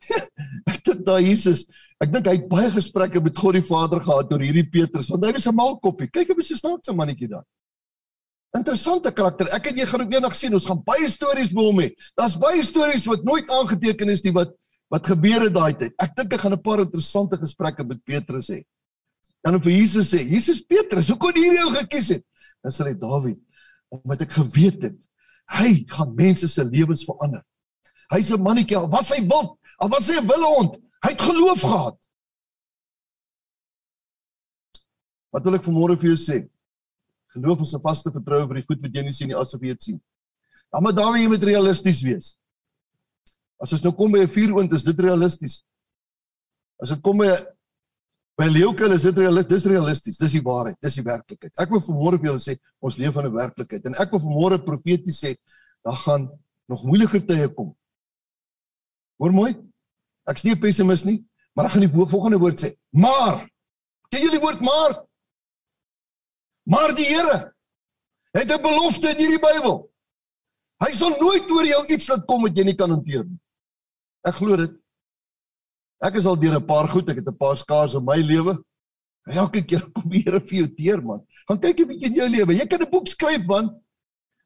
ek 0.72 0.84
dink 0.84 1.04
daai 1.06 1.24
Jesus 1.24 1.66
Ek 2.00 2.12
dink 2.12 2.28
hy 2.30 2.36
het 2.38 2.48
baie 2.48 2.70
gesprekke 2.72 3.20
met 3.20 3.36
God 3.36 3.58
die 3.58 3.66
Vader 3.66 4.00
gehad 4.00 4.30
oor 4.32 4.44
hierdie 4.44 4.68
Petrus 4.72 5.10
want 5.12 5.24
hy 5.24 5.32
was 5.36 5.46
'n 5.46 5.54
malkoppie. 5.54 6.08
Kyk 6.08 6.32
hoe 6.32 6.36
hy 6.36 6.46
se 6.46 6.56
snaakse 6.56 6.92
mannetjie 6.96 7.28
daar. 7.28 7.44
Interessante 8.56 9.12
karakter. 9.12 9.48
Ek 9.54 9.66
en 9.70 9.76
jy 9.76 9.86
gaan 9.86 10.00
ook 10.00 10.12
eendag 10.12 10.34
sien 10.34 10.54
ons 10.54 10.66
gaan 10.66 10.82
baie 10.82 11.08
stories 11.08 11.52
by 11.52 11.62
hom 11.62 11.78
hê. 11.78 11.90
Daar's 12.16 12.36
baie 12.36 12.62
stories 12.62 13.06
wat 13.06 13.22
nooit 13.24 13.50
aangeteken 13.50 14.08
is 14.08 14.24
nie 14.24 14.32
wat 14.32 14.56
wat 14.90 15.06
gebeur 15.06 15.44
het 15.46 15.54
daai 15.54 15.74
tyd. 15.78 15.92
Ek 16.02 16.16
dink 16.16 16.32
ek 16.32 16.40
gaan 16.40 16.52
'n 16.52 16.62
paar 16.62 16.80
interessante 16.80 17.36
gesprekke 17.36 17.84
met 17.84 18.04
Petrus 18.04 18.48
hê. 18.48 18.64
Dan 19.44 19.60
vir 19.60 19.72
Jesus 19.72 20.12
sê, 20.12 20.18
Jesus 20.18 20.60
Petrus, 20.60 21.08
hoe 21.08 21.16
kon 21.16 21.32
hierdie 21.32 21.62
ou 21.64 21.70
gekies 21.70 22.08
het? 22.08 22.24
Dan 22.62 22.72
sê 22.72 22.84
hy 22.88 22.94
Dawid, 22.94 23.38
omdat 23.88 24.22
ek 24.22 24.32
geweet 24.32 24.82
het 24.82 24.98
hy 25.50 25.84
gaan 25.90 26.14
mense 26.14 26.48
se 26.48 26.64
lewens 26.64 27.04
verander. 27.04 27.42
Hy's 28.10 28.30
'n 28.30 28.42
mannetjie, 28.42 28.76
al 28.76 28.88
was 28.88 29.10
hy 29.10 29.20
wild, 29.20 29.58
al 29.78 29.88
was 29.88 30.06
hy 30.08 30.18
'n 30.18 30.26
wilde 30.26 30.46
hond, 30.46 30.76
Hy 31.00 31.12
het 31.14 31.22
geloof 31.24 31.60
gehad. 31.64 31.98
Wat 35.30 35.46
wil 35.46 35.56
ek 35.56 35.64
vanmôre 35.64 35.96
vir 36.00 36.12
jou 36.12 36.18
sê? 36.20 36.38
Geloof 37.34 37.62
is 37.62 37.74
'n 37.74 37.80
vaste 37.80 38.10
vertroue 38.10 38.48
vir 38.48 38.60
die 38.60 38.66
goed 38.66 38.82
wat 38.82 38.94
jy 38.94 39.02
nie 39.02 39.12
sien 39.12 39.28
nie 39.28 39.38
asof 39.38 39.62
jy 39.62 39.72
dit 39.72 39.82
sien. 39.82 40.00
Dan 40.72 40.82
moet 40.82 40.96
daar 40.96 41.16
jy 41.16 41.28
moet 41.28 41.44
realisties 41.44 42.02
wees. 42.02 42.36
As 43.60 43.72
ons 43.72 43.82
nou 43.82 43.92
kom 43.92 44.12
by 44.12 44.20
'n 44.24 44.28
vuuroond, 44.28 44.72
is 44.72 44.84
dit 44.84 44.98
realisties. 44.98 45.64
As 46.82 46.88
dit 46.88 47.02
kom 47.02 47.18
by 47.18 47.36
by 48.40 48.46
leeukel 48.48 48.92
is 48.92 49.02
dit 49.02 49.18
realisties, 49.18 49.62
dis 49.62 49.70
realisties, 49.70 50.18
dis 50.18 50.32
die 50.32 50.42
waarheid, 50.42 50.76
dis 50.80 50.94
die 50.94 51.04
werklikheid. 51.04 51.52
Ek 51.60 51.68
wil 51.68 51.80
vanmôre 51.80 52.18
vir 52.18 52.30
julle 52.30 52.40
sê, 52.40 52.56
ons 52.80 52.96
leef 52.96 53.16
in 53.16 53.26
'n 53.26 53.34
werklikheid 53.34 53.84
en 53.84 53.94
ek 53.94 54.10
wil 54.12 54.20
vanmôre 54.20 54.64
profeties 54.64 55.20
sê, 55.20 55.36
daar 55.84 55.96
gaan 55.96 56.30
nog 56.66 56.84
moeiliker 56.84 57.20
tye 57.20 57.48
kom. 57.48 57.76
Hoor 59.18 59.32
mooi, 59.32 59.52
Ek 60.30 60.38
is 60.38 60.44
nie 60.44 60.54
'n 60.54 60.60
pessimis 60.60 61.04
nie, 61.04 61.18
maar 61.54 61.66
ek 61.66 61.72
gaan 61.72 61.86
die 61.86 62.06
volgende 62.14 62.38
woord 62.38 62.60
sê. 62.62 62.76
Maar 62.92 63.48
ken 64.10 64.22
julle 64.22 64.38
die 64.38 64.46
woord 64.46 64.60
maar? 64.60 64.92
Maar 66.70 66.94
die 66.94 67.06
Here 67.06 67.52
het 68.32 68.50
'n 68.50 68.62
belofte 68.62 69.10
in 69.10 69.18
hierdie 69.18 69.42
Bybel. 69.42 69.90
Hy 70.84 70.92
sal 70.92 71.18
nooit 71.18 71.50
oor 71.50 71.66
jou 71.66 71.82
iets 71.86 72.08
laat 72.08 72.26
kom 72.26 72.42
wat 72.42 72.56
jy 72.56 72.64
nie 72.64 72.76
kan 72.76 72.90
hanteer 72.90 73.24
nie. 73.24 73.38
Ek 74.24 74.34
glo 74.34 74.56
dit. 74.56 74.70
Ek 76.00 76.14
is 76.14 76.26
al 76.26 76.36
deur 76.36 76.54
'n 76.56 76.66
paar 76.66 76.88
goed, 76.88 77.08
ek 77.08 77.16
het 77.16 77.28
'n 77.28 77.36
paar 77.36 77.56
skaars 77.56 77.94
in 77.94 78.04
my 78.04 78.16
lewe. 78.16 78.62
Elke 79.26 79.62
keer 79.62 79.84
kom 79.92 80.08
die 80.08 80.22
Here 80.22 80.40
vir 80.40 80.58
jou 80.58 80.68
teer, 80.74 81.02
man. 81.02 81.26
Gaan 81.48 81.60
kyk 81.60 81.80
'n 81.80 81.88
bietjie 81.88 82.06
in 82.06 82.14
jou 82.14 82.28
lewe. 82.28 82.54
Jy 82.54 82.66
kan 82.66 82.80
'n 82.80 82.90
boek 82.90 83.08
skryf, 83.08 83.44
man. 83.46 83.82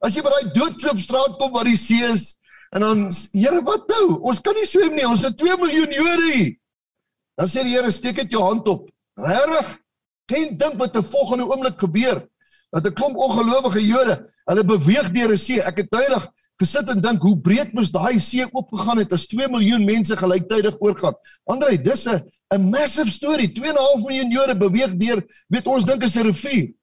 As 0.00 0.14
jy 0.14 0.22
by 0.22 0.30
daai 0.30 0.52
doodloop 0.52 0.98
straat 0.98 1.38
kom 1.38 1.52
waar 1.52 1.64
die 1.64 1.76
see 1.76 2.02
is, 2.02 2.36
En 2.74 2.80
dan 2.80 3.12
Here, 3.30 3.62
wat 3.62 3.86
nou? 3.88 4.18
Ons 4.26 4.40
kan 4.42 4.56
nie 4.58 4.66
swem 4.66 4.96
nie. 4.96 5.06
Ons 5.06 5.22
het 5.22 5.36
2 5.38 5.56
miljoen 5.62 5.94
Jode 5.94 6.28
hier. 6.32 6.52
Dan 7.38 7.50
sê 7.50 7.62
die 7.66 7.76
Here, 7.76 7.90
steek 7.94 8.18
dit 8.24 8.34
jou 8.34 8.42
hand 8.42 8.68
op. 8.70 8.88
Regtig? 9.20 9.74
Geen 10.30 10.56
dink 10.58 10.78
wat 10.80 10.96
'n 10.96 11.06
volgende 11.06 11.46
oomblik 11.46 11.78
gebeur. 11.78 12.24
Dat 12.70 12.86
'n 12.86 12.94
klomp 12.94 13.16
ongelowige 13.16 13.86
Jode, 13.86 14.16
hulle 14.44 14.64
beweeg 14.64 15.10
deur 15.10 15.32
'n 15.32 15.38
see. 15.38 15.60
Ek 15.60 15.76
het 15.76 15.90
tydig 15.90 16.26
gesit 16.56 16.88
en 16.88 17.00
dink 17.00 17.22
hoe 17.22 17.38
breed 17.40 17.72
moes 17.72 17.90
daai 17.90 18.20
see 18.20 18.46
oopgegaan 18.52 18.98
het 18.98 19.12
as 19.12 19.26
2 19.26 19.48
miljoen 19.48 19.84
mense 19.84 20.16
gelyktydig 20.16 20.80
oorgaan. 20.80 21.14
Andre, 21.44 21.78
dis 21.82 22.06
'n 22.06 22.22
'n 22.54 22.70
massive 22.70 23.10
story. 23.10 23.52
2.5 23.52 24.02
miljoen 24.02 24.30
Jode 24.30 24.56
beweeg 24.56 24.96
deur, 24.96 25.22
weet 25.48 25.66
ons 25.66 25.84
dink 25.84 26.02
is 26.02 26.16
'n 26.16 26.26
rivier. 26.26 26.74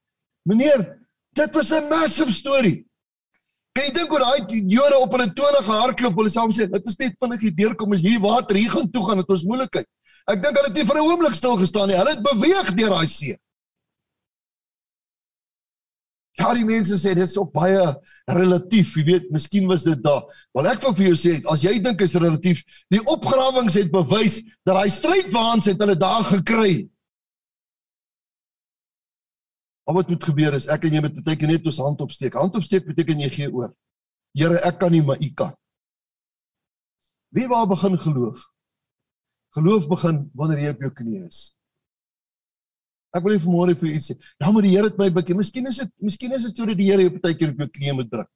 Meneer, 0.43 0.99
dit 1.33 1.53
was 1.53 1.71
'n 1.71 1.89
massive 1.89 2.31
story. 2.31 2.85
Kan 3.71 3.87
jy 3.87 3.91
dink 3.95 4.11
oor 4.11 4.23
daai 4.25 4.63
Jode 4.67 4.97
op 4.99 5.13
hulle 5.15 5.29
tone 5.35 5.61
gehardloop, 5.63 6.17
hulle 6.19 6.31
sê 6.31 6.67
dit 6.67 6.89
is 6.91 6.97
net 6.99 7.15
vinnig 7.23 7.45
hier 7.45 7.53
deurkom 7.59 7.93
as 7.95 8.03
hier 8.03 8.19
water 8.19 8.59
hier 8.59 8.71
gaan 8.73 8.89
toe 8.91 9.05
gaan, 9.07 9.21
dit 9.23 9.37
is 9.37 9.45
moeilikheid. 9.47 9.87
Ek 10.27 10.41
dink 10.43 10.57
hulle 10.59 10.67
het 10.67 10.75
nie 10.75 10.89
vir 10.89 10.97
'n 10.97 11.07
oomblik 11.07 11.35
stil 11.35 11.55
gestaan 11.57 11.87
nie. 11.87 11.97
Hulle 11.97 12.15
het 12.15 12.23
beweeg 12.23 12.75
deur 12.75 12.89
daai 12.89 13.07
see. 13.07 13.37
Ja, 16.39 16.53
die 16.53 16.65
mense 16.65 16.97
sê 16.97 17.13
dit 17.13 17.27
is 17.27 17.37
op 17.37 17.51
baie 17.53 17.81
relatief, 18.27 18.95
jy 18.97 19.03
weet, 19.05 19.31
miskien 19.31 19.67
was 19.67 19.83
dit 19.83 19.99
daar. 20.03 20.23
Wel 20.55 20.67
ek 20.71 20.81
wil 20.81 20.93
vir 20.93 21.05
jou 21.11 21.17
sê, 21.19 21.33
as 21.45 21.61
jy 21.61 21.79
dink 21.83 22.01
is 22.01 22.15
relatief, 22.15 22.63
die 22.89 23.01
opgrawings 23.03 23.75
het 23.77 23.91
bewys 23.91 24.39
dat 24.65 24.75
daai 24.75 24.89
strydwaans 24.89 25.65
het 25.65 25.79
hulle 25.83 25.95
daar 25.95 26.23
gekry. 26.23 26.87
Al 29.91 29.97
wat 29.97 30.07
moet 30.07 30.23
gebeur 30.23 30.55
is 30.55 30.69
ek 30.71 30.85
en 30.87 30.93
jy 30.95 30.99
moet 31.03 31.17
beteken 31.17 31.49
net 31.51 31.65
ons 31.67 31.77
hand 31.83 32.01
opsteek. 32.05 32.37
Hand 32.39 32.55
opsteek 32.55 32.85
beteken 32.87 33.25
jy 33.25 33.27
gee 33.33 33.49
oor. 33.51 33.73
Here, 34.39 34.61
ek 34.63 34.77
kan 34.79 34.93
nie, 34.95 35.01
maar 35.03 35.19
U 35.19 35.27
kan. 35.35 35.51
Wie 37.35 37.43
waar 37.51 37.67
begin 37.67 37.97
geloof? 37.99 38.45
Geloof 39.57 39.89
begin 39.91 40.21
wanneer 40.39 40.63
jy 40.63 40.71
op 40.77 40.85
jou 40.85 40.91
knie 40.95 41.19
is. 41.25 41.41
Ek 43.11 43.25
wil 43.25 43.35
net 43.35 43.43
vanmôre 43.43 43.75
vir 43.75 43.91
u 43.91 43.99
sê, 43.99 44.15
ja, 44.15 44.47
maar 44.47 44.63
die 44.63 44.71
Here 44.71 44.87
het 44.87 44.99
my 44.99 45.09
bikkie. 45.11 45.35
Miskien 45.35 45.67
is 45.67 45.81
dit, 45.83 45.91
miskien 45.99 46.31
is 46.39 46.47
dit 46.47 46.55
sodat 46.55 46.79
die 46.79 46.87
Here 46.87 47.03
jou 47.03 47.11
partykeer 47.17 47.51
op 47.51 47.59
jou 47.65 47.71
knie 47.75 47.95
moet 47.99 48.11
druk. 48.11 48.29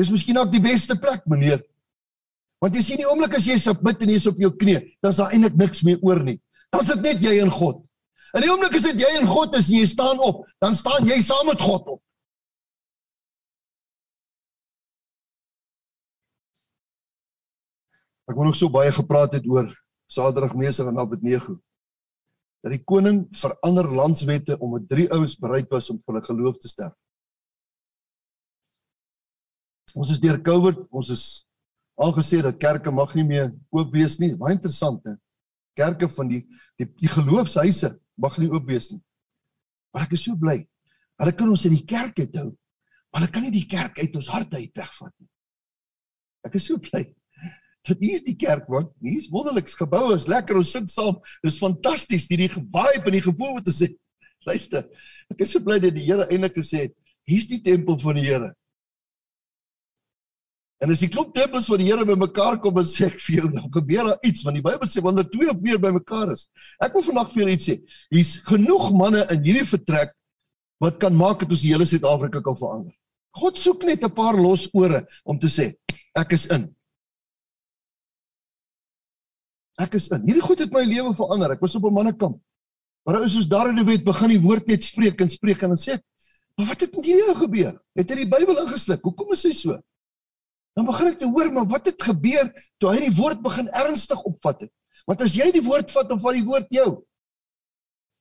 Dis 0.00 0.08
miskien 0.08 0.40
ook 0.40 0.52
die 0.56 0.64
beste 0.64 0.96
plek, 0.96 1.28
meneer. 1.28 1.60
Want 2.64 2.80
jy 2.80 2.86
sien 2.86 3.02
die 3.02 3.08
oomblik 3.10 3.36
as 3.36 3.44
jy 3.44 3.58
submit 3.60 4.00
en 4.00 4.14
jy 4.14 4.16
is 4.22 4.30
op 4.32 4.40
jou 4.40 4.54
knie, 4.56 4.80
dan 5.04 5.12
is 5.12 5.20
daar 5.20 5.36
eintlik 5.36 5.60
niks 5.60 5.84
meer 5.84 6.00
oor 6.00 6.24
nie. 6.24 6.38
Dan 6.72 6.80
is 6.80 6.94
dit 6.94 7.04
net 7.04 7.28
jy 7.28 7.36
en 7.44 7.52
God. 7.52 7.84
In 8.34 8.42
die 8.42 8.50
oomblik 8.50 8.74
as 8.74 8.86
jy 8.88 9.10
en 9.20 9.28
God 9.30 9.54
is 9.54 9.68
en 9.70 9.78
jy 9.78 9.86
staan 9.86 10.18
op, 10.22 10.42
dan 10.62 10.74
staan 10.74 11.06
jy 11.06 11.20
saam 11.22 11.46
met 11.46 11.62
God 11.62 11.86
op. 11.94 12.00
Ek 18.26 18.34
wou 18.34 18.48
nog 18.48 18.58
so 18.58 18.72
baie 18.72 18.90
gepraat 18.90 19.36
het 19.36 19.46
oor 19.46 19.68
Saterdag 20.10 20.56
Mesig 20.58 20.88
en 20.88 20.98
Abednego. 20.98 21.60
Dat 22.64 22.72
die 22.72 22.82
koning 22.82 23.26
verander 23.36 23.86
landswette 23.92 24.58
omdat 24.58 24.88
drie 24.90 25.06
ouens 25.12 25.36
bereid 25.38 25.70
was 25.70 25.92
om 25.92 26.00
vir 26.00 26.16
hulle 26.16 26.26
geloof 26.26 26.58
te 26.58 26.70
sterf. 26.72 26.94
Ons 29.94 30.10
is 30.10 30.22
deur 30.22 30.40
COVID, 30.42 30.88
ons 30.90 31.10
is 31.14 31.24
aangesê 32.02 32.40
dat 32.42 32.58
kerke 32.58 32.90
mag 32.90 33.12
nie 33.14 33.26
meer 33.28 33.52
oop 33.70 33.92
wees 33.94 34.18
nie. 34.18 34.32
Baie 34.40 34.56
interessant, 34.56 35.04
hè. 35.06 35.14
Kerke 35.78 36.08
van 36.10 36.32
die 36.32 36.42
die, 36.80 36.88
die 36.98 37.10
geloofshuise 37.12 37.92
mag 38.20 38.38
nie 38.38 38.50
oop 38.50 38.66
wees 38.68 38.90
nie. 38.92 39.00
Maar 39.94 40.06
ek 40.08 40.16
is 40.16 40.24
so 40.26 40.38
bly. 40.38 40.60
Hulle 41.22 41.34
kan 41.38 41.50
ons 41.50 41.66
in 41.68 41.76
die 41.76 41.86
kerk 41.86 42.18
uithou, 42.18 42.48
maar 43.10 43.22
hulle 43.22 43.34
kan 43.34 43.44
nie 43.46 43.54
die 43.54 43.68
kerk 43.70 44.00
uit 44.00 44.16
ons 44.18 44.30
harte 44.34 44.58
uit 44.58 44.74
wegvat 44.74 45.12
nie. 45.20 45.30
Ek 46.44 46.58
is 46.58 46.66
so 46.68 46.80
bly. 46.82 47.06
Dit 47.84 48.00
is 48.08 48.24
die 48.24 48.36
kerk 48.40 48.68
man. 48.72 48.88
Hier 49.04 49.20
is 49.20 49.28
wonderliks 49.32 49.76
gebou, 49.76 50.08
is 50.14 50.26
lekker 50.30 50.56
ons 50.56 50.72
sit 50.72 50.88
saam. 50.92 51.18
Dis 51.44 51.60
fantasties 51.60 52.26
hierdie 52.30 52.48
vibe 52.50 53.10
en 53.10 53.16
die 53.16 53.24
gevoel 53.24 53.58
wat 53.58 53.68
ons 53.68 53.82
het. 53.84 53.96
Luister. 54.48 54.86
Ek 55.32 55.44
is 55.44 55.52
so 55.52 55.64
bly 55.64 55.78
dat 55.82 55.94
die 55.96 56.04
Here 56.06 56.26
eintlik 56.30 56.56
gesê 56.58 56.86
het, 56.86 56.94
hier's 57.28 57.46
die 57.48 57.60
tempel 57.64 57.98
van 58.00 58.18
die 58.18 58.26
Here. 58.26 58.50
En 60.82 60.90
as 60.90 61.00
die 61.00 61.08
klop 61.08 61.30
tempels 61.34 61.68
van 61.70 61.80
die 61.80 61.86
Here 61.86 62.04
bymekaar 62.04 62.58
kom 62.62 62.78
en 62.80 62.86
sê 62.88 63.06
ek 63.06 63.20
vir 63.22 63.36
jou, 63.38 63.48
dan 63.54 63.70
gebeur 63.72 64.10
daar 64.10 64.26
iets 64.26 64.42
want 64.44 64.58
die 64.58 64.64
Bybel 64.64 64.90
sê 64.90 65.02
wanneer 65.04 65.28
twee 65.30 65.50
of 65.50 65.60
meer 65.62 65.78
bymekaar 65.80 66.34
is. 66.34 66.48
Ek 66.82 66.96
wil 66.96 67.06
vandag 67.06 67.30
vir 67.32 67.44
julle 67.44 67.56
iets 67.56 67.68
sê. 67.70 67.76
Hier's 68.10 68.34
genoeg 68.48 68.90
manne 68.98 69.22
in 69.32 69.44
hierdie 69.46 69.66
vertrek 69.70 70.14
wat 70.82 70.98
kan 71.00 71.14
maak 71.16 71.44
dat 71.44 71.54
ons 71.54 71.62
die 71.62 71.72
hele 71.72 71.86
Suid-Afrika 71.88 72.42
kan 72.44 72.58
verander. 72.58 72.92
God 73.38 73.58
soek 73.58 73.84
net 73.86 74.02
'n 74.04 74.10
paar 74.14 74.36
los 74.36 74.68
ore 74.74 75.06
om 75.24 75.38
te 75.38 75.48
sê 75.48 75.74
ek 76.14 76.32
is 76.32 76.46
in. 76.46 76.68
Ek 79.78 79.94
is 79.94 80.08
in. 80.08 80.22
Hierdie 80.26 80.42
goed 80.42 80.58
het 80.58 80.72
my 80.72 80.84
lewe 80.84 81.14
verander. 81.14 81.52
Ek 81.52 81.60
was 81.60 81.74
op 81.74 81.84
'n 81.84 81.94
mannekamp. 81.94 82.40
Maar 83.04 83.16
ou 83.16 83.24
is 83.24 83.32
soos 83.32 83.48
daar 83.48 83.68
in 83.68 83.76
die 83.76 83.84
wet 83.84 84.04
begin 84.04 84.28
die 84.28 84.40
woord 84.40 84.66
net 84.66 84.82
spreek 84.82 85.20
en 85.20 85.30
spreek 85.30 85.62
en 85.62 85.74
dan 85.74 85.78
sê 85.78 85.98
"Maar 86.56 86.66
wat 86.66 86.80
het 86.80 86.94
met 86.94 87.04
hierdie 87.04 87.28
ou 87.28 87.34
gebeur? 87.34 87.80
Het 87.94 88.10
hy 88.10 88.16
die 88.16 88.28
Bybel 88.28 88.58
ingesluk? 88.66 89.02
Hoekom 89.02 89.32
is 89.32 89.42
hy 89.42 89.52
so?" 89.52 89.80
Dan 90.74 90.88
begin 90.88 91.12
ek 91.12 91.18
te 91.20 91.30
hoor, 91.30 91.50
maar 91.54 91.66
wat 91.70 91.86
het 91.86 92.02
gebeur 92.02 92.50
toe 92.82 92.90
hy 92.90 93.06
die 93.06 93.16
woord 93.16 93.42
begin 93.44 93.68
ernstig 93.70 94.22
opvat 94.26 94.66
het? 94.66 94.72
Want 95.06 95.22
as 95.22 95.34
jy 95.36 95.50
die 95.54 95.62
woord 95.62 95.92
vat 95.94 96.10
of 96.10 96.22
vat 96.24 96.34
die 96.34 96.46
woord 96.46 96.70
jou? 96.74 96.88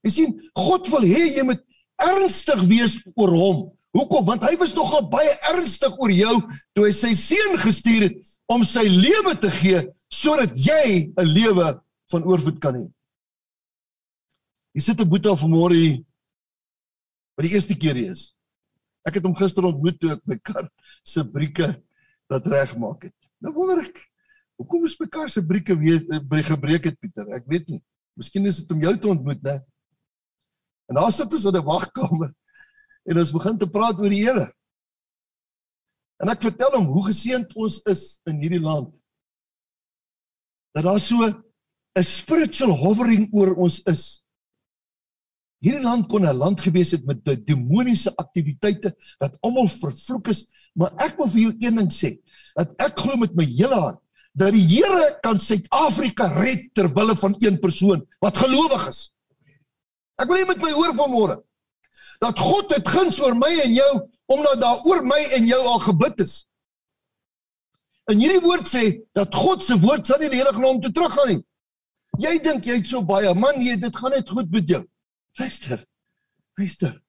Jy 0.03 0.11
sien, 0.11 0.35
God 0.57 0.89
wil 0.91 1.05
hê 1.07 1.29
jy 1.37 1.45
moet 1.47 1.63
ernstig 2.03 2.61
wees 2.69 2.97
oor 3.15 3.33
hom. 3.33 3.63
Hoekom? 3.93 4.25
Want 4.27 4.43
hy 4.45 4.55
was 4.59 4.73
nogal 4.77 5.05
baie 5.09 5.31
ernstig 5.53 5.95
oor 6.01 6.11
jou 6.13 6.35
toe 6.75 6.87
hy 6.87 6.93
sy 6.97 7.13
seun 7.17 7.57
gestuur 7.61 8.07
het 8.09 8.33
om 8.51 8.65
sy 8.67 8.83
lewe 8.89 9.35
te 9.39 9.51
gee 9.53 9.83
sodat 10.13 10.53
jy 10.57 11.13
'n 11.17 11.25
lewe 11.25 11.67
van 12.11 12.25
oorvloed 12.25 12.59
kan 12.61 12.75
hê. 12.75 12.85
Jy 14.73 14.81
sit 14.81 14.99
'n 14.99 15.09
boetie 15.09 15.37
vanmôre 15.37 15.77
hier 15.77 16.03
wat 17.37 17.45
die 17.47 17.53
eerste 17.53 17.75
keer 17.75 17.97
is. 17.97 18.33
Ek 19.05 19.15
het 19.15 19.23
hom 19.23 19.35
gister 19.35 19.65
ontmoet 19.65 19.99
toe 19.99 20.11
ek 20.11 20.21
my 20.25 20.37
kar 20.37 20.69
se 21.03 21.23
brieke 21.23 21.81
dat 22.33 22.47
regmaak 22.49 23.07
het. 23.07 23.15
Nou 23.43 23.53
wonder 23.55 23.83
ek, 23.83 23.99
hoekom 24.61 24.85
is 24.87 24.97
mekaar 24.99 25.29
se 25.29 25.43
brieke 25.45 25.75
weer 25.77 26.01
eh, 26.09 26.45
gebreek 26.47 26.89
het 26.89 26.99
Pieter? 26.99 27.29
Ek 27.35 27.45
weet 27.49 27.69
nie. 27.69 27.81
Miskien 28.17 28.45
is 28.49 28.61
dit 28.61 28.71
om 28.73 28.81
jou 28.81 28.93
te 28.97 29.09
ontmoet, 29.09 29.41
né? 29.41 29.59
En 30.89 30.99
daar 30.99 31.13
sit 31.15 31.31
ons 31.33 31.45
in 31.49 31.57
'n 31.57 31.65
wagkamer 31.65 32.33
en 33.09 33.17
ons 33.17 33.31
begin 33.31 33.57
te 33.57 33.69
praat 33.69 33.99
oor 33.99 34.09
die 34.09 34.23
Here. 34.23 34.51
En 36.21 36.29
ek 36.29 36.43
vertel 36.45 36.77
hom 36.77 36.91
hoe 36.93 37.07
geseënd 37.09 37.55
ons 37.55 37.81
is 37.89 38.21
in 38.29 38.39
hierdie 38.39 38.61
land. 38.61 38.93
Dat 40.73 40.85
daar 40.85 40.99
so 40.99 41.25
'n 41.25 42.03
spiritual 42.03 42.77
hovering 42.77 43.29
oor 43.33 43.55
ons 43.55 43.81
is. 43.83 44.23
Hierdie 45.63 45.83
land 45.83 46.07
kon 46.07 46.25
'n 46.25 46.35
land 46.35 46.61
gewees 46.61 46.91
het 46.91 47.05
met 47.05 47.23
demoniese 47.47 48.15
aktiwiteite 48.15 48.95
dat 49.19 49.37
almal 49.41 49.67
vervloek 49.67 50.27
is, 50.27 50.47
maar 50.79 50.93
ek 51.05 51.17
wil 51.19 51.29
vir 51.33 51.41
jou 51.47 51.53
een 51.61 51.81
ding 51.81 51.91
sê, 51.93 52.15
dat 52.57 52.73
ek 52.81 52.99
glo 52.99 53.17
met 53.21 53.35
my 53.37 53.45
hele 53.45 53.79
hart 53.79 53.99
dat 54.33 54.53
die 54.55 54.65
Here 54.65 55.11
kan 55.21 55.37
Suid-Afrika 55.39 56.25
red 56.33 56.71
ter 56.73 56.89
wille 56.93 57.15
van 57.15 57.35
een 57.37 57.59
persoon 57.61 58.01
wat 58.23 58.37
gelowig 58.41 58.87
is. 58.89 59.11
Ek 60.17 60.25
wil 60.29 60.41
hê 60.41 60.47
met 60.49 60.61
my 60.61 60.71
hoor 60.73 60.95
vanmôre 60.97 61.37
dat 62.23 62.39
God 62.39 62.71
het 62.71 62.87
guns 62.87 63.19
oor 63.21 63.35
my 63.37 63.51
en 63.65 63.75
jou 63.75 63.91
omdat 64.31 64.61
daar 64.61 64.81
oor 64.87 65.03
my 65.05 65.19
en 65.37 65.47
jou 65.47 65.59
al 65.67 65.81
gebid 65.83 66.23
is. 66.23 66.35
En 68.09 68.19
hierdie 68.19 68.41
woord 68.43 68.67
sê 68.67 68.83
dat 69.15 69.35
God 69.35 69.63
se 69.63 69.77
woord 69.79 70.07
sal 70.07 70.21
nie 70.21 70.31
die 70.31 70.39
hele 70.39 70.55
grond 70.55 70.81
toe 70.83 70.91
teruggaan 70.95 71.29
nie. 71.33 71.41
Jy 72.23 72.33
dink 72.45 72.65
jy 72.65 72.79
het 72.79 72.89
so 72.89 73.03
baie, 73.05 73.29
man, 73.35 73.61
jy 73.61 73.75
dit 73.81 73.95
gaan 73.99 74.13
net 74.15 74.29
goed 74.29 74.49
met 74.53 74.69
jou. 74.69 74.81
Luister. 75.39 75.83
Luister. 76.57 77.02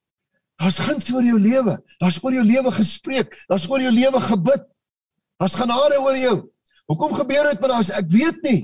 Daar's 0.61 0.79
guns 0.79 1.11
oor 1.13 1.25
jou 1.25 1.39
lewe. 1.41 1.77
Daar's 1.99 2.21
oor 2.23 2.33
jou 2.37 2.45
lewe 2.47 2.73
gespreek. 2.73 3.35
Daar's 3.51 3.67
oor 3.71 3.83
jou 3.83 3.93
lewe 3.93 4.21
gebid. 4.21 4.65
Daar's 5.41 5.57
genade 5.59 5.99
oor 6.01 6.17
jou. 6.19 6.37
Hoekom 6.91 7.15
gebeur 7.19 7.51
dit 7.51 7.61
met 7.61 7.75
ons? 7.75 7.91
Ek 7.91 8.11
weet 8.13 8.43
nie. 8.45 8.61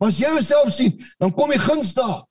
Maar 0.00 0.10
as 0.10 0.18
jy 0.18 0.30
jouself 0.34 0.72
sien, 0.74 0.96
dan 1.22 1.32
kom 1.32 1.52
die 1.54 1.60
guns 1.62 1.92
daar. 1.94 2.24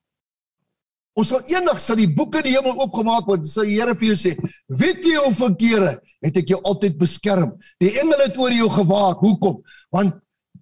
Ons 1.14 1.30
sal 1.30 1.44
eendag 1.48 1.80
sal 1.80 2.00
die 2.02 2.10
boeke 2.10 2.42
in 2.42 2.50
die 2.50 2.56
hemel 2.56 2.80
oopgemaak 2.82 3.28
word. 3.30 3.46
Sal 3.48 3.70
die 3.70 3.78
Here 3.78 3.94
vir 3.96 4.08
jou 4.12 4.18
sê: 4.18 4.34
"Weet 4.68 5.06
jy 5.06 5.16
hoe 5.22 5.34
verkeerde 5.34 6.00
het 6.26 6.38
ek 6.38 6.50
jou 6.50 6.60
altyd 6.64 6.98
beskerm? 6.98 7.54
Die 7.80 7.94
engele 7.94 8.28
het 8.28 8.38
oor 8.38 8.52
jou 8.52 8.70
gewaak. 8.70 9.22
Hoekom? 9.22 9.62
Want 9.92 10.16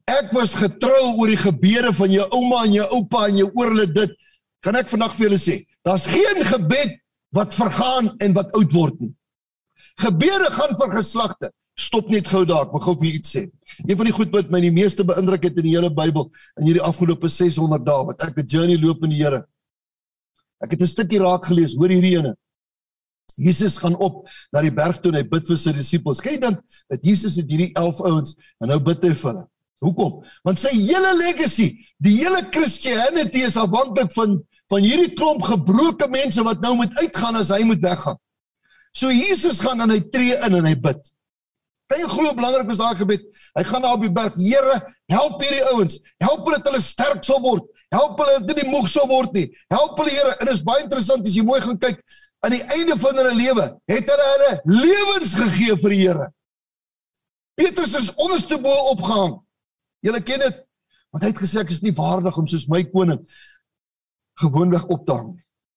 ek 0.08 0.34
was 0.36 0.56
getrou 0.60 1.16
oor 1.18 1.32
die 1.32 1.40
gebede 1.40 1.94
van 1.96 2.12
jou 2.12 2.28
ouma 2.36 2.66
en 2.66 2.74
jou 2.74 2.88
oupa 3.00 3.28
en 3.28 3.38
jou 3.38 3.50
oor 3.56 3.72
hulle 3.72 3.88
dit 3.88 4.18
kan 4.62 4.78
ek 4.78 4.90
vandag 4.92 5.16
vir 5.18 5.28
julle 5.28 5.42
sê, 5.42 5.56
daar's 5.86 6.06
geen 6.10 6.44
gebed 6.46 7.00
wat 7.36 7.56
vergaan 7.56 8.12
en 8.20 8.36
wat 8.36 8.54
oud 8.58 8.74
word 8.76 9.00
nie. 9.00 9.14
Gebede 10.02 10.52
gaan 10.56 10.76
vir 10.80 10.96
geslagte. 10.98 11.52
Stop 11.80 12.10
net 12.12 12.28
gou 12.28 12.44
daar, 12.46 12.68
ek 12.68 12.74
wil 12.76 12.84
gou 12.84 12.96
vir 13.00 13.16
iets 13.16 13.32
sê. 13.34 13.46
Een 13.88 13.98
van 13.98 14.08
die 14.10 14.16
goed 14.16 14.34
wat 14.36 14.52
my 14.52 14.60
die 14.62 14.74
meeste 14.76 15.06
beïndruk 15.08 15.48
het 15.48 15.58
in 15.58 15.70
die 15.70 15.76
hele 15.78 15.90
Bybel 15.90 16.28
in 16.60 16.68
hierdie 16.68 16.84
afgelope 16.84 17.32
600 17.32 17.86
dae 17.88 18.06
wat 18.10 18.24
ek 18.28 18.38
'n 18.38 18.48
journey 18.48 18.78
loop 18.78 19.04
in 19.04 19.16
die 19.16 19.24
Here. 19.24 19.46
Ek 20.62 20.72
het 20.72 20.82
'n 20.82 20.88
stukkie 20.88 21.20
raak 21.20 21.46
gelees, 21.46 21.76
hoor 21.76 21.90
hierdie 21.90 22.18
ene. 22.18 22.36
Jesus 23.38 23.78
gaan 23.78 23.96
op 23.96 24.28
na 24.52 24.62
die 24.62 24.72
berg 24.72 25.00
toe 25.02 25.12
en 25.12 25.18
hy 25.18 25.24
bid 25.24 25.48
vir 25.48 25.58
sy 25.58 25.72
disippels. 25.72 26.22
Kyk 26.22 26.42
dan 26.42 26.60
dat 26.90 27.02
Jesus 27.02 27.36
het 27.36 27.50
hierdie 27.50 27.72
11 27.74 28.02
ouens 28.02 28.36
en 28.60 28.68
nou 28.68 28.80
bid 28.80 29.04
hy 29.04 29.14
vir 29.14 29.32
hulle. 29.32 29.48
Hoekom? 29.82 30.24
Want 30.46 30.60
sy 30.60 30.76
hele 30.78 31.16
legacy, 31.18 31.72
die 31.98 32.18
hele 32.20 32.44
Christianity 32.52 33.42
is 33.48 33.58
afhanklik 33.58 34.12
van 34.14 34.44
van 34.72 34.86
hierdie 34.86 35.14
klomp 35.18 35.44
gebroke 35.44 36.08
mense 36.12 36.44
wat 36.48 36.62
nou 36.64 36.76
moet 36.80 36.94
uitgaan 37.02 37.40
as 37.40 37.52
hy 37.52 37.64
moet 37.68 37.82
weggaan. 37.84 38.20
So 38.96 39.12
Jesus 39.12 39.60
gaan 39.64 39.84
en 39.84 39.92
hy 39.92 40.00
tree 40.12 40.38
in 40.48 40.58
en 40.60 40.68
hy 40.68 40.76
bid. 40.80 41.02
Kan 41.92 42.00
jy 42.00 42.08
glo 42.08 42.32
belangrik 42.36 42.72
is 42.72 42.80
daai 42.80 42.96
gebed? 43.00 43.24
Hy 43.58 43.64
gaan 43.68 43.84
daar 43.84 43.98
op 43.98 44.04
die 44.06 44.14
berg, 44.16 44.36
Here, 44.40 44.78
help 45.12 45.44
hierdie 45.44 45.64
ouens. 45.74 45.98
Help 46.24 46.46
hulle 46.48 46.60
dat 46.60 46.72
hulle 46.72 46.84
sterk 46.84 47.24
sal 47.28 47.42
word. 47.44 47.68
Help 47.92 48.20
hulle 48.22 48.38
dat 48.40 48.48
hulle 48.48 48.64
nie 48.64 48.72
moeg 48.72 48.88
sal 48.92 49.10
word 49.12 49.36
nie. 49.36 49.50
Help 49.74 50.00
hulle, 50.00 50.14
Here. 50.16 50.36
En 50.38 50.48
dit 50.48 50.56
is 50.56 50.64
baie 50.64 50.86
interessant 50.86 51.28
as 51.28 51.36
jy 51.36 51.44
mooi 51.48 51.60
gaan 51.64 51.80
kyk 51.82 52.00
aan 52.42 52.56
die 52.56 52.64
einde 52.74 52.96
van 52.98 53.20
hulle 53.20 53.34
lewe, 53.38 53.68
het 53.92 54.08
hulle 54.10 54.30
hulle 54.32 54.80
lewens 54.80 55.36
gegee 55.38 55.76
vir 55.84 55.94
die 55.94 56.00
Here. 56.02 56.28
Petrus 57.60 57.94
is 58.00 58.10
onderste 58.16 58.58
bo 58.64 58.72
opgehang. 58.96 59.36
Julle 60.02 60.24
ken 60.26 60.42
dit. 60.48 60.64
Want 61.12 61.26
hy 61.26 61.34
het 61.34 61.42
gesê 61.44 61.60
ek 61.62 61.74
is 61.76 61.84
nie 61.84 61.94
waardig 61.94 62.38
om 62.40 62.48
soos 62.48 62.70
my 62.72 62.82
koning 62.88 63.20
gewoonweg 64.40 64.86
op 64.86 65.06
te 65.06 65.16
hang. 65.16 65.32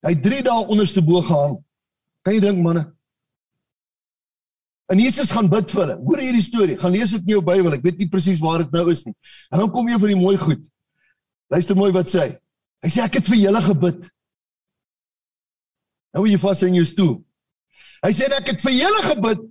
Hy 0.05 0.15
3 0.21 0.43
dae 0.47 0.67
onderste 0.69 1.03
bo 1.05 1.23
gehang. 1.25 1.59
Kan 2.25 2.37
jy 2.37 2.43
dink 2.45 2.61
manne? 2.65 2.85
En 4.93 5.01
Jesus 5.01 5.33
gaan 5.33 5.49
bid 5.49 5.71
vir 5.73 5.81
hulle. 5.81 5.97
Hoor 6.05 6.21
hierdie 6.21 6.45
storie. 6.45 6.77
Gaan 6.81 6.93
lees 6.93 7.15
dit 7.17 7.25
in 7.25 7.37
jou 7.37 7.43
Bybel. 7.45 7.77
Ek 7.79 7.85
weet 7.85 8.03
nie 8.03 8.09
presies 8.13 8.41
waar 8.43 8.65
dit 8.65 8.75
nou 8.77 8.91
is 8.93 9.05
nie. 9.07 9.15
En 9.51 9.63
dan 9.63 9.71
kom 9.73 9.89
jy 9.89 9.99
vir 10.01 10.13
die 10.13 10.21
mooi 10.21 10.37
goed. 10.41 10.65
Luister 11.53 11.79
mooi 11.79 11.91
wat 11.95 12.11
sê 12.13 12.21
hy. 12.21 12.33
Hy 12.85 12.91
sê 12.93 13.05
ek 13.07 13.17
het 13.21 13.31
vir 13.31 13.41
julle 13.41 13.63
gebid. 13.65 14.03
Nou 16.15 16.27
jy 16.29 16.37
vas 16.41 16.63
in 16.69 16.77
jou 16.79 16.85
stoel. 16.89 17.15
Hy 18.05 18.13
sê 18.13 18.29
ek 18.29 18.53
het 18.53 18.61
vir 18.65 18.77
julle 18.77 19.03
gebid 19.09 19.47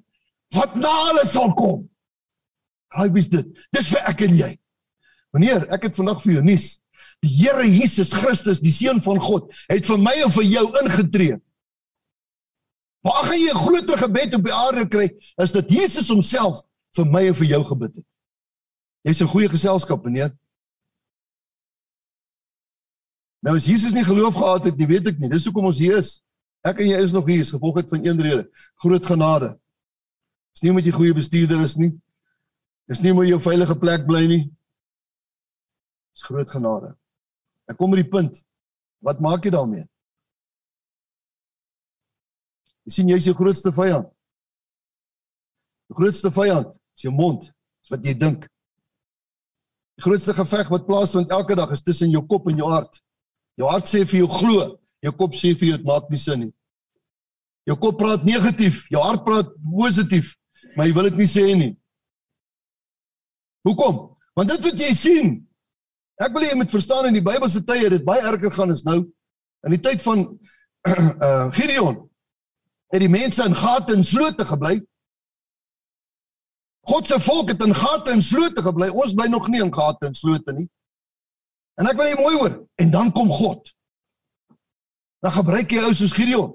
wat 0.53 0.75
na 0.77 0.91
hulle 1.09 1.25
sal 1.25 1.53
kom. 1.57 1.87
Hy 2.93 3.07
wys 3.15 3.31
dit. 3.31 3.47
Dis 3.73 3.89
vir 3.89 4.05
ek 4.09 4.21
en 4.27 4.35
jy. 4.37 4.51
Meneer, 5.33 5.65
ek 5.73 5.87
het 5.89 5.97
vandag 5.97 6.21
vir 6.21 6.35
jou 6.35 6.43
nuus. 6.45 6.67
Die 7.23 7.31
Here 7.31 7.63
Jesus 7.63 8.11
Christus, 8.11 8.59
die 8.59 8.73
seun 8.75 8.99
van 9.03 9.19
God, 9.23 9.47
het 9.71 9.87
vir 9.87 9.99
my 10.01 10.13
en 10.25 10.31
vir 10.35 10.47
jou 10.49 10.65
ingetree. 10.83 11.39
Waar 13.03 13.23
gaan 13.27 13.39
jy 13.39 13.51
'n 13.51 13.63
groter 13.65 13.97
gebed 13.97 14.35
op 14.35 14.43
die 14.43 14.53
aarde 14.53 14.87
kry 14.87 15.07
as 15.37 15.51
dat 15.51 15.69
Jesus 15.69 16.07
homself 16.07 16.63
vir 16.95 17.05
my 17.05 17.27
en 17.27 17.35
vir 17.35 17.47
jou 17.47 17.63
gebid 17.63 17.95
het? 17.95 18.05
Jy's 19.03 19.21
'n 19.21 19.27
goeie 19.27 19.49
geselskap, 19.49 20.03
meneer. 20.03 20.37
Nou 23.43 23.55
as 23.55 23.65
Jesus 23.65 23.91
nie 23.91 24.03
geloof 24.03 24.33
gehad 24.33 24.63
het 24.63 24.77
nie, 24.77 24.87
weet 24.87 25.07
ek 25.07 25.19
nie. 25.19 25.29
Dis 25.29 25.43
hoekom 25.45 25.65
ons 25.65 25.77
hier 25.77 25.97
is. 25.97 26.23
Ek 26.63 26.79
en 26.79 26.87
jy 26.87 27.01
is 27.03 27.11
nog 27.11 27.27
hier, 27.27 27.41
is 27.43 27.51
gevolg 27.51 27.75
het 27.75 27.89
van 27.89 28.05
een 28.05 28.21
rede. 28.21 28.49
Groot 28.75 29.05
genade. 29.05 29.59
Dis 30.53 30.61
nie 30.61 30.71
omdat 30.71 30.85
jy 30.85 30.91
goeie 30.91 31.13
bestuurder 31.13 31.59
is 31.61 31.75
nie. 31.75 31.91
Dis 32.87 33.01
nie 33.01 33.11
omdat 33.11 33.27
jy 33.27 33.35
'n 33.35 33.41
veilige 33.41 33.75
plek 33.75 34.05
bly 34.07 34.25
nie. 34.27 34.51
Dis 36.13 36.23
groot 36.23 36.49
genade. 36.49 36.95
Ek 37.69 37.77
kom 37.79 37.93
by 37.93 38.01
die 38.01 38.09
punt. 38.09 38.39
Wat 39.03 39.21
maak 39.23 39.45
jy 39.45 39.53
daarmee? 39.55 39.85
Jy 42.87 42.95
sien 42.97 43.11
jy's 43.11 43.27
jou 43.27 43.35
grootste 43.37 43.71
vyand. 43.75 44.09
Die 45.91 45.97
grootste 45.97 46.31
vyand 46.33 46.73
is 46.95 47.05
jou 47.05 47.13
mond, 47.15 47.45
is 47.83 47.91
wat 47.91 48.03
jy 48.05 48.15
dink. 48.17 48.47
Die 49.99 50.03
grootste 50.03 50.33
geveg 50.35 50.71
wat 50.73 50.87
plaasvind 50.87 51.31
elke 51.31 51.55
dag 51.55 51.71
is 51.75 51.83
tussen 51.85 52.11
jou 52.11 52.23
kop 52.27 52.47
en 52.49 52.59
jou 52.59 52.69
hart. 52.71 52.99
Jou 53.59 53.69
hart 53.69 53.87
sê 53.87 54.01
vir 54.07 54.23
jou 54.23 54.29
glo, 54.31 54.65
jou 55.05 55.13
kop 55.19 55.35
sê 55.37 55.53
vir 55.53 55.69
jou 55.69 55.77
dit 55.77 55.87
maak 55.87 56.09
nie 56.09 56.19
sin 56.19 56.47
nie. 56.47 56.53
Jou 57.69 57.77
kop 57.79 57.99
praat 57.99 58.25
negatief, 58.27 58.83
jou 58.91 59.03
hart 59.03 59.23
praat 59.23 59.51
positief, 59.63 60.33
maar 60.75 60.89
jy 60.89 60.95
wil 60.97 61.07
dit 61.11 61.21
nie 61.21 61.29
sê 61.29 61.45
nie. 61.55 61.71
Hoekom? 63.63 64.01
Want 64.35 64.51
dit 64.51 64.65
wat 64.65 64.81
jy 64.81 64.91
sien. 64.97 65.35
Ek 66.21 66.33
wil 66.35 66.45
jy 66.45 66.55
moet 66.57 66.73
verstaan 66.73 67.07
in 67.09 67.17
die 67.17 67.25
Bybelse 67.25 67.63
tye 67.65 67.89
dit 67.89 68.05
baie 68.05 68.21
erger 68.21 68.53
gaan 68.53 68.73
as 68.73 68.83
nou. 68.85 69.01
In 69.65 69.73
die 69.73 69.81
tyd 69.81 70.01
van 70.05 70.25
uh 70.85 71.49
Gideon 71.57 72.01
het 72.93 73.01
die 73.01 73.09
mense 73.09 73.43
in 73.47 73.55
gate 73.57 73.95
en 73.95 74.03
slote 74.05 74.45
gebly. 74.45 74.77
God 76.85 77.07
se 77.07 77.17
volk 77.23 77.53
het 77.53 77.63
in 77.63 77.73
gate 77.73 78.11
en 78.11 78.21
slote 78.21 78.61
gebly. 78.61 78.89
Ons 78.91 79.15
bly 79.17 79.29
nog 79.31 79.47
nie 79.49 79.63
in 79.63 79.73
gate 79.73 80.05
en 80.05 80.17
slote 80.17 80.53
nie. 80.53 80.67
En 81.79 81.89
ek 81.89 81.97
wil 81.97 82.11
jy 82.11 82.17
mooi 82.19 82.35
hoor. 82.35 82.57
En 82.77 82.91
dan 82.93 83.09
kom 83.15 83.31
God. 83.31 83.71
Dan 85.23 85.33
gebruik 85.39 85.71
hy 85.71 85.87
ou 85.87 85.93
soos 85.95 86.13
Gideon. 86.13 86.51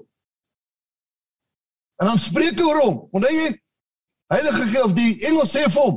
En 1.99 2.13
dan 2.13 2.21
spreek 2.21 2.61
hy 2.61 2.69
oor 2.69 2.81
hom. 2.85 3.01
Want 3.11 3.27
hy 3.27 3.57
Heilige 4.29 4.67
Gees 4.69 4.85
of 4.85 4.93
die 4.93 5.17
engel 5.25 5.47
sê 5.49 5.65
vir 5.65 5.81
hom: 5.81 5.95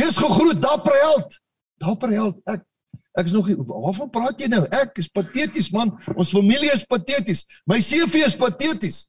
"Wees 0.00 0.16
gegroet, 0.16 0.62
dapper 0.62 0.96
held." 1.02 1.34
Dapper 1.82 2.12
held. 2.14 2.38
Ek 2.50 2.62
ek 3.14 3.28
is 3.30 3.32
nog 3.32 3.46
waarvan 3.46 4.10
praat 4.10 4.40
jy 4.42 4.48
nou? 4.50 4.64
Ek 4.74 4.98
is 4.98 5.08
pateties 5.08 5.70
man. 5.70 5.92
Ons 6.16 6.32
familie 6.34 6.72
is 6.74 6.82
pateties. 6.86 7.44
My 7.70 7.78
CV 7.78 8.24
is 8.26 8.34
pateties. 8.38 9.04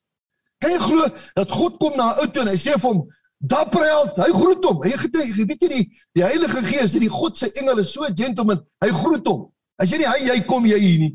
Kan 0.62 0.76
jy 0.76 0.82
glo 0.84 1.08
dat 1.36 1.52
God 1.52 1.80
kom 1.82 1.98
na 1.98 2.14
'n 2.14 2.20
ou 2.22 2.28
toe 2.32 2.42
en 2.42 2.54
hy 2.54 2.58
sê 2.58 2.78
vir 2.78 2.90
hom: 2.90 3.02
Dapper 3.40 3.84
held, 3.84 4.18
hy 4.18 4.32
groet 4.32 4.64
hom. 4.66 4.84
Hy 4.84 4.92
gedink, 4.98 5.36
jy 5.36 5.46
weet 5.46 5.66
jy 5.66 5.70
die 5.70 5.86
die 6.16 6.24
Heilige 6.24 6.62
Gees, 6.66 6.94
die 6.94 7.10
God 7.12 7.38
se 7.38 7.52
engel 7.60 7.80
is 7.80 7.92
so 7.92 8.08
gentleman. 8.16 8.62
Hy 8.82 8.90
groet 8.90 9.28
hom. 9.28 9.52
Hy 9.82 9.86
sê 9.90 10.00
nie 10.00 10.08
hy 10.08 10.30
jy 10.30 10.40
kom 10.48 10.66
jy 10.66 10.80
hier 10.80 11.00
nie. 11.00 11.14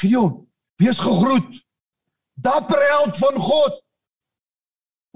Gideon, 0.00 0.46
wees 0.82 0.98
gegroet. 0.98 1.62
Dapper 2.34 2.82
held 2.90 3.16
van 3.16 3.38
God. 3.40 3.78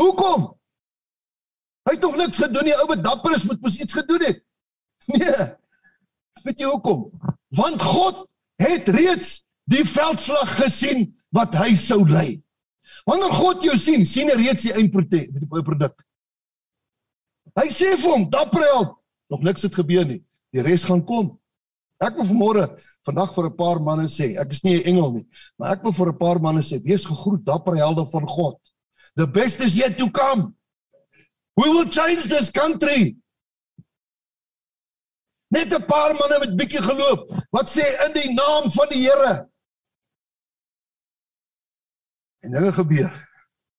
Hoekom? 0.01 0.47
Hy 1.89 1.97
het 1.97 2.05
nog 2.07 2.17
niks 2.17 2.39
gedoen 2.41 2.71
nie. 2.71 2.77
Ou 2.79 2.87
wat 2.89 3.03
dapper 3.05 3.35
is, 3.37 3.45
moet 3.49 3.61
mos 3.61 3.77
iets 3.77 3.97
gedoen 3.97 4.25
het. 4.25 4.41
Nee. 5.07 5.47
Weet 6.45 6.61
jy 6.61 6.69
hoekom? 6.69 7.09
Want 7.57 7.83
God 7.83 8.27
het 8.61 8.89
reeds 8.89 9.41
die 9.71 9.85
veldslag 9.85 10.57
gesien 10.61 11.09
wat 11.35 11.55
hy 11.59 11.75
sou 11.79 12.03
lei. 12.09 12.41
Wanneer 13.09 13.33
God 13.33 13.65
jou 13.65 13.77
sien, 13.81 14.05
sien 14.07 14.31
hy 14.31 14.37
reeds 14.39 14.67
die 14.67 14.75
eindproduk. 14.77 15.97
Hy 17.59 17.67
sê 17.75 17.95
vir 17.99 18.11
hom, 18.13 18.29
dapper 18.31 18.63
held, 18.69 18.97
nog 19.33 19.45
niks 19.47 19.65
het 19.67 19.75
gebeur 19.75 20.07
nie. 20.07 20.21
Die 20.55 20.63
res 20.65 20.85
gaan 20.87 21.03
kom. 21.07 21.33
Ek 22.01 22.17
wil 22.17 22.29
vanmôre 22.31 22.65
vandag 23.05 23.35
vir 23.35 23.47
'n 23.47 23.57
paar 23.57 23.81
manne 23.81 24.09
sê, 24.09 24.37
ek 24.41 24.51
is 24.51 24.65
nie 24.65 24.77
'n 24.79 24.87
engel 24.87 25.13
nie, 25.13 25.27
maar 25.59 25.73
ek 25.73 25.83
wil 25.83 25.93
vir 25.93 26.09
'n 26.09 26.19
paar 26.19 26.41
manne 26.41 26.63
sê, 26.63 26.83
wees 26.83 27.05
gegroet 27.05 27.45
dapper 27.45 27.77
helde 27.77 28.07
van 28.11 28.27
God. 28.27 28.57
The 29.17 29.27
best 29.27 29.61
is 29.61 29.75
yet 29.75 29.99
to 29.99 30.09
come. 30.11 30.55
We 31.57 31.69
will 31.69 31.89
change 31.91 32.29
this 32.29 32.51
country. 32.51 33.17
Net 35.51 35.73
'n 35.75 35.87
paar 35.87 36.15
manne 36.15 36.39
met 36.39 36.57
bietjie 36.57 36.83
geloof 36.83 37.27
wat 37.51 37.69
sê 37.71 37.87
in 38.07 38.13
die 38.15 38.35
naam 38.35 38.71
van 38.71 38.89
die 38.89 39.03
Here. 39.07 39.51
En 42.41 42.51
dinge 42.51 42.73
gebeur. 42.73 43.13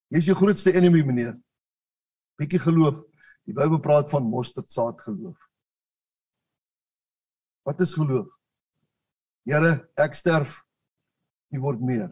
Jy's 0.08 0.26
jou 0.26 0.36
grootste 0.36 0.74
enemy, 0.74 1.04
meneer. 1.04 1.40
Bietjie 2.36 2.60
geloof 2.60 3.00
Die 3.48 3.56
Bybel 3.58 3.82
praat 3.82 4.10
van 4.10 4.30
mosterdsaad 4.30 5.02
geloof. 5.02 5.38
Wat 7.66 7.82
is 7.82 7.94
geloof? 7.94 8.30
Here, 9.50 9.74
ek 9.98 10.16
sterf. 10.18 10.60
U 11.52 11.60
word 11.60 11.82
meer. 11.84 12.10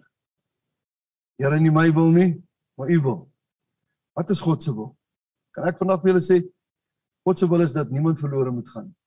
Here, 1.39 1.59
nie 1.61 1.71
my 1.73 1.87
wil 1.95 2.11
nie, 2.11 2.31
maar 2.77 2.89
u 2.91 2.99
wil. 3.05 3.19
Wat 4.17 4.33
is 4.33 4.41
God 4.43 4.65
se 4.65 4.73
wil? 4.75 4.91
Kan 5.55 5.69
ek 5.69 5.79
vandag 5.79 6.01
vir 6.03 6.11
julle 6.11 6.25
sê 6.25 6.39
God 7.23 7.39
se 7.39 7.47
wil 7.49 7.63
is 7.63 7.75
dat 7.77 7.93
niemand 7.93 8.19
verlore 8.19 8.51
moet 8.51 8.67
gaan 8.73 8.89
nie. 8.89 8.98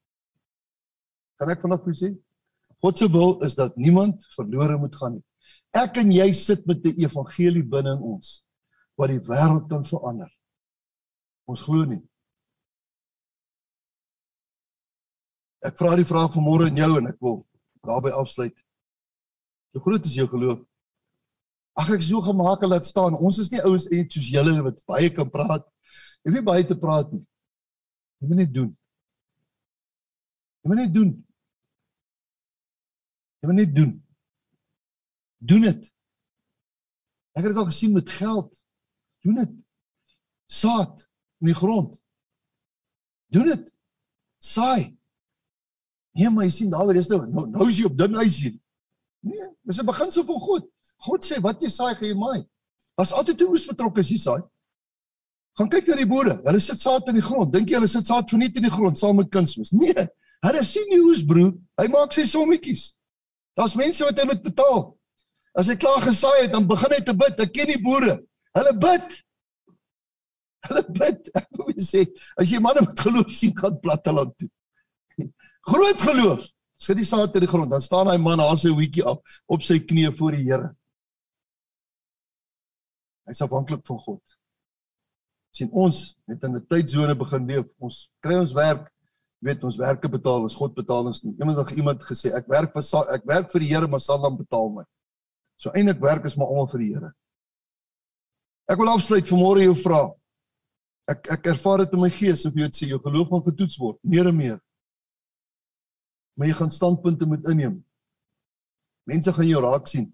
Kan 1.43 1.51
ek 1.51 1.65
julle 1.67 1.95
sê 1.99 2.13
God 2.83 2.99
se 2.99 3.07
wil 3.11 3.41
is 3.43 3.57
dat 3.59 3.75
niemand 3.77 4.23
verlore 4.37 4.77
moet 4.79 4.95
gaan 4.95 5.17
nie. 5.17 5.25
Ek 5.75 5.97
en 5.99 6.13
jy 6.15 6.29
sit 6.39 6.67
met 6.71 6.83
die 6.85 6.93
evangelie 7.03 7.65
binne 7.67 7.97
in 7.97 8.05
ons 8.15 8.45
wat 8.95 9.11
die 9.11 9.23
wêreld 9.27 9.67
kan 9.71 9.83
verander. 9.83 10.29
Ons 11.51 11.65
glo 11.67 11.83
nie. 11.89 11.99
Ek 15.67 15.75
vra 15.79 15.97
die 15.99 16.07
vraag 16.07 16.31
vanmôre 16.35 16.69
aan 16.71 16.79
jou 16.79 16.91
en 17.01 17.11
ek 17.11 17.19
wil 17.23 17.41
daarby 17.87 18.15
afsluit. 18.15 18.55
Hoe 19.75 19.83
groot 19.83 20.07
is 20.07 20.15
jou 20.21 20.29
geloof? 20.31 20.63
Ag 21.75 21.91
ek 21.97 22.07
so 22.07 22.23
gemaak 22.23 22.63
laat 22.69 22.87
staan. 22.87 23.19
Ons 23.19 23.43
is 23.43 23.51
nie 23.51 23.63
ouens 23.67 23.89
en 23.91 24.07
soos 24.15 24.31
julle 24.31 24.55
wat 24.63 24.79
baie 24.87 25.11
kan 25.11 25.31
praat. 25.31 25.67
Jy 26.23 26.37
weet 26.37 26.47
baie 26.47 26.71
te 26.71 26.79
praat 26.79 27.11
nie. 27.11 27.25
Jy 28.23 28.31
moet 28.31 28.43
net 28.45 28.55
doen. 28.55 28.73
Jy 30.63 30.71
moet 30.71 30.83
net 30.85 30.95
doen. 30.95 31.13
Jy 33.43 33.51
moet 33.51 33.59
net 33.59 33.75
doen. 33.75 33.93
Doen 35.43 35.65
dit. 35.67 35.87
Ek 37.35 37.43
het 37.43 37.51
dit 37.51 37.59
al 37.59 37.71
gesien 37.73 37.93
met 37.93 38.11
geld. 38.11 38.53
Doen 39.27 39.41
dit. 39.41 39.55
Saad 40.47 41.01
in 41.43 41.51
die 41.51 41.57
grond. 41.59 41.97
Doen 43.35 43.51
dit. 43.51 43.73
Saai. 44.39 44.93
Nee, 46.15 46.31
maar 46.31 46.47
jy 46.47 46.53
sien 46.55 46.71
Dawid 46.71 47.01
is 47.01 47.09
nou 47.11 47.25
nou, 47.27 47.47
nou 47.51 47.67
is 47.71 47.81
hy 47.81 47.89
op 47.89 47.99
dun 47.99 48.15
ys 48.23 48.39
hier. 48.45 48.55
Nee, 49.27 49.49
dis 49.67 49.81
'n 49.81 49.87
beginsel 49.87 50.25
van 50.29 50.41
God. 50.41 50.69
God 51.03 51.25
sê 51.25 51.41
wat 51.41 51.63
jy 51.63 51.71
saai, 51.73 51.95
gaan 51.95 52.09
jy 52.09 52.15
maai. 52.15 52.47
Was 52.97 53.13
altyd 53.13 53.39
toe 53.39 53.49
moes 53.49 53.67
betrokke 53.67 54.01
as 54.01 54.11
jy 54.11 54.19
saai. 54.19 54.43
Gaan 55.59 55.69
kyk 55.69 55.87
na 55.89 55.97
die 55.97 56.07
boere. 56.07 56.41
Hulle 56.45 56.61
sit 56.61 56.81
saad 56.81 57.09
in 57.09 57.15
die 57.15 57.25
grond. 57.25 57.53
Dink 57.53 57.69
jy 57.69 57.75
hulle 57.81 57.89
sit 57.89 58.07
saad 58.07 58.31
verniet 58.31 58.57
in 58.57 58.63
die 58.63 58.71
grond 58.71 58.99
saam 58.99 59.17
met 59.17 59.31
kunsmis? 59.31 59.73
Nee. 59.73 60.07
Hulle 60.47 60.65
sien 60.65 60.89
nie 60.91 61.01
hoe's 61.01 61.25
broer. 61.25 61.53
Hy 61.81 61.89
maak 61.89 62.13
sy 62.13 62.25
sommetjies. 62.29 62.93
Daar's 63.59 63.77
mense 63.77 64.05
wat 64.05 64.19
hy 64.19 64.27
moet 64.29 64.43
betaal. 64.45 64.83
As 65.59 65.69
hy 65.69 65.77
klaar 65.77 66.01
gesaai 66.05 66.47
het, 66.47 66.53
dan 66.55 66.67
begin 66.69 66.95
hy 66.97 67.03
te 67.05 67.15
bid. 67.17 67.41
Ek 67.45 67.53
ken 67.53 67.69
die 67.69 67.83
boere. 67.83 68.17
Hulle 68.57 68.73
bid. 68.81 69.21
Hulle 70.69 70.85
bid. 70.89 71.29
Ek 71.37 71.49
wil 71.59 71.85
sê, 71.85 72.07
as 72.41 72.53
jy 72.53 72.61
manne 72.65 72.85
met 72.87 73.05
geloof 73.05 73.33
sien 73.37 73.55
gaan 73.59 73.79
platteland 73.83 74.33
toe. 74.41 74.49
Groot 75.71 76.05
geloof. 76.09 76.49
Sit 76.83 76.99
die 76.99 77.07
saad 77.07 77.37
in 77.39 77.45
die 77.45 77.51
grond, 77.51 77.71
dan 77.71 77.83
staan 77.83 78.09
hy 78.11 78.17
man 78.19 78.41
haar 78.43 78.57
sy 78.59 78.73
hoetjie 78.75 79.05
af 79.07 79.21
op 79.47 79.63
sy 79.63 79.77
knieë 79.87 80.17
voor 80.19 80.35
die 80.35 80.47
Here. 80.49 80.73
Hy's 83.29 83.43
afhanklik 83.45 83.85
van 83.87 84.01
God. 84.03 84.23
sien 85.53 85.69
ons 85.77 85.99
het 86.27 86.45
in 86.49 86.57
'n 86.57 86.67
tydsone 86.67 87.15
begin 87.15 87.47
leef. 87.47 87.67
Ons 87.79 88.09
kry 88.25 88.39
ons 88.41 88.55
werk, 88.57 88.89
weet 89.43 89.65
ons 89.67 89.77
werke 89.77 90.09
betaal, 90.09 90.47
ons 90.47 90.57
God 90.57 90.75
betaal 90.75 91.11
ons 91.11 91.23
nie. 91.25 91.35
Het 91.39 91.77
iemand 91.77 92.03
gesê 92.07 92.31
ek 92.35 92.49
werk 92.51 92.73
vir 92.73 93.13
ek 93.17 93.25
werk 93.27 93.51
vir 93.51 93.65
die 93.65 93.71
Here, 93.73 93.89
maar 93.91 94.01
sal 94.01 94.23
dan 94.23 94.39
betaal 94.39 94.71
my. 94.71 94.85
So 95.59 95.71
eintlik 95.75 96.01
werk 96.01 96.25
is 96.25 96.37
maar 96.39 96.51
almal 96.51 96.69
vir 96.71 96.85
die 96.85 96.91
Here. 96.95 97.13
Ek 98.71 98.79
wil 98.79 98.93
afsluit 98.93 99.27
vanmôre 99.29 99.67
jou 99.67 99.75
vra. 99.83 100.03
Ek 101.11 101.27
ek 101.35 101.49
ervaar 101.55 101.83
dit 101.83 101.97
in 101.97 102.05
my 102.07 102.11
gees 102.11 102.47
of 102.47 102.55
jy 102.55 102.71
dit 102.71 102.79
sê 102.79 102.93
jou 102.93 103.01
geloof 103.03 103.33
gaan 103.33 103.49
getoets 103.51 103.81
word, 103.83 103.99
meer 104.07 104.31
en 104.31 104.39
meer 104.39 104.61
maar 106.35 106.49
jy 106.49 106.55
gaan 106.59 106.71
standpunte 106.71 107.27
moet 107.27 107.45
inneem. 107.49 107.77
Mense 109.09 109.33
gaan 109.33 109.49
jou 109.49 109.61
raak 109.63 109.89
sien. 109.91 110.09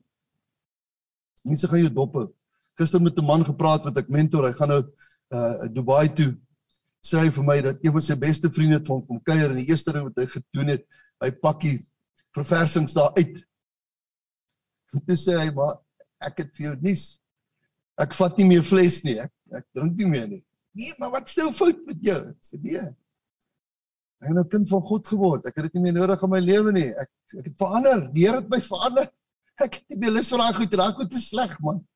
Mense 1.46 1.68
gaan 1.70 1.82
jou 1.84 1.92
dop 1.94 2.16
hou. 2.18 2.26
Gister 2.78 3.00
met 3.02 3.18
'n 3.18 3.24
man 3.24 3.44
gepraat 3.44 3.84
wat 3.84 3.96
ek 3.96 4.08
mentor, 4.08 4.46
hy 4.46 4.52
gaan 4.52 4.68
nou 4.68 4.82
uh 5.30 5.68
Dubai 5.72 6.08
toe. 6.14 6.36
Sê 7.04 7.20
hy 7.22 7.30
vir 7.34 7.44
my 7.46 7.58
dat 7.62 7.84
een 7.84 7.94
van 7.94 8.04
sy 8.04 8.16
beste 8.18 8.50
vriende 8.50 8.80
van 8.86 9.04
kom 9.06 9.20
kuier 9.26 9.50
en 9.50 9.60
die 9.60 9.68
eerste 9.70 9.92
ding 9.94 10.08
wat 10.08 10.18
hy 10.18 10.26
gedoen 10.26 10.72
het, 10.74 10.84
hy 11.22 11.30
pakkie 11.42 11.76
verversings 12.36 12.96
daar 12.96 13.14
uit. 13.18 13.38
Toe 14.92 15.16
sê 15.20 15.36
hy 15.38 15.48
maar 15.54 15.78
ek 16.24 16.42
het 16.42 16.54
vir 16.56 16.70
jou 16.70 16.76
nuus. 16.82 17.04
Ek 17.98 18.14
vat 18.18 18.38
nie 18.38 18.46
meer 18.48 18.64
vleis 18.66 19.02
nie. 19.06 19.18
Ek 19.22 19.32
ek 19.58 19.64
drink 19.76 19.96
nie 19.96 20.08
meer 20.08 20.26
nie. 20.28 20.42
Nee, 20.76 20.94
maar 21.00 21.10
wat 21.14 21.30
stel 21.30 21.52
fout 21.56 21.78
met 21.88 22.02
jou? 22.04 22.18
Sê 22.44 22.58
nee. 22.62 22.82
Ek 24.18 24.28
het 24.28 24.38
'n 24.38 24.48
kind 24.48 24.68
van 24.68 24.82
God 24.82 25.06
geword. 25.06 25.46
Ek 25.46 25.56
het 25.56 25.64
dit 25.64 25.74
nie 25.74 25.82
meer 25.82 26.00
nodig 26.00 26.22
in 26.22 26.30
my 26.30 26.40
lewe 26.40 26.72
nie. 26.72 26.90
Ek 26.90 27.10
ek 27.38 27.44
het 27.44 27.56
verander. 27.58 28.12
Die 28.12 28.26
Here 28.26 28.40
het 28.40 28.50
my 28.50 28.60
verander. 28.60 29.10
Ek 29.58 29.74
het 29.74 29.84
nie 29.88 29.98
meer 29.98 30.10
lus 30.10 30.28
vir 30.28 30.38
daai 30.38 30.54
goed. 30.54 30.70
Daai 30.70 30.92
goed 30.92 31.12
is 31.12 31.28
sleg, 31.28 31.60
man. 31.60 31.86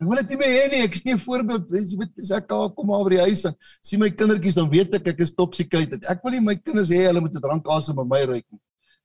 Ek 0.00 0.08
wil 0.08 0.16
dit 0.22 0.30
nie 0.32 0.38
meer 0.40 0.52
hê 0.54 0.68
nie. 0.72 0.84
Ek 0.86 0.94
is 0.96 1.04
nie 1.04 1.12
'n 1.12 1.20
voorbeeld. 1.20 1.68
Jy 1.68 1.96
weet, 2.00 2.12
as 2.22 2.30
ek 2.32 2.48
daar 2.48 2.70
kom 2.72 2.90
oor 2.90 3.10
die 3.10 3.20
huis 3.20 3.44
en 3.44 3.54
sien 3.82 4.00
my 4.00 4.08
kindertjies, 4.08 4.56
dan 4.56 4.70
weet 4.70 4.94
ek 4.94 5.08
ek 5.08 5.20
is 5.20 5.34
toksikated. 5.34 6.06
Ek 6.08 6.24
wil 6.24 6.32
nie 6.32 6.40
my 6.40 6.56
kinders 6.56 6.88
hê 6.88 7.04
hulle 7.06 7.20
moet 7.20 7.34
'n 7.34 7.40
drankasem 7.40 7.94
by 7.94 8.04
my 8.04 8.24
ruik 8.24 8.46
nie. 8.50 8.60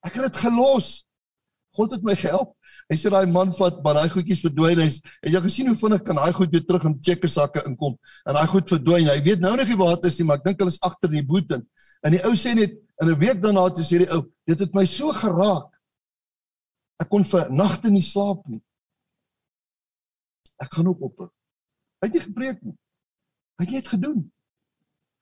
Ek 0.06 0.14
het 0.14 0.32
dit 0.32 0.36
gelos. 0.40 1.06
God 1.76 1.92
het 1.92 2.04
my 2.04 2.16
gehelp. 2.16 2.56
Hy 2.90 2.96
sê 2.96 3.10
daai 3.12 3.26
man 3.28 3.52
vat 3.58 3.84
maar 3.84 3.98
daai 3.98 4.10
goedjies 4.10 4.44
verdwyn. 4.46 4.80
Hy 4.80 4.88
het 4.88 5.34
jy 5.34 5.42
gesien 5.42 5.68
hoe 5.68 5.76
vinnig 5.76 6.04
kan 6.06 6.16
daai 6.16 6.32
goed 6.32 6.52
weer 6.52 6.64
terug 6.64 6.86
in 6.86 6.96
checkersakke 7.02 7.66
inkom 7.68 7.98
en 8.26 8.38
daai 8.38 8.48
goed 8.48 8.70
verdwyn. 8.70 9.10
Hy 9.10 9.20
weet 9.26 9.42
nou 9.44 9.56
nog 9.58 9.68
nie 9.68 9.76
waar 9.76 9.96
dit 9.96 10.06
is 10.06 10.20
nie, 10.20 10.28
maar 10.30 10.38
ek 10.38 10.46
dink 10.46 10.60
hulle 10.60 10.72
is 10.72 10.80
agter 10.82 11.12
die 11.12 11.26
boot 11.26 11.52
in. 11.52 11.66
En 12.06 12.16
die 12.16 12.24
ou 12.24 12.32
sê 12.40 12.56
net 12.56 12.78
in 13.02 13.10
'n 13.10 13.20
week 13.20 13.42
daarna 13.42 13.68
toe 13.70 13.84
sê 13.84 14.00
die 14.06 14.12
ou, 14.16 14.24
dit 14.48 14.60
het 14.60 14.74
my 14.74 14.86
so 14.86 15.12
geraak. 15.12 15.68
Ek 17.02 17.10
kon 17.10 17.24
vir 17.24 17.50
nagte 17.52 17.92
nie 17.92 18.02
slaap 18.02 18.48
nie. 18.48 18.62
Ek 20.62 20.74
gaan 20.74 20.88
ook 20.88 21.02
op. 21.02 21.26
Hy 22.00 22.08
het 22.08 22.14
nie 22.14 22.24
gepreek 22.24 22.62
nie. 22.64 22.76
Hy 23.60 23.66
het 23.66 23.74
net 23.80 23.88
gedoen. 23.88 24.22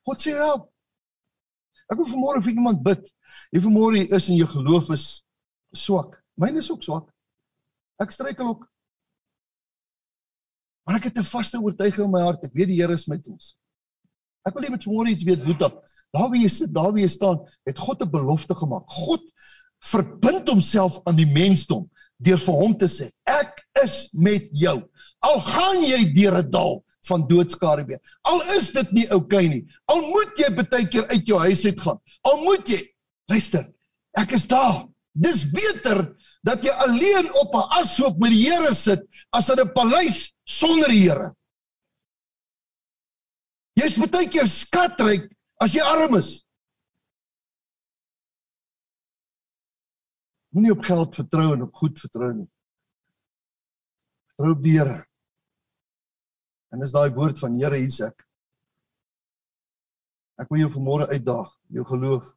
God 0.08 0.22
sê 0.22 0.36
help. 0.38 0.70
Ek 1.92 2.00
wil 2.00 2.10
vanmôre 2.10 2.42
vir 2.44 2.56
iemand 2.56 2.84
bid. 2.86 3.08
Jy 3.54 3.64
vanmôre 3.66 4.04
is 4.18 4.30
in 4.30 4.40
jou 4.40 4.50
geloof 4.50 4.92
is 4.96 5.08
swak. 5.76 6.20
Myne 6.40 6.62
is 6.64 6.72
ook 6.72 6.84
swak. 6.86 7.10
Ek 8.02 8.14
struikel 8.14 8.48
ook. 8.50 8.68
Maar 10.84 11.00
ek 11.00 11.10
het 11.10 11.20
'n 11.20 11.24
vaste 11.24 11.60
oortuiging 11.60 12.06
in 12.06 12.12
my 12.12 12.22
hart. 12.22 12.44
Ek 12.44 12.54
weet 12.54 12.68
die 12.68 12.82
Here 12.82 12.94
is 12.94 13.08
met 13.08 13.28
ons. 13.28 13.56
Ek 14.44 14.54
wil 14.54 14.70
net 14.70 14.84
vanmôre 14.84 15.10
iets 15.10 15.24
weet, 15.24 15.44
Boeta. 15.44 15.70
Daar 16.12 16.30
wie 16.30 16.44
jy 16.44 16.50
sit, 16.50 16.74
daar 16.74 16.92
wie 16.94 17.04
jy 17.04 17.10
staan, 17.10 17.40
het 17.66 17.80
God 17.80 18.04
'n 18.04 18.10
belofte 18.10 18.56
gemaak. 18.56 18.90
God 18.90 19.24
verbind 19.80 20.48
homself 20.48 21.00
aan 21.04 21.16
die 21.16 21.28
mensdom 21.28 21.90
deur 22.18 22.40
vir 22.40 22.54
hom 22.54 22.78
te 22.78 22.88
sê, 22.88 23.10
ek 23.26 23.66
is 23.84 24.10
met 24.14 24.48
jou. 24.52 24.78
Al 25.24 25.40
gaan 25.40 25.84
jy 25.84 26.12
deur 26.14 26.38
'n 26.42 26.50
dal 26.52 26.84
van 27.08 27.28
doodskare. 27.28 28.00
Al 28.22 28.42
is 28.56 28.72
dit 28.72 28.92
nie 28.92 29.08
oukei 29.12 29.46
okay 29.46 29.48
nie. 29.48 29.64
Al 29.86 30.02
moet 30.08 30.38
jy 30.40 30.50
baie 30.56 30.88
keer 30.88 31.08
uit 31.12 31.28
jou 31.28 31.40
huis 31.40 31.66
uit 31.66 31.82
gaan. 31.82 32.00
Al 32.22 32.44
moet 32.44 32.68
jy 32.68 32.82
luister, 33.32 33.68
ek 34.20 34.32
is 34.32 34.48
daar. 34.48 34.88
Dis 35.14 35.44
beter 35.46 36.16
dat 36.44 36.64
jy 36.64 36.72
alleen 36.86 37.30
op 37.40 37.54
'n 37.56 37.70
ashoop 37.80 38.18
met 38.20 38.32
die 38.32 38.50
Here 38.50 38.74
sit 38.74 39.04
as 39.32 39.50
in 39.50 39.60
'n 39.60 39.74
paleis 39.74 40.34
sonder 40.44 40.90
die 40.90 41.10
Here. 41.10 41.36
Jy's 43.76 43.98
baie 43.98 44.30
keer 44.30 44.48
skatryk 44.48 45.32
as 45.60 45.74
jy 45.74 45.82
arm 45.82 46.16
is. 46.16 46.46
Moenie 50.54 50.72
op 50.72 50.84
geld 50.86 51.16
vertrou 51.16 51.54
en 51.54 51.62
op 51.62 51.74
goed 51.74 52.00
vertrou 52.00 52.34
nie. 52.34 52.50
Vertrou 54.28 54.52
op 54.56 54.64
die 54.64 54.78
Here. 54.78 55.13
En 56.74 56.82
dis 56.82 56.94
daai 56.94 57.14
woord 57.14 57.38
van 57.38 57.54
Here 57.60 57.78
hier's 57.78 58.00
ek. 58.02 58.24
Ek 60.42 60.50
wil 60.50 60.64
jou 60.64 60.72
vanmôre 60.74 61.06
uitdaag, 61.12 61.52
jou 61.78 61.86
geloof. 61.86 62.32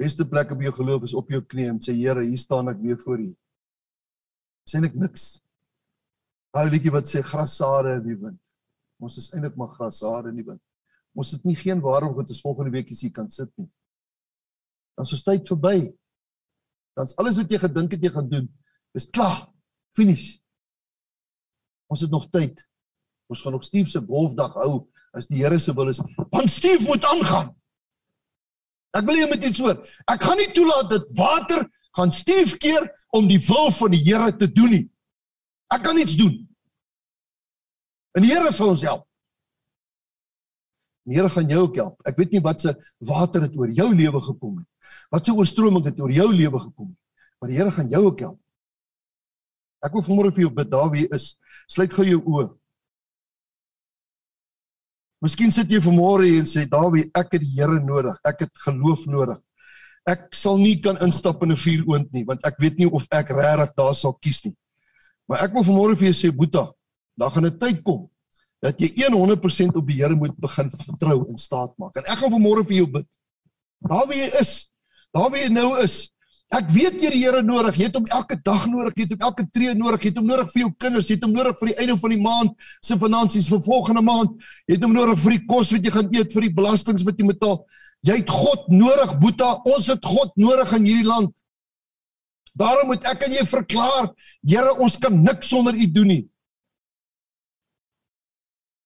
Beste 0.00 0.24
plek 0.24 0.54
op 0.54 0.62
jou 0.64 0.72
geloof 0.78 1.04
is 1.04 1.14
op 1.18 1.28
jou 1.28 1.42
knie 1.44 1.68
en 1.68 1.80
sê 1.84 1.92
Here, 1.98 2.24
hier 2.24 2.40
staan 2.40 2.72
ek 2.72 2.80
weer 2.80 2.96
voor 3.02 3.20
U. 3.20 3.28
Sê 4.64 4.80
net 4.80 4.96
niks. 4.96 5.34
Daai 6.56 6.70
liedjie 6.72 6.92
wat 6.94 7.10
sê 7.10 7.20
grassare 7.22 7.98
in 7.98 8.06
die 8.08 8.16
wind. 8.16 8.40
Ons 9.00 9.18
is 9.20 9.28
eintlik 9.34 9.60
maar 9.60 9.74
grassare 9.76 10.32
in 10.32 10.40
die 10.40 10.46
wind. 10.46 10.62
Ons 11.16 11.34
het 11.36 11.44
nie 11.44 11.56
geen 11.58 11.82
waarom 11.84 12.16
om 12.16 12.24
te 12.26 12.36
volgende 12.40 12.72
week 12.72 12.88
hier 12.88 13.12
kan 13.12 13.28
sit 13.30 13.50
nie. 13.60 13.68
Dan 14.96 15.04
is 15.04 15.14
ons 15.16 15.26
tyd 15.26 15.52
verby. 15.52 15.90
Dan 16.96 17.08
is 17.08 17.16
alles 17.20 17.36
wat 17.40 17.52
jy 17.52 17.60
gedink 17.60 17.92
het 17.96 18.08
jy 18.08 18.12
gaan 18.16 18.28
doen, 18.32 18.48
is 18.96 19.08
klaar. 19.12 19.48
Finish. 19.96 20.38
Ons 21.90 22.04
het 22.06 22.12
nog 22.12 22.28
tyd. 22.32 22.60
Ons 23.30 23.42
gaan 23.42 23.54
nog 23.54 23.64
Steve 23.64 23.90
se 23.90 24.02
golfdag 24.06 24.54
hou 24.58 24.88
as 25.14 25.28
die 25.30 25.38
Here 25.42 25.58
se 25.58 25.74
wil 25.74 25.88
is. 25.88 26.00
Want 26.30 26.50
Steve 26.50 26.82
moet 26.86 27.04
aangaan. 27.06 27.52
Ek 28.98 29.06
wil 29.06 29.20
jy 29.20 29.28
met 29.30 29.44
iets 29.46 29.60
hoor. 29.62 29.78
Ek 30.10 30.24
gaan 30.26 30.40
nie 30.40 30.50
toelaat 30.54 30.90
dat 30.90 31.06
water 31.18 31.62
gaan 31.94 32.10
Steve 32.14 32.58
keer 32.58 32.88
om 33.14 33.28
die 33.30 33.38
wil 33.46 33.70
van 33.74 33.94
die 33.94 34.02
Here 34.02 34.32
te 34.34 34.50
doen 34.50 34.74
nie. 34.74 34.84
Ek 35.70 35.84
kan 35.86 35.94
niks 35.98 36.18
doen. 36.18 36.34
En 38.18 38.26
die 38.26 38.32
Here 38.34 38.50
sal 38.54 38.74
ons 38.74 38.82
help. 38.82 39.06
Die 41.06 41.14
Here 41.14 41.30
gaan 41.30 41.50
jou 41.50 41.62
ook 41.68 41.78
help. 41.78 42.02
Ek 42.06 42.18
weet 42.18 42.34
nie 42.34 42.42
wat 42.42 42.62
se 42.62 42.74
water 43.06 43.46
het 43.46 43.54
oor 43.58 43.70
jou 43.74 43.88
lewe 43.94 44.20
gekom 44.26 44.58
het. 44.58 44.96
Wat 45.14 45.26
se 45.26 45.34
oorstroming 45.34 45.86
het 45.86 46.02
oor 46.02 46.10
jou 46.10 46.28
lewe 46.34 46.58
gekom 46.66 46.90
het. 46.90 47.28
Maar 47.38 47.54
die 47.54 47.60
Here 47.62 47.74
gaan 47.78 47.94
jou 47.94 48.04
ook 48.10 48.26
help. 48.26 48.40
Ek 49.86 49.94
wil 49.94 50.04
vanmôre 50.04 50.34
vir 50.34 50.48
jou 50.48 50.52
bid 50.58 50.70
daar 50.74 50.90
wie 50.92 51.06
is. 51.14 51.36
Sluit 51.70 51.94
gou 51.94 52.04
jou 52.04 52.18
oë. 52.26 52.50
Miskien 55.20 55.52
sit 55.52 55.68
jy 55.68 55.82
vanmôre 55.84 56.24
hier 56.24 56.40
en 56.40 56.48
sê 56.48 56.64
Dawie, 56.64 57.10
ek 57.12 57.34
het 57.36 57.42
die 57.44 57.52
Here 57.58 57.80
nodig. 57.84 58.16
Ek 58.24 58.46
het 58.46 58.62
geloof 58.64 59.04
nodig. 59.06 59.40
Ek 60.08 60.30
sal 60.32 60.56
nie 60.56 60.78
kan 60.80 60.96
instap 61.04 61.42
in 61.44 61.52
'n 61.52 61.60
vuuroond 61.60 62.08
nie 62.12 62.24
want 62.24 62.40
ek 62.46 62.56
weet 62.58 62.78
nie 62.78 62.88
of 62.88 63.04
ek 63.12 63.28
regtig 63.28 63.74
daar 63.76 63.94
sal 63.94 64.16
kies 64.16 64.44
nie. 64.44 64.56
Maar 65.28 65.44
ek 65.44 65.52
wil 65.52 65.64
vanmôre 65.64 65.96
vir 65.96 66.08
jou 66.08 66.16
sê 66.16 66.32
Boeta, 66.32 66.72
daar 67.18 67.30
gaan 67.30 67.46
'n 67.46 67.58
tyd 67.58 67.84
kom 67.84 68.08
dat 68.62 68.80
jy 68.80 68.92
100% 69.08 69.76
op 69.76 69.86
die 69.86 69.96
Here 69.96 70.14
moet 70.14 70.36
begin 70.36 70.70
vertrou 70.70 71.28
en 71.28 71.38
staat 71.38 71.72
maak. 71.78 71.96
En 71.96 72.04
ek 72.04 72.18
gaan 72.18 72.32
vanmôre 72.32 72.64
vir 72.66 72.76
jou 72.76 72.86
bid. 72.86 73.06
Daar 73.88 74.06
wie 74.08 74.20
jy 74.20 74.30
is, 74.40 74.68
daar 75.12 75.30
wie 75.30 75.42
jy 75.42 75.48
nou 75.48 75.78
is, 75.80 76.10
Ek 76.50 76.66
weet 76.74 76.96
jy 76.98 77.10
die 77.12 77.20
Here 77.22 77.40
nodig. 77.46 77.76
Jy 77.78 77.86
het 77.86 77.96
hom 77.96 78.06
elke 78.10 78.34
dag 78.42 78.64
nodig. 78.66 78.96
Jy 78.98 79.04
het 79.06 79.12
hom 79.14 79.26
elke 79.28 79.44
tree 79.54 79.74
nodig. 79.78 80.02
Jy 80.02 80.10
het 80.10 80.16
hom 80.18 80.26
nodig 80.26 80.48
vir 80.50 80.62
jou 80.64 80.70
kinders. 80.82 81.06
Jy 81.06 81.18
het 81.18 81.26
hom 81.28 81.34
nodig 81.36 81.58
vir 81.60 81.70
die 81.70 81.76
einde 81.84 81.96
van 82.02 82.14
die 82.14 82.22
maand 82.24 82.64
se 82.82 82.96
finansies 82.98 83.50
vir 83.52 83.60
volgende 83.62 84.02
maand. 84.02 84.32
Jy 84.66 84.78
het 84.78 84.86
hom 84.86 84.96
nodig 84.96 85.20
vir 85.22 85.36
die 85.36 85.44
kos 85.52 85.70
wat 85.70 85.86
jy 85.86 85.92
gaan 85.94 86.10
eet, 86.16 86.34
vir 86.34 86.46
die 86.48 86.54
belastings 86.56 87.06
wat 87.06 87.22
jy 87.22 87.28
betaal. 87.28 87.60
Jy 88.08 88.16
het 88.18 88.32
God 88.34 88.66
nodig, 88.72 89.14
Boeta. 89.22 89.52
Ons 89.70 89.86
het 89.92 90.10
God 90.10 90.34
nodig 90.42 90.74
in 90.74 90.90
hierdie 90.90 91.06
land. 91.06 91.30
Daarom 92.58 92.90
moet 92.90 93.06
ek 93.06 93.22
aan 93.28 93.38
jou 93.38 93.46
verklaar, 93.46 94.10
Here, 94.42 94.74
ons 94.82 94.98
kan 94.98 95.14
niks 95.22 95.52
sonder 95.52 95.76
U 95.76 95.86
doen 95.94 96.10
nie. 96.10 96.24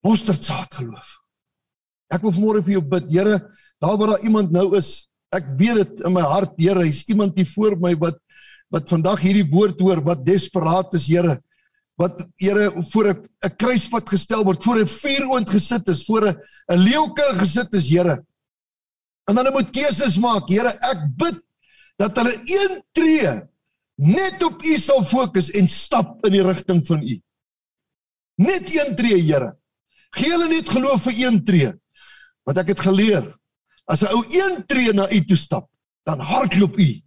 Mosterdsaad 0.04 0.76
geloof. 0.82 1.16
Ek 2.12 2.20
wil 2.26 2.34
vanmôre 2.36 2.60
vir 2.66 2.76
jou 2.76 2.84
bid, 2.92 3.08
Here, 3.08 3.40
daar 3.80 3.96
waar 3.96 4.14
daar 4.14 4.28
iemand 4.28 4.52
nou 4.52 4.68
is 4.76 5.08
ek 5.34 5.54
weet 5.58 5.80
dit 5.82 6.04
in 6.06 6.14
my 6.14 6.24
hart, 6.24 6.54
Here, 6.60 6.84
hier's 6.84 7.04
iemand 7.10 7.38
hier 7.38 7.48
voor 7.54 7.76
my 7.80 7.94
wat 8.00 8.20
wat 8.72 8.88
vandag 8.90 9.20
hierdie 9.22 9.46
woord 9.52 9.78
hoor 9.78 10.00
wat 10.02 10.24
desperaat 10.26 10.96
is, 10.98 11.06
Here. 11.06 11.38
Wat 12.00 12.24
Here 12.42 12.70
voor 12.90 13.08
'n 13.12 13.28
'n 13.44 13.56
kruispad 13.56 14.08
gestel 14.08 14.44
word, 14.44 14.64
voor 14.64 14.80
'n 14.82 14.88
vuuroond 14.88 15.50
gesit 15.50 15.88
is, 15.88 16.04
voor 16.04 16.26
'n 16.26 16.36
'n 16.72 16.78
leeuke 16.78 17.26
gesit 17.38 17.74
is, 17.74 17.88
Here. 17.88 18.24
En 19.24 19.34
dan 19.34 19.52
moet 19.52 19.70
keuses 19.70 20.18
maak, 20.18 20.48
Here. 20.48 20.68
Ek 20.68 21.06
bid 21.16 21.40
dat 21.96 22.16
hulle 22.16 22.34
een 22.44 22.82
tree 22.92 23.42
net 23.96 24.42
op 24.42 24.62
U 24.62 24.76
sal 24.76 25.04
fokus 25.04 25.50
en 25.50 25.68
stap 25.68 26.26
in 26.26 26.32
die 26.32 26.42
rigting 26.42 26.86
van 26.86 27.02
U. 27.02 27.20
Net 28.36 28.74
een 28.74 28.96
tree, 28.96 29.22
Here. 29.22 29.54
Gee 30.10 30.30
hulle 30.30 30.48
net 30.48 30.68
geloof 30.68 31.02
vir 31.02 31.14
een 31.18 31.44
tree. 31.44 31.72
Want 32.44 32.58
ek 32.58 32.74
het 32.74 32.80
geleer 32.80 33.30
As 33.86 34.02
'n 34.02 34.12
ou 34.16 34.24
een 34.28 34.66
tree 34.66 34.92
na 34.92 35.10
u 35.12 35.24
toe 35.24 35.36
stap, 35.36 35.70
dan 36.04 36.20
hardloop 36.20 36.78
u 36.78 37.02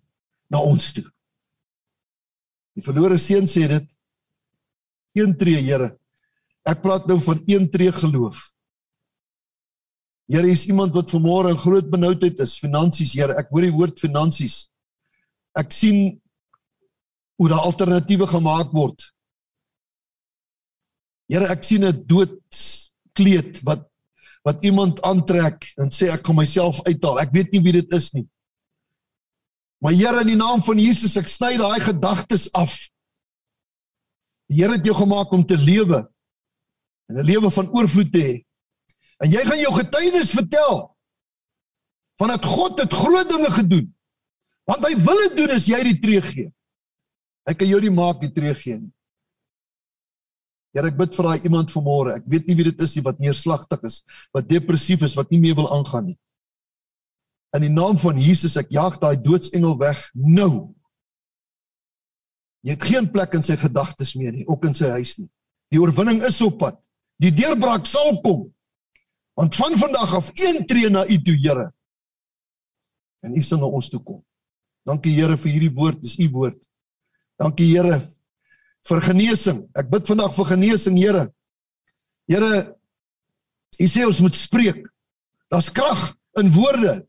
na 0.50 0.62
ons 0.62 0.92
toe. 0.92 1.06
Die 2.78 2.84
verlore 2.84 3.18
seun 3.18 3.48
sê 3.50 3.68
dit 3.68 3.88
een 5.18 5.38
tree, 5.38 5.62
Here. 5.62 5.98
Ek 6.68 6.82
praat 6.82 7.08
nou 7.08 7.18
van 7.22 7.42
een 7.46 7.70
tree 7.72 7.92
geloof. 7.92 8.54
Here, 10.28 10.48
is 10.52 10.68
iemand 10.68 10.94
wat 10.94 11.10
vanmôre 11.10 11.50
in 11.50 11.58
groot 11.58 11.90
benoudheid 11.90 12.40
is, 12.40 12.60
finansies, 12.60 13.16
Here. 13.18 13.34
Ek 13.34 13.50
hoor 13.50 13.66
die 13.66 13.74
woord 13.74 14.00
finansies. 14.00 14.68
Ek 15.58 15.72
sien 15.72 16.22
hoe 17.38 17.50
daar 17.50 17.66
alternatiewe 17.66 18.28
gemaak 18.30 18.74
word. 18.76 19.08
Here, 21.32 21.48
ek 21.50 21.64
sien 21.64 21.84
'n 21.84 22.06
doodskleed 22.06 23.64
wat 23.64 23.88
wat 24.48 24.64
iemand 24.64 25.02
aantrek 25.04 25.66
en 25.76 25.92
sê 25.92 26.08
ek 26.14 26.24
gaan 26.24 26.38
myself 26.40 26.80
uithaal. 26.88 27.20
Ek 27.20 27.34
weet 27.36 27.52
nie 27.52 27.64
wie 27.66 27.76
dit 27.82 27.96
is 27.98 28.14
nie. 28.16 28.24
Maar 29.84 29.94
Here 29.94 30.22
in 30.24 30.32
die 30.32 30.40
naam 30.40 30.64
van 30.64 30.80
Jesus, 30.80 31.18
ek 31.20 31.28
sny 31.30 31.58
daai 31.60 31.82
gedagtes 31.84 32.48
af. 32.56 32.78
Die 34.48 34.62
Here 34.62 34.78
het 34.78 34.88
jou 34.88 34.96
gemaak 34.96 35.34
om 35.36 35.44
te 35.46 35.58
lewe 35.60 36.06
en 37.12 37.20
'n 37.20 37.28
lewe 37.28 37.52
van 37.52 37.70
oorvloed 37.76 38.12
te 38.12 38.24
hê. 38.24 38.36
En 39.24 39.32
jy 39.32 39.44
gaan 39.46 39.60
jou 39.60 39.74
getuienis 39.74 40.32
vertel 40.32 40.96
van 42.20 42.28
dat 42.28 42.46
God 42.46 42.80
het 42.80 42.94
groot 42.94 43.30
dinge 43.30 43.52
gedoen. 43.52 43.88
Want 44.66 44.86
hy 44.86 44.96
wil 44.96 45.20
dit 45.28 45.38
doen 45.38 45.56
as 45.56 45.66
jy 45.66 45.84
die 45.84 46.00
tree 46.00 46.22
gee. 46.22 46.52
Hy 47.48 47.54
kan 47.54 47.68
jou 47.68 47.80
nie 47.82 47.94
maak 47.94 48.20
die 48.22 48.32
tree 48.32 48.54
gee 48.56 48.80
nie. 48.80 48.94
Here, 50.76 50.90
ek 50.92 50.98
bid 51.00 51.16
vir 51.16 51.28
daai 51.30 51.46
iemand 51.48 51.72
vanmôre. 51.74 52.16
Ek 52.20 52.26
weet 52.30 52.48
nie 52.50 52.56
wie 52.60 52.68
dit 52.68 52.82
is 52.84 52.96
nie 52.98 53.04
wat 53.06 53.22
neerslagtig 53.24 53.86
is, 53.88 54.02
wat 54.36 54.50
depressief 54.50 55.06
is, 55.08 55.16
wat 55.18 55.32
nie 55.32 55.40
meer 55.42 55.56
wil 55.58 55.70
aangaan 55.74 56.12
nie. 56.12 56.18
In 57.56 57.64
die 57.64 57.72
naam 57.74 57.98
van 57.98 58.20
Jesus, 58.20 58.58
ek 58.60 58.74
jaag 58.76 59.00
daai 59.02 59.16
doodsengel 59.24 59.78
weg 59.80 60.04
nou. 60.14 60.74
Jy 62.68 62.76
het 62.76 62.84
geen 62.90 63.08
plek 63.14 63.38
in 63.38 63.46
sy 63.46 63.56
gedagtes 63.58 64.14
meer 64.20 64.36
nie, 64.36 64.46
ook 64.50 64.68
in 64.68 64.76
sy 64.76 64.92
huis 64.98 65.16
nie. 65.22 65.30
Die 65.72 65.80
oorwinning 65.82 66.20
is 66.28 66.40
op 66.44 66.60
pad. 66.60 66.78
Die 67.22 67.32
deurbraak 67.34 67.88
sal 67.90 68.20
kom. 68.24 68.48
Want 69.38 69.56
van 69.56 69.78
vandag 69.80 70.14
af 70.20 70.30
een 70.36 70.66
tree 70.68 70.90
na 70.90 71.06
U 71.06 71.18
toe, 71.24 71.36
Here. 71.38 71.72
En 73.24 73.38
U 73.38 73.42
sal 73.42 73.62
na 73.62 73.70
ons 73.70 73.90
toe 73.90 74.02
kom. 74.04 74.22
Dankie 74.88 75.16
Here 75.16 75.38
vir 75.38 75.52
hierdie 75.52 75.74
woord, 75.74 76.02
dis 76.02 76.18
U 76.20 76.30
woord. 76.34 76.60
Dankie 77.40 77.70
Here 77.72 78.02
vir 78.88 79.04
genesing. 79.04 79.64
Ek 79.78 79.90
bid 79.92 80.08
vandag 80.08 80.34
vir 80.36 80.52
genesing, 80.54 80.98
Here. 80.98 81.28
Here, 82.28 82.74
U 83.78 83.86
sê 83.86 84.06
ons 84.08 84.20
moet 84.24 84.36
spreek. 84.36 84.80
Daar's 85.54 85.70
krag 85.70 86.16
in 86.40 86.50
woorde. 86.56 87.04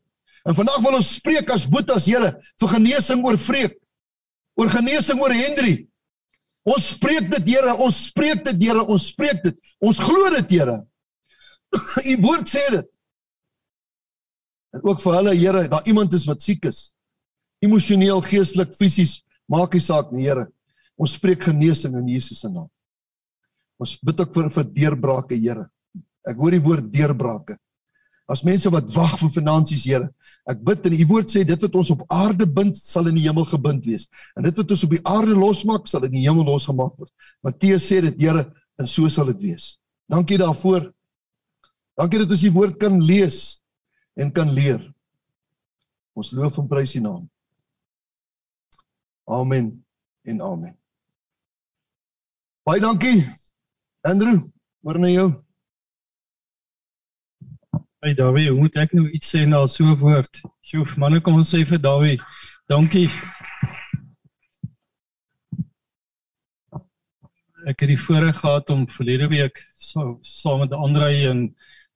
En 0.45 0.55
vandag 0.55 0.83
wil 0.85 0.99
ons 0.99 1.15
spreek 1.17 1.49
as 1.51 1.65
boetas, 1.69 2.05
Here, 2.05 2.35
vir 2.61 2.75
genesing 2.75 3.25
oor 3.25 3.37
vreek. 3.37 3.75
oor 4.59 4.67
genesing 4.67 5.21
oor 5.23 5.31
Henry. 5.31 5.87
Ons 6.67 6.91
spreek 6.97 7.29
dit 7.31 7.53
Here, 7.55 7.73
ons 7.79 7.95
spreek 8.09 8.43
dit 8.43 8.65
Here, 8.67 8.83
ons 8.83 9.09
spreek 9.13 9.39
dit. 9.45 9.57
Ons 9.79 10.01
glo 10.03 10.29
dit 10.35 10.57
Here. 10.57 10.81
U 12.11 12.15
woord 12.25 12.49
sê 12.51 12.65
dit. 12.73 12.89
En 14.75 14.83
ook 14.83 15.01
vir 15.01 15.15
hulle 15.15 15.35
Here, 15.39 15.67
daar 15.71 15.87
iemand 15.87 16.13
is 16.13 16.27
wat 16.27 16.43
siek 16.43 16.67
is. 16.69 16.89
Emosioneel, 17.63 18.21
geestelik, 18.27 18.75
fisies, 18.75 19.21
maak 19.47 19.73
nie 19.73 19.83
saak 19.83 20.11
nie 20.11 20.27
Here. 20.27 20.49
Ons 20.99 21.15
spreek 21.15 21.45
genesing 21.47 21.95
in 21.95 22.11
Jesus 22.11 22.41
se 22.43 22.51
naam. 22.51 22.67
Ons 23.79 23.95
bid 24.03 24.19
ook 24.19 24.35
vir 24.35 24.49
vir 24.51 24.69
deurbrake 24.75 25.37
Here. 25.39 25.65
Ek 26.27 26.37
hoor 26.37 26.51
die 26.51 26.63
woord 26.63 26.89
deurbrake. 26.91 27.55
As 28.29 28.43
mense 28.45 28.69
wat 28.69 28.91
wag 28.93 29.15
vir 29.21 29.31
finansies, 29.39 29.85
Here. 29.87 30.09
Ek 30.49 30.59
bid 30.65 30.85
en 30.89 30.97
u 30.99 31.05
woord 31.09 31.31
sê 31.31 31.45
dit 31.47 31.63
wat 31.65 31.77
ons 31.79 31.93
op 31.95 32.03
aarde 32.13 32.45
bind, 32.45 32.77
sal 32.77 33.07
in 33.09 33.17
die 33.17 33.25
hemel 33.25 33.47
gebind 33.47 33.87
wees. 33.87 34.09
En 34.35 34.45
dit 34.45 34.59
wat 34.59 34.75
ons 34.75 34.85
op 34.85 34.93
die 34.93 35.01
aarde 35.07 35.37
losmaak, 35.37 35.87
sal 35.87 36.05
in 36.09 36.17
die 36.17 36.25
hemel 36.27 36.45
losgemaak 36.51 36.97
word. 36.99 37.13
Matteus 37.45 37.87
sê 37.87 38.03
dit, 38.05 38.19
Here, 38.19 38.45
en 38.79 38.87
so 38.87 39.07
sal 39.09 39.31
dit 39.31 39.49
wees. 39.49 39.77
Dankie 40.11 40.39
daarvoor. 40.41 40.89
Dankie 41.99 42.21
dat 42.21 42.35
ons 42.35 42.43
die 42.43 42.53
woord 42.53 42.77
kan 42.81 42.99
lees 43.03 43.59
en 44.19 44.31
kan 44.35 44.51
leer. 44.51 44.83
Ons 46.19 46.33
loof 46.35 46.59
en 46.59 46.67
prys 46.67 46.97
U 46.99 47.03
naam. 47.05 47.23
Amen 49.29 49.71
en 50.25 50.41
amen. 50.41 50.78
Baie 52.69 52.81
dankie. 52.81 53.23
Andrew, 54.05 54.43
oor 54.85 54.97
na 55.01 55.09
jou. 55.09 55.29
Hey 58.05 58.13
Dawie, 58.13 58.51
hoe 58.51 58.59
moet 58.59 58.77
ek 58.77 58.93
nou 58.93 59.07
iets 59.09 59.31
sê 59.33 59.41
na 59.49 59.63
so 59.65 59.87
'n 59.89 59.97
woord? 59.97 60.41
Sjoef, 60.61 60.93
manne 61.01 61.17
kom 61.17 61.39
ons 61.41 61.49
sê 61.49 61.63
vir 61.65 61.81
Dawie. 61.81 62.19
Dankie. 62.69 63.09
Ek 67.65 67.81
het 67.81 67.89
die 67.89 67.97
voorreg 68.05 68.37
gehad 68.37 68.69
om 68.69 68.85
verlede 68.85 69.31
week 69.33 69.65
so 69.81 70.19
saam 70.21 70.61
met 70.61 70.71
Andre 70.71 71.09
en 71.33 71.45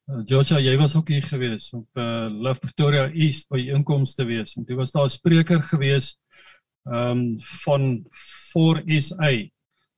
uh, 0.09 0.26
Georgia, 0.26 0.57
jy 0.57 0.76
was 0.82 0.95
ook 0.95 1.13
hier 1.13 1.21
gewees 1.21 1.69
op 1.78 1.88
uh, 1.93 2.34
Love 2.34 2.65
Pretoria 2.65 3.11
East 3.13 3.45
by 3.53 3.61
inkomste 3.78 4.26
wees 4.26 4.57
en 4.57 4.65
toe 4.65 4.82
was 4.82 4.91
daar 4.91 5.05
'n 5.05 5.17
spreker 5.21 5.61
gewees 5.61 6.17
um 6.89 7.38
van 7.61 8.07
4SA 8.09 9.53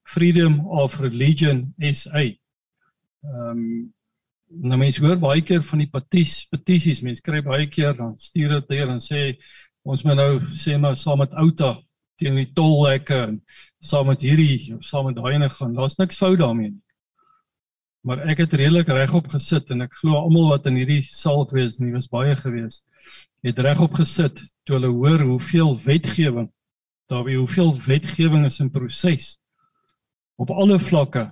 Freedom 0.05 0.59
of 0.67 0.99
Religion 1.01 1.73
SA. 1.79 2.29
Um 3.25 3.93
nou 4.45 4.77
mense 4.77 5.01
hoor 5.01 5.17
baie 5.19 5.41
keer 5.41 5.63
van 5.65 5.81
die 5.81 5.89
petis, 5.89 6.45
petisies, 6.51 7.01
mense 7.03 7.23
kry 7.25 7.41
baie 7.43 7.65
keer 7.67 7.95
dan 7.97 8.13
stuur 8.21 8.59
dit 8.59 8.75
hier 8.77 8.91
en 8.93 9.01
sê 9.01 9.23
ons 9.83 10.03
moet 10.05 10.15
nou 10.19 10.29
sê 10.53 10.77
maar 10.79 10.95
saam 10.95 11.23
met 11.23 11.33
Outa 11.41 11.73
teen 12.21 12.37
die 12.37 12.51
tolhekke 12.55 13.17
en 13.25 13.39
saam 13.83 14.11
met 14.11 14.23
hierdie 14.23 14.75
of 14.75 14.85
saam 14.85 15.09
met 15.09 15.17
daai 15.17 15.33
ene 15.35 15.49
gaan. 15.51 15.73
Daar's 15.75 15.97
niks 15.99 16.21
fout 16.21 16.37
daarmee 16.39 16.69
nie. 16.69 16.83
Maar 18.05 18.21
ek 18.29 18.43
het 18.43 18.53
redelik 18.53 18.91
regop 18.93 19.31
gesit 19.33 19.73
en 19.73 19.81
ek 19.87 19.97
glo 19.97 20.21
almal 20.21 20.51
wat 20.53 20.69
in 20.69 20.77
hierdie 20.77 21.01
saal 21.09 21.47
gewees 21.49 21.79
het, 21.79 21.89
was 21.97 22.11
baie 22.13 22.35
gewees, 22.37 22.83
het 23.45 23.59
regop 23.65 23.97
gesit 23.97 24.43
toe 24.65 24.77
hulle 24.77 24.93
hoor 24.93 25.25
hoeveel 25.25 25.73
wetgewing 25.81 26.51
daar 27.09 27.25
wie 27.25 27.37
hoeveel 27.37 27.73
wetgewing 27.85 28.45
is 28.45 28.61
in 28.61 28.71
proses 28.73 29.35
op 30.35 30.51
alle 30.51 30.79
vlakke 30.79 31.29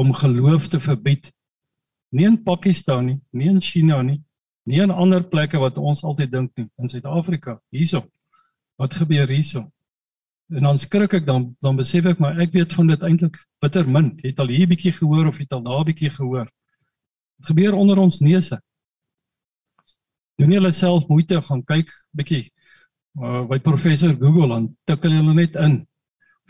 om 0.00 0.12
geloof 0.14 0.68
te 0.68 0.80
verbied 0.80 1.30
nie 2.10 2.26
in 2.26 2.40
Pakistan 2.42 3.06
nie, 3.06 3.18
nie 3.30 3.50
in 3.50 3.60
China 3.62 4.00
nie, 4.02 4.20
nie 4.66 4.80
in 4.82 4.90
ander 4.90 5.22
plekke 5.22 5.60
wat 5.62 5.78
ons 5.78 6.02
altyd 6.06 6.32
dink 6.32 6.56
nie, 6.58 6.66
in 6.82 6.90
Suid-Afrika, 6.90 7.58
hierso. 7.74 8.02
Wat 8.80 8.96
gebeur 8.98 9.30
hierso? 9.30 9.66
En 10.50 10.66
dan 10.66 10.80
skrik 10.82 11.14
ek 11.20 11.26
dan 11.26 11.52
dan 11.62 11.78
besef 11.78 12.08
ek 12.10 12.18
maar 12.22 12.40
ek 12.42 12.54
weet 12.56 12.74
van 12.74 12.90
dit 12.90 13.04
eintlik 13.06 13.38
bitter 13.62 13.86
min. 13.86 14.10
Jy 14.18 14.32
het 14.32 14.42
al 14.42 14.50
hier 14.50 14.66
bietjie 14.70 14.92
gehoor 14.96 15.30
of 15.30 15.38
jy 15.38 15.46
het 15.46 15.54
al 15.54 15.62
daar 15.68 15.84
bietjie 15.86 16.10
gehoor. 16.10 16.48
Dit 17.38 17.52
gebeur 17.52 17.78
onder 17.78 18.02
ons 18.02 18.18
neuse. 18.24 18.58
Doen 20.40 20.56
julle 20.56 20.72
self 20.74 21.06
moeite 21.08 21.38
gaan 21.46 21.62
kyk 21.68 21.92
bietjie 22.16 22.48
uh, 23.20 23.44
by 23.46 23.60
professor 23.62 24.16
Google 24.18 24.50
dan 24.50 24.68
tik 24.90 25.06
hulle 25.06 25.36
net 25.38 25.54
in 25.62 25.84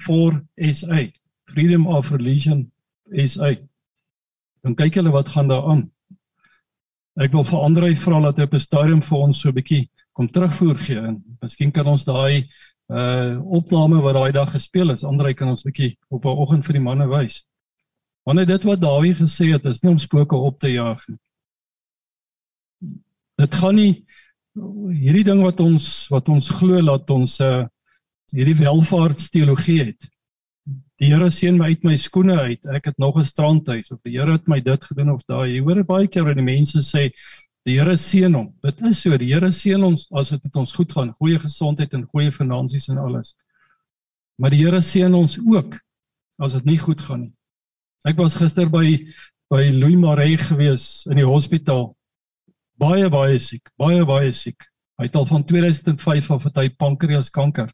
for 0.07 0.41
SA 0.57 1.05
Freedom 1.51 1.86
of 1.86 2.11
Religion 2.11 2.70
SA 3.11 3.55
dan 4.62 4.76
kyk 4.76 4.98
hulle 5.01 5.12
wat 5.14 5.28
gaan 5.32 5.48
daar 5.48 5.66
aan. 5.72 5.86
Ek 7.20 7.32
wil 7.32 7.44
vir 7.44 7.62
Andre 7.64 7.94
vra 7.96 8.20
dat 8.28 8.38
hy 8.38 8.44
op 8.48 8.55
'n 8.55 8.61
stadium 8.61 9.03
vir 9.03 9.18
ons 9.18 9.40
so 9.40 9.48
'n 9.48 9.55
bietjie 9.55 9.88
kom 10.12 10.28
terugvoer 10.28 10.78
gee 10.78 10.98
en 10.98 11.22
miskien 11.42 11.72
kan 11.72 11.86
ons 11.86 12.05
daai 12.05 12.48
uh 12.90 13.38
opname 13.59 14.01
wat 14.03 14.14
daai 14.14 14.32
dag 14.32 14.51
gespeel 14.51 14.90
is, 14.90 15.05
Andre 15.05 15.34
kan 15.34 15.48
ons 15.48 15.62
bietjie 15.62 15.96
op 16.11 16.24
'n 16.24 16.28
oggend 16.28 16.64
vir 16.66 16.72
die 16.72 16.86
manne 16.88 17.07
wys. 17.09 17.46
Wanneer 18.26 18.46
dit 18.46 18.64
wat 18.64 18.80
Dawie 18.80 19.14
gesê 19.14 19.53
het, 19.53 19.64
is 19.64 19.82
nie 19.82 19.90
om 19.90 19.98
spooke 19.98 20.36
op 20.36 20.59
te 20.59 20.68
jaag 20.68 21.09
nie. 21.09 21.18
Dit 23.38 23.55
gaan 23.55 23.74
nie 23.74 24.05
hierdie 24.55 25.24
ding 25.24 25.42
wat 25.42 25.61
ons 25.61 26.09
wat 26.11 26.28
ons 26.28 26.48
glo 26.48 26.80
dat 26.82 27.11
ons 27.11 27.40
uh 27.40 27.66
hierdie 28.32 28.59
welvaartsteologie 28.61 29.84
het. 29.84 30.11
Die 31.01 31.09
Here 31.09 31.30
seën 31.32 31.57
my 31.57 31.70
uit 31.72 31.84
my 31.88 31.94
skoene 31.96 32.34
uit. 32.36 32.61
Ek 32.76 32.90
het 32.90 32.98
nog 33.01 33.16
'n 33.16 33.24
strandhuis 33.24 33.90
of 33.90 34.01
die 34.05 34.18
Here 34.18 34.32
het 34.32 34.48
my 34.48 34.61
dit 34.61 34.84
gedoen 34.84 35.11
of 35.11 35.24
daai. 35.24 35.57
Jy 35.57 35.61
hoor 35.64 35.84
baie 35.84 36.07
keer 36.07 36.24
wanneer 36.24 36.44
die 36.44 36.55
mense 36.57 36.82
sê 36.84 37.11
die 37.64 37.78
Here 37.78 37.96
seën 37.96 38.34
hom. 38.34 38.53
Dit 38.61 38.82
is 38.82 39.01
so, 39.01 39.16
die 39.16 39.32
Here 39.32 39.51
seën 39.51 39.82
ons 39.82 40.07
as 40.12 40.28
dit 40.28 40.44
met 40.44 40.57
ons 40.57 40.72
goed 40.74 40.92
gaan, 40.92 41.14
goeie 41.16 41.38
gesondheid 41.38 41.94
en 41.94 42.05
goeie 42.05 42.30
finansies 42.30 42.88
en 42.88 42.98
alles. 42.98 43.34
Maar 44.36 44.51
die 44.51 44.61
Here 44.61 44.82
seën 44.82 45.14
ons 45.14 45.38
ook 45.38 45.80
as 46.38 46.53
dit 46.53 46.64
nie 46.64 46.78
goed 46.78 47.01
gaan 47.01 47.20
nie. 47.20 47.32
Ek 48.05 48.16
was 48.16 48.36
gister 48.36 48.68
by 48.68 49.07
by 49.51 49.70
Louis 49.72 49.96
Maree 49.96 50.36
gewees 50.36 51.07
in 51.07 51.16
die 51.16 51.26
hospitaal. 51.26 51.96
Baie 52.78 53.09
baie 53.09 53.38
siek, 53.38 53.70
baie 53.78 54.05
baie 54.05 54.32
siek. 54.32 54.68
Hy 54.98 55.09
het 55.09 55.16
al 55.16 55.26
van 55.26 55.44
2005 55.44 56.30
af 56.30 56.44
het 56.44 56.57
hy 56.57 56.68
pankreaskanker 56.68 57.72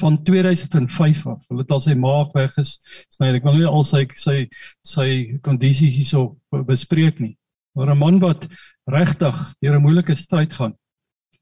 van 0.00 0.22
2005 0.22 1.26
af. 1.26 1.40
Hulle 1.48 1.62
het 1.64 1.70
al 1.72 1.80
sy 1.80 1.94
maag 1.96 2.32
weggesny. 2.36 3.30
Ek 3.32 3.46
wil 3.46 3.56
nie 3.60 3.68
al 3.68 3.84
sy 3.86 4.04
sy 4.20 4.36
sy 4.84 5.08
kondisies 5.46 5.96
hierso 5.96 6.36
bespreek 6.68 7.20
nie. 7.20 7.36
Maar 7.76 7.94
'n 7.94 7.98
man 7.98 8.18
wat 8.20 8.48
regtig 8.86 9.36
deur 9.60 9.76
'n 9.76 9.82
moeilike 9.82 10.16
stryd 10.16 10.52
gaan. 10.52 10.74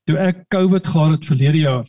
Toe 0.07 0.19
ek 0.19 0.49
COVID 0.49 0.87
gehad 0.87 1.11
het 1.11 1.27
verlede 1.27 1.59
jaar, 1.59 1.87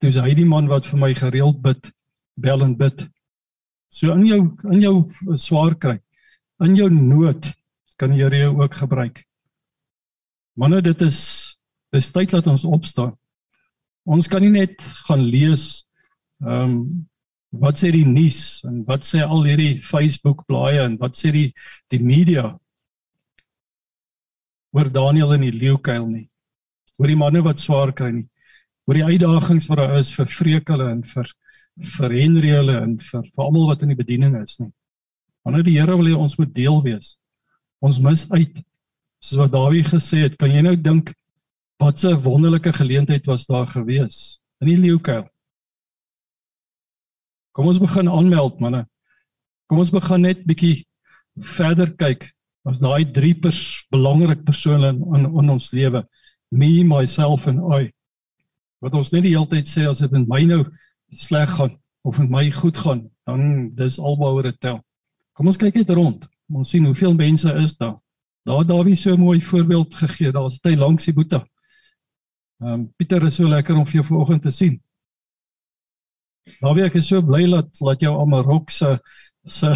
toe 0.00 0.08
is 0.08 0.16
hy 0.16 0.34
die 0.34 0.44
man 0.44 0.66
wat 0.68 0.86
vir 0.86 0.98
my 0.98 1.14
gereeld 1.14 1.62
bid, 1.62 1.92
bel 2.36 2.62
en 2.62 2.76
bid. 2.76 3.08
So 3.88 4.12
in 4.12 4.26
jou 4.26 4.56
in 4.70 4.80
jou 4.80 5.12
swaar 5.36 5.74
kry, 5.74 6.00
in 6.60 6.76
jou 6.76 6.90
nood 6.90 7.52
kan 7.96 8.10
die 8.10 8.22
Here 8.22 8.36
jou 8.36 8.60
ook 8.62 8.74
gebruik. 8.74 9.24
Manne, 10.56 10.82
dit 10.82 11.02
is 11.02 11.56
dis 11.92 12.10
tyd 12.12 12.30
dat 12.30 12.46
ons 12.46 12.64
opstaan. 12.64 13.16
Ons 14.04 14.28
kan 14.28 14.42
nie 14.42 14.50
net 14.50 14.82
gaan 15.06 15.20
lees 15.20 15.84
Ehm 16.42 16.76
um, 16.76 17.08
wat 17.52 17.76
sê 17.76 17.90
die 17.92 18.06
nuus 18.08 18.62
en 18.64 18.80
wat 18.88 19.04
sê 19.04 19.20
al 19.20 19.42
hierdie 19.44 19.82
Facebook 19.84 20.46
blaaie 20.48 20.80
en 20.86 20.94
wat 21.00 21.18
sê 21.20 21.28
die 21.34 21.48
die 21.92 22.00
media 22.00 22.46
oor 24.72 24.88
Daniel 24.88 25.34
in 25.36 25.44
die 25.44 25.58
leeukuil 25.60 26.06
nie. 26.08 26.26
Oor 26.96 27.12
die 27.12 27.18
manne 27.18 27.42
wat 27.44 27.60
swaar 27.60 27.92
kry 27.92 28.08
nie. 28.14 28.28
Oor 28.88 28.98
die 28.98 29.04
uitdagings 29.04 29.68
wat 29.68 29.82
daar 29.82 29.98
is 29.98 30.12
vir 30.16 30.30
vreekele 30.32 30.88
en 30.94 31.02
vir 31.12 31.28
vir 31.96 32.12
Henry 32.12 32.52
hulle 32.52 32.76
en 32.80 32.96
vir 33.00 33.26
vir 33.28 33.44
almal 33.44 33.68
wat 33.70 33.84
in 33.84 33.92
die 33.92 34.00
bediening 34.00 34.34
is 34.40 34.58
nie. 34.60 34.70
Wanneer 35.44 35.66
die 35.66 35.76
Here 35.78 35.96
wil 35.96 36.08
hê 36.08 36.16
ons 36.16 36.38
moet 36.38 36.52
deel 36.54 36.80
wees. 36.84 37.16
Ons 37.84 38.00
mis 38.00 38.24
uit. 38.32 38.62
Soos 39.22 39.40
wat 39.40 39.52
Dawid 39.52 39.88
gesê 39.92 40.24
het, 40.26 40.38
kan 40.38 40.50
jy 40.50 40.62
nou 40.64 40.74
dink 40.76 41.12
wat 41.80 42.04
'n 42.04 42.22
wonderlike 42.22 42.72
geleentheid 42.72 43.26
was 43.26 43.46
daar 43.46 43.66
gewees 43.66 44.40
in 44.60 44.68
die 44.68 44.76
leeukuil. 44.76 45.31
Kom 47.52 47.68
ons 47.68 47.80
begin 47.80 48.08
aanmeld 48.08 48.60
manne. 48.64 48.86
Kom 49.68 49.82
ons 49.82 49.92
begin 49.92 50.24
net 50.24 50.44
bietjie 50.48 50.84
verder 51.56 51.92
kyk. 52.00 52.30
As 52.68 52.78
daai 52.80 53.04
drie 53.10 53.34
pers 53.34 53.82
belangrik 53.92 54.44
persone 54.46 54.92
in, 54.92 55.00
in 55.16 55.26
in 55.26 55.50
ons 55.56 55.72
lewe, 55.74 56.04
me, 56.52 56.70
myself 56.86 57.48
en 57.50 57.58
I. 57.74 57.82
Wat 58.82 58.94
ons 58.94 59.10
net 59.12 59.26
die 59.26 59.34
hele 59.34 59.48
tyd 59.50 59.68
sê 59.68 59.84
as 59.88 60.02
dit 60.04 60.12
met 60.14 60.28
my 60.30 60.42
nou 60.48 60.62
sleg 61.12 61.50
gaan 61.58 61.74
of 62.06 62.18
met 62.18 62.30
my 62.30 62.44
goed 62.54 62.78
gaan, 62.78 63.02
dan 63.28 63.70
dis 63.78 63.98
albehoor 63.98 64.48
dit 64.48 64.60
tel. 64.62 64.80
Kom 65.36 65.50
ons 65.50 65.58
kyk 65.58 65.76
net 65.80 65.92
rond. 65.96 66.24
Ons 66.52 66.72
sien 66.72 66.86
hoeveel 66.86 67.14
mense 67.18 67.52
is 67.62 67.76
daar. 67.80 67.98
Daar 68.48 68.64
Dawie 68.66 68.96
so 68.98 69.16
mooi 69.16 69.40
voorbeeld 69.40 69.94
gegee. 69.94 70.32
Daar's 70.32 70.58
hy 70.64 70.74
langs 70.76 71.06
die 71.06 71.14
boeta. 71.14 71.44
Ehm 72.62 72.72
um, 72.72 72.88
Pieter 72.96 73.22
is 73.26 73.36
so 73.38 73.48
lekker 73.48 73.76
om 73.76 73.86
vir 73.86 74.00
jou 74.00 74.06
vanoggend 74.08 74.42
te 74.42 74.50
sien. 74.54 74.80
Dawie 76.62 76.86
ek 76.86 76.98
is 77.00 77.08
so 77.08 77.22
bly 77.22 77.44
dat 77.50 77.70
dat 77.78 78.00
jou 78.02 78.14
Amarok 78.22 78.70
se 78.70 78.98
se 79.46 79.72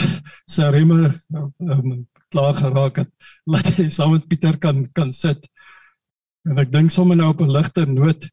se 0.46 0.70
remme 0.70 1.14
um, 1.34 2.06
klaar 2.30 2.54
geraak 2.54 3.02
het. 3.02 3.10
Laat 3.46 3.70
jy 3.78 3.88
saam 3.90 4.16
met 4.16 4.28
Pieter 4.28 4.58
kan 4.58 4.86
kan 4.92 5.12
sit. 5.12 5.46
En 6.46 6.58
ek 6.62 6.72
dink 6.72 6.90
sommer 6.90 7.16
nou 7.16 7.30
op 7.34 7.40
'n 7.42 7.50
ligte 7.50 7.86
noot. 7.86 8.28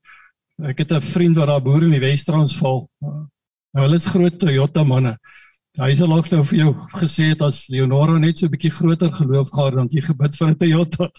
Ek 0.61 0.79
het 0.79 0.91
'n 0.91 1.01
vriend 1.01 1.38
wat 1.38 1.47
daar 1.47 1.61
boer 1.61 1.84
in 1.84 1.91
die 1.91 1.99
Wes-Transvaal. 1.99 2.89
Nou 3.01 3.86
hulle 3.86 3.95
is 3.95 4.07
groot 4.07 4.39
Toyota 4.39 4.84
manne. 4.84 5.17
Hy 5.73 5.95
sal 5.95 6.13
ook 6.13 6.29
nou 6.29 6.43
vir 6.45 6.57
jou 6.59 6.73
gesê 7.01 7.31
het 7.34 7.41
as 7.41 7.67
Leonora 7.67 8.19
net 8.19 8.38
so 8.38 8.45
'n 8.45 8.51
bietjie 8.51 8.71
groter 8.71 9.11
geloof 9.11 9.49
gehad 9.49 9.73
dan 9.73 9.88
jy 9.89 10.01
gebid 10.01 10.36
vir 10.36 10.47
'n 10.47 10.57
Toyota. 10.57 11.09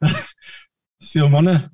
so 1.10 1.28
manne, 1.28 1.70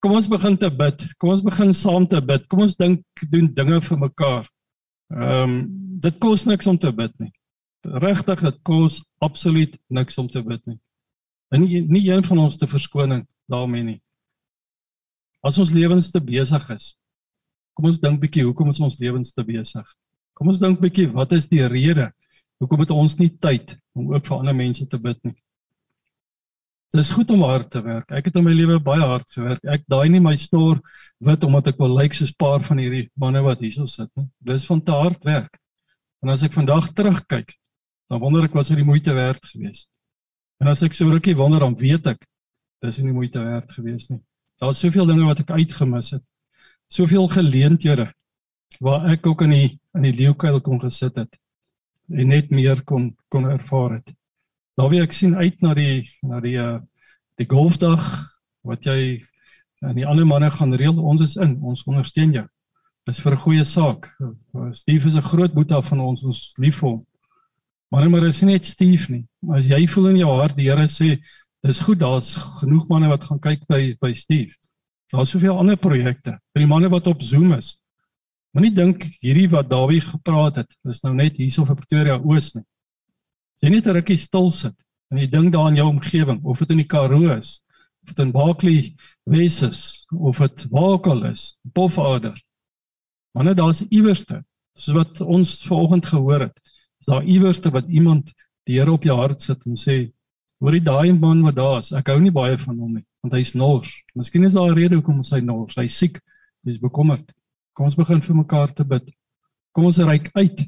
kom 0.00 0.16
ons 0.16 0.28
begin 0.28 0.56
te 0.56 0.70
bid. 0.72 1.04
Kom 1.20 1.34
ons 1.34 1.44
begin 1.44 1.74
saam 1.76 2.06
te 2.08 2.20
bid. 2.24 2.46
Kom 2.50 2.64
ons 2.64 2.76
dink 2.80 3.04
doen 3.32 3.48
dinge 3.54 3.80
vir 3.86 4.00
mekaar. 4.06 4.48
Ehm 5.14 5.42
um, 5.42 5.60
dit 6.00 6.16
kos 6.16 6.46
niks 6.48 6.68
om 6.70 6.78
te 6.80 6.88
bid 6.96 7.12
nie. 7.20 7.32
Regtig, 7.84 8.40
dit 8.40 8.60
kos 8.64 9.02
absoluut 9.20 9.74
niks 9.92 10.16
om 10.18 10.28
te 10.32 10.40
bid 10.42 10.62
nie. 10.64 10.78
En 11.52 11.60
nie, 11.60 11.82
nie 11.84 12.06
een 12.08 12.24
van 12.24 12.38
ons 12.46 12.56
te 12.56 12.68
verskoning 12.70 13.26
daarmee 13.52 13.84
nie. 13.84 13.98
As 15.44 15.58
ons 15.60 15.72
lewens 15.76 16.08
te 16.14 16.22
besig 16.24 16.64
is. 16.72 16.94
Kom 17.76 17.90
ons 17.90 18.00
dink 18.00 18.20
bietjie 18.22 18.46
hoekom 18.46 18.72
is 18.72 18.80
ons 18.80 18.96
lewens 19.02 19.34
te 19.36 19.44
besig? 19.44 19.84
Kom 20.36 20.48
ons 20.48 20.62
dink 20.62 20.80
bietjie 20.80 21.10
wat 21.12 21.34
is 21.36 21.50
die 21.52 21.66
rede 21.68 22.08
hoekom 22.60 22.82
het 22.84 22.90
ons 22.92 23.16
nie 23.20 23.30
tyd 23.40 23.76
om 23.96 24.12
ook 24.14 24.26
vir 24.26 24.36
ander 24.38 24.56
mense 24.56 24.86
te 24.88 24.98
bid 25.00 25.20
nie? 25.24 25.36
Dis 26.90 27.12
goed 27.14 27.30
om 27.30 27.44
hard 27.46 27.68
te 27.70 27.80
werk. 27.84 28.08
Ek 28.10 28.26
het 28.26 28.36
in 28.40 28.42
my 28.42 28.52
lewe 28.54 28.80
baie 28.82 29.04
hard 29.06 29.28
gewerk. 29.30 29.62
Ek 29.62 29.84
daai 29.86 30.08
nie 30.10 30.22
my 30.22 30.34
stoor 30.34 30.80
wit 31.22 31.44
omdat 31.46 31.70
ek 31.70 31.78
wil 31.78 31.92
lyk 31.94 32.16
soos 32.16 32.32
paar 32.34 32.64
van 32.66 32.80
hierdie 32.82 33.04
manne 33.14 33.42
wat 33.46 33.62
hierso 33.62 33.86
sit 33.86 34.10
nie. 34.18 34.26
Dis 34.42 34.66
van 34.66 34.82
te 34.82 34.96
hard 34.96 35.22
werk. 35.24 35.54
En 36.24 36.34
as 36.34 36.42
ek 36.42 36.56
vandag 36.56 36.90
terugkyk, 36.98 37.54
dan 38.10 38.20
wonder 38.20 38.48
ek 38.48 38.56
was 38.58 38.72
dit 38.72 38.80
die 38.80 38.88
moeite 38.88 39.14
werd 39.14 39.44
geweest. 39.52 39.86
En 40.60 40.68
as 40.72 40.82
ek 40.82 40.96
so 40.98 41.08
rukkie 41.08 41.36
wonder 41.38 41.62
dan 41.62 41.78
weet 41.78 42.10
ek 42.10 42.26
dis 42.82 42.98
nie 42.98 43.10
die 43.12 43.16
moeite 43.16 43.42
werd 43.44 43.70
geweest 43.72 44.10
nie. 44.10 44.20
Daar's 44.60 44.82
soveel 44.82 45.06
dinge 45.08 45.28
wat 45.28 45.44
ek 45.44 45.54
uitgemis 45.54 46.10
het. 46.16 46.24
Soveel 46.90 47.28
geleenthede 47.30 48.10
waar 48.82 49.06
ek 49.12 49.26
ook 49.30 49.46
in 49.46 49.54
die 49.54 49.68
in 49.96 50.06
die 50.06 50.14
leeukuil 50.14 50.60
kon 50.62 50.80
gesit 50.82 51.16
het 51.18 51.38
en 52.10 52.30
net 52.30 52.50
meer 52.50 52.82
kon 52.86 53.12
kon 53.30 53.46
ervaar 53.50 54.00
het. 54.00 54.10
Daar 54.78 54.90
wie 54.90 55.02
ek 55.02 55.12
sien 55.12 55.34
uit 55.36 55.60
na 55.62 55.74
die 55.74 56.08
na 56.22 56.40
die 56.40 56.56
uh, 56.58 56.78
die 57.40 57.48
golfdag 57.48 58.04
wat 58.66 58.84
jy 58.84 59.22
en 59.80 59.96
die 59.96 60.06
ander 60.06 60.26
manne 60.28 60.50
gaan 60.52 60.74
reël 60.76 60.98
ons 60.98 61.22
is 61.24 61.36
in 61.40 61.56
ons 61.64 61.84
ondersteun 61.88 62.34
jou. 62.36 62.46
Dis 63.08 63.20
vir 63.24 63.32
'n 63.32 63.44
goeie 63.44 63.64
saak. 63.64 64.10
Steve 64.72 65.08
is 65.08 65.16
'n 65.16 65.30
groot 65.32 65.52
boetie 65.54 65.82
van 65.82 66.00
ons 66.00 66.24
ons 66.24 66.54
lief 66.58 66.80
hom. 66.80 67.06
Maar 67.90 68.10
maar 68.10 68.26
is 68.26 68.42
net 68.42 68.66
Steve 68.66 69.10
nie. 69.10 69.26
Maar 69.40 69.58
as 69.58 69.66
jy 69.66 69.86
voel 69.86 70.08
in 70.08 70.16
jou 70.16 70.30
hart 70.40 70.56
die 70.56 70.68
Here 70.68 70.86
sê 70.88 71.18
dis 71.62 71.80
goed 71.80 71.98
daar's 71.98 72.34
genoeg 72.34 72.88
manne 72.88 73.08
wat 73.08 73.24
gaan 73.24 73.40
kyk 73.40 73.66
by 73.68 73.96
by 74.00 74.12
Steve. 74.12 74.52
Daar's 75.10 75.30
soveel 75.30 75.58
ander 75.58 75.76
projekte. 75.76 76.38
Vir 76.54 76.62
die 76.62 76.66
manne 76.66 76.88
wat 76.88 77.06
op 77.06 77.22
Zoom 77.22 77.52
is. 77.52 77.80
Moenie 78.52 78.74
dink 78.74 79.04
hierdie 79.20 79.48
wat 79.50 79.70
Dawie 79.70 80.00
gepraat 80.00 80.56
het, 80.56 80.76
is 80.90 81.02
nou 81.02 81.14
net 81.14 81.36
hierso 81.36 81.64
vir 81.64 81.76
Pretoria 81.76 82.18
Oos 82.18 82.54
nie. 82.54 82.64
As 83.60 83.68
jy 83.68 83.74
net 83.74 83.86
'n 83.86 83.92
rukkie 83.92 84.16
stil 84.16 84.50
sit 84.50 84.76
en 85.12 85.18
jy 85.18 85.26
dink 85.28 85.52
daaraan 85.52 85.76
jou 85.76 85.88
omgewing, 85.90 86.38
of 86.48 86.60
dit 86.60 86.70
in 86.70 86.78
die 86.80 86.88
Karoo 86.88 87.28
is, 87.36 87.60
of 88.00 88.14
dit 88.14 88.18
in 88.24 88.30
Barkley 88.32 88.94
Wes 89.26 89.60
is, 89.62 90.06
of 90.16 90.38
dit 90.38 90.64
Wakel 90.70 91.26
is, 91.28 91.58
Pofadder. 91.74 92.40
Wanneer 93.36 93.58
daar's 93.58 93.82
iewerste, 93.90 94.40
soos 94.72 94.96
wat 94.96 95.20
ons 95.20 95.58
vanoggend 95.68 96.06
gehoor 96.06 96.46
het, 96.46 96.56
is 97.00 97.06
daar 97.12 97.24
iewerste 97.24 97.70
wat 97.70 97.88
iemand 97.88 98.32
die 98.64 98.78
Here 98.78 98.92
op 98.92 99.04
jou 99.04 99.16
hart 99.18 99.42
sit 99.42 99.60
en 99.66 99.76
sê, 99.76 99.98
hoor 100.64 100.78
jy 100.78 100.80
daai 100.80 101.12
man 101.12 101.42
wat 101.44 101.58
daar 101.58 101.82
is, 101.82 101.92
ek 101.92 102.08
hou 102.08 102.16
nie 102.20 102.32
baie 102.32 102.56
van 102.56 102.78
hom 102.78 102.94
nie, 102.96 103.04
want 103.20 103.36
hy's 103.36 103.52
nors. 103.54 103.92
Miskien 104.16 104.48
is 104.48 104.56
daar 104.56 104.72
'n 104.72 104.78
rede 104.78 104.96
hoekom 104.96 105.20
hy 105.20 105.40
nors, 105.40 105.76
hy's 105.76 105.98
siek, 105.98 106.16
hy's 106.64 106.80
bekommerd. 106.80 107.28
Kom 107.76 107.84
ons 107.84 107.96
begin 107.96 108.22
vir 108.22 108.36
mekaar 108.36 108.72
te 108.72 108.84
bid. 108.84 109.12
Kom 109.74 109.84
ons 109.84 109.98
reik 109.98 110.30
uit 110.32 110.64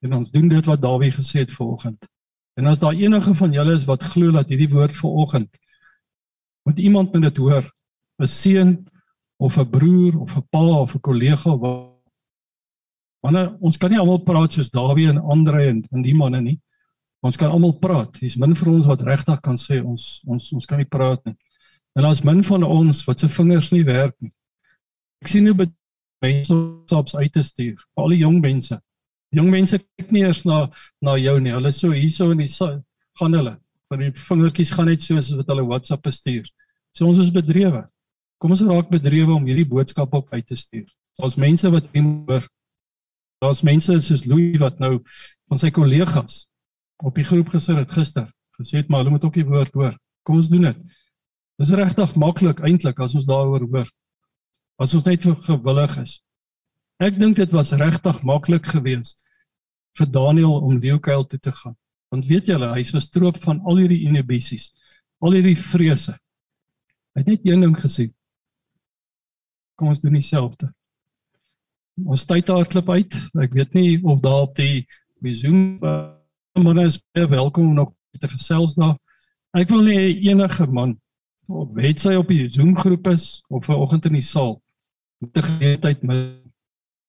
en 0.00 0.12
ons 0.14 0.30
doen 0.30 0.48
dit 0.48 0.66
wat 0.66 0.80
Dawie 0.80 1.12
gesê 1.12 1.44
het 1.44 1.52
vanoggend. 1.52 2.08
En 2.54 2.66
as 2.66 2.78
daar 2.78 2.94
enige 2.94 3.34
van 3.34 3.52
julle 3.52 3.74
is 3.74 3.84
wat 3.88 4.02
glo 4.02 4.30
dat 4.30 4.48
hierdie 4.48 4.70
woord 4.70 4.96
vanoggend 4.96 5.50
moet 6.62 6.78
iemand 6.78 7.12
met 7.12 7.22
dit 7.22 7.36
hoor, 7.36 7.64
'n 8.22 8.28
seun 8.28 8.86
of 9.36 9.56
'n 9.58 9.70
broer 9.70 10.20
of 10.20 10.36
'n 10.36 10.46
pa 10.50 10.80
of 10.80 10.94
'n 10.94 11.00
kollega 11.00 11.58
wat 11.58 11.90
wanneer 13.20 13.56
ons 13.60 13.76
kan 13.76 13.90
nie 13.90 13.98
almal 13.98 14.22
praat 14.22 14.52
soos 14.52 14.70
Dawie 14.70 15.08
en 15.08 15.18
Andre 15.18 15.68
en 15.68 15.84
en 15.90 16.02
die 16.02 16.14
manne 16.14 16.40
nie. 16.40 16.60
Ons 17.20 17.36
kan 17.36 17.50
almal 17.50 17.72
praat. 17.78 18.20
Dis 18.20 18.36
min 18.36 18.54
vir 18.54 18.72
ons 18.72 18.86
wat 18.86 19.02
regtig 19.02 19.40
kan 19.40 19.56
sê 19.56 19.78
ons 19.84 20.22
ons 20.26 20.52
ons 20.52 20.66
kan 20.66 20.78
nie 20.78 20.88
praat 20.88 21.24
nie. 21.24 21.36
En 21.94 22.02
daar's 22.02 22.22
min 22.22 22.44
van 22.44 22.62
ons 22.62 23.04
wat 23.04 23.20
se 23.20 23.28
vingers 23.28 23.70
nie 23.70 23.84
werk 23.84 24.14
nie. 24.20 24.32
Ek 25.22 25.28
sien 25.28 25.46
hoe 25.46 25.68
mense 26.22 26.54
sops 26.86 27.16
uit 27.16 27.32
te 27.32 27.42
stuur 27.42 27.76
vir 27.78 28.02
al 28.02 28.14
die 28.14 28.22
jong 28.22 28.40
mense. 28.40 28.80
Jong 29.32 29.48
mense 29.48 29.78
kyk 29.80 30.10
nie 30.12 30.26
eers 30.26 30.42
na 30.44 30.66
na 31.00 31.16
jou 31.16 31.38
nie. 31.40 31.52
Hulle 31.54 31.72
so 31.72 31.92
hierso 31.92 32.30
in 32.34 32.42
die 32.44 32.50
gaan 33.20 33.36
hulle 33.36 33.56
van 33.92 34.00
die 34.00 34.10
vingertjies 34.16 34.72
gaan 34.72 34.88
net 34.88 35.04
soos 35.04 35.30
wat 35.36 35.48
hulle 35.52 35.64
WhatsApp 35.68 36.04
bestuur. 36.04 36.44
So 36.96 37.08
ons 37.08 37.20
is 37.20 37.32
bedrewe. 37.32 37.86
Kom 38.40 38.52
ons 38.52 38.64
raak 38.64 38.90
bedrewe 38.92 39.32
om 39.34 39.46
hierdie 39.48 39.68
boodskap 39.68 40.12
op 40.16 40.32
uit 40.32 40.46
te 40.46 40.56
stuur. 40.56 40.88
Daar's 41.20 41.36
mense 41.36 41.68
wat 41.72 41.88
hoor. 41.92 42.46
Daar's 43.40 43.62
mense 43.62 44.00
soos 44.00 44.24
Louis 44.24 44.58
wat 44.60 44.78
nou 44.80 44.98
van 45.48 45.58
sy 45.60 45.70
kollegas 45.70 46.46
op 47.02 47.16
die 47.16 47.24
groep 47.24 47.48
gesit 47.52 47.76
het 47.76 47.92
gister. 47.92 48.28
Gesê 48.60 48.82
het 48.82 48.88
maar 48.88 49.02
hulle 49.02 49.16
moet 49.16 49.24
ook 49.24 49.36
die 49.40 49.48
woord 49.48 49.72
hoor. 49.72 49.96
Kom 50.24 50.36
ons 50.40 50.48
doen 50.52 50.68
dit. 50.68 50.84
Dis 51.60 51.72
regtig 51.76 52.14
maklik 52.16 52.60
eintlik 52.64 53.00
as 53.00 53.16
ons 53.16 53.28
daaroor 53.28 53.64
hoor 53.68 53.88
as 54.82 54.94
ons 54.96 55.04
net 55.06 55.24
gewillig 55.46 55.96
is. 56.02 56.16
Ek 57.02 57.18
dink 57.18 57.36
dit 57.38 57.52
was 57.54 57.72
regtig 57.78 58.22
maklik 58.26 58.66
geweest 58.66 59.21
vir 59.98 60.10
Daniel 60.10 60.60
om 60.60 60.78
Leeukuil 60.78 61.26
toe 61.26 61.38
te 61.38 61.52
gaan. 61.52 61.76
Want 62.12 62.26
weet 62.26 62.46
julle, 62.46 62.68
hy's 62.76 62.92
verstroop 62.92 63.38
van 63.42 63.60
al 63.68 63.82
hierdie 63.82 64.02
inhibisies, 64.08 64.70
al 65.20 65.36
hierdie 65.36 65.56
vrese. 65.56 66.16
Hy 67.12 67.24
het 67.24 67.28
net 67.28 67.46
een 67.46 67.64
ding 67.64 67.76
gesê. 67.76 68.08
Kom 69.76 69.92
ons 69.92 70.00
doen 70.00 70.16
dieselfde. 70.16 70.70
Ons 72.04 72.24
tyd 72.28 72.48
hardloop 72.48 72.90
uit. 72.90 73.16
Ek 73.44 73.52
weet 73.56 73.74
nie 73.76 74.00
of 74.02 74.20
daar 74.24 74.48
op 74.48 74.56
die 74.56 74.86
Zoom 75.36 75.78
maar 75.80 76.84
is 76.84 76.98
baie 77.14 77.28
welkom 77.28 77.68
om 77.70 77.74
nog 77.74 77.92
te 78.18 78.28
gesels 78.28 78.74
daar. 78.74 78.96
Ek 79.56 79.70
wil 79.72 79.84
nie 79.86 80.28
enige 80.28 80.66
man 80.66 80.98
of 81.48 81.72
het 81.80 82.00
sy 82.00 82.14
op 82.16 82.28
die 82.28 82.48
Zoom 82.52 82.74
groep 82.76 83.08
is 83.12 83.42
of 83.48 83.64
vanoggend 83.64 84.08
in 84.10 84.18
die 84.18 84.24
saal 84.24 84.58
met 85.20 85.36
'n 85.36 85.42
geleentheid 85.42 86.02
met 86.02 86.42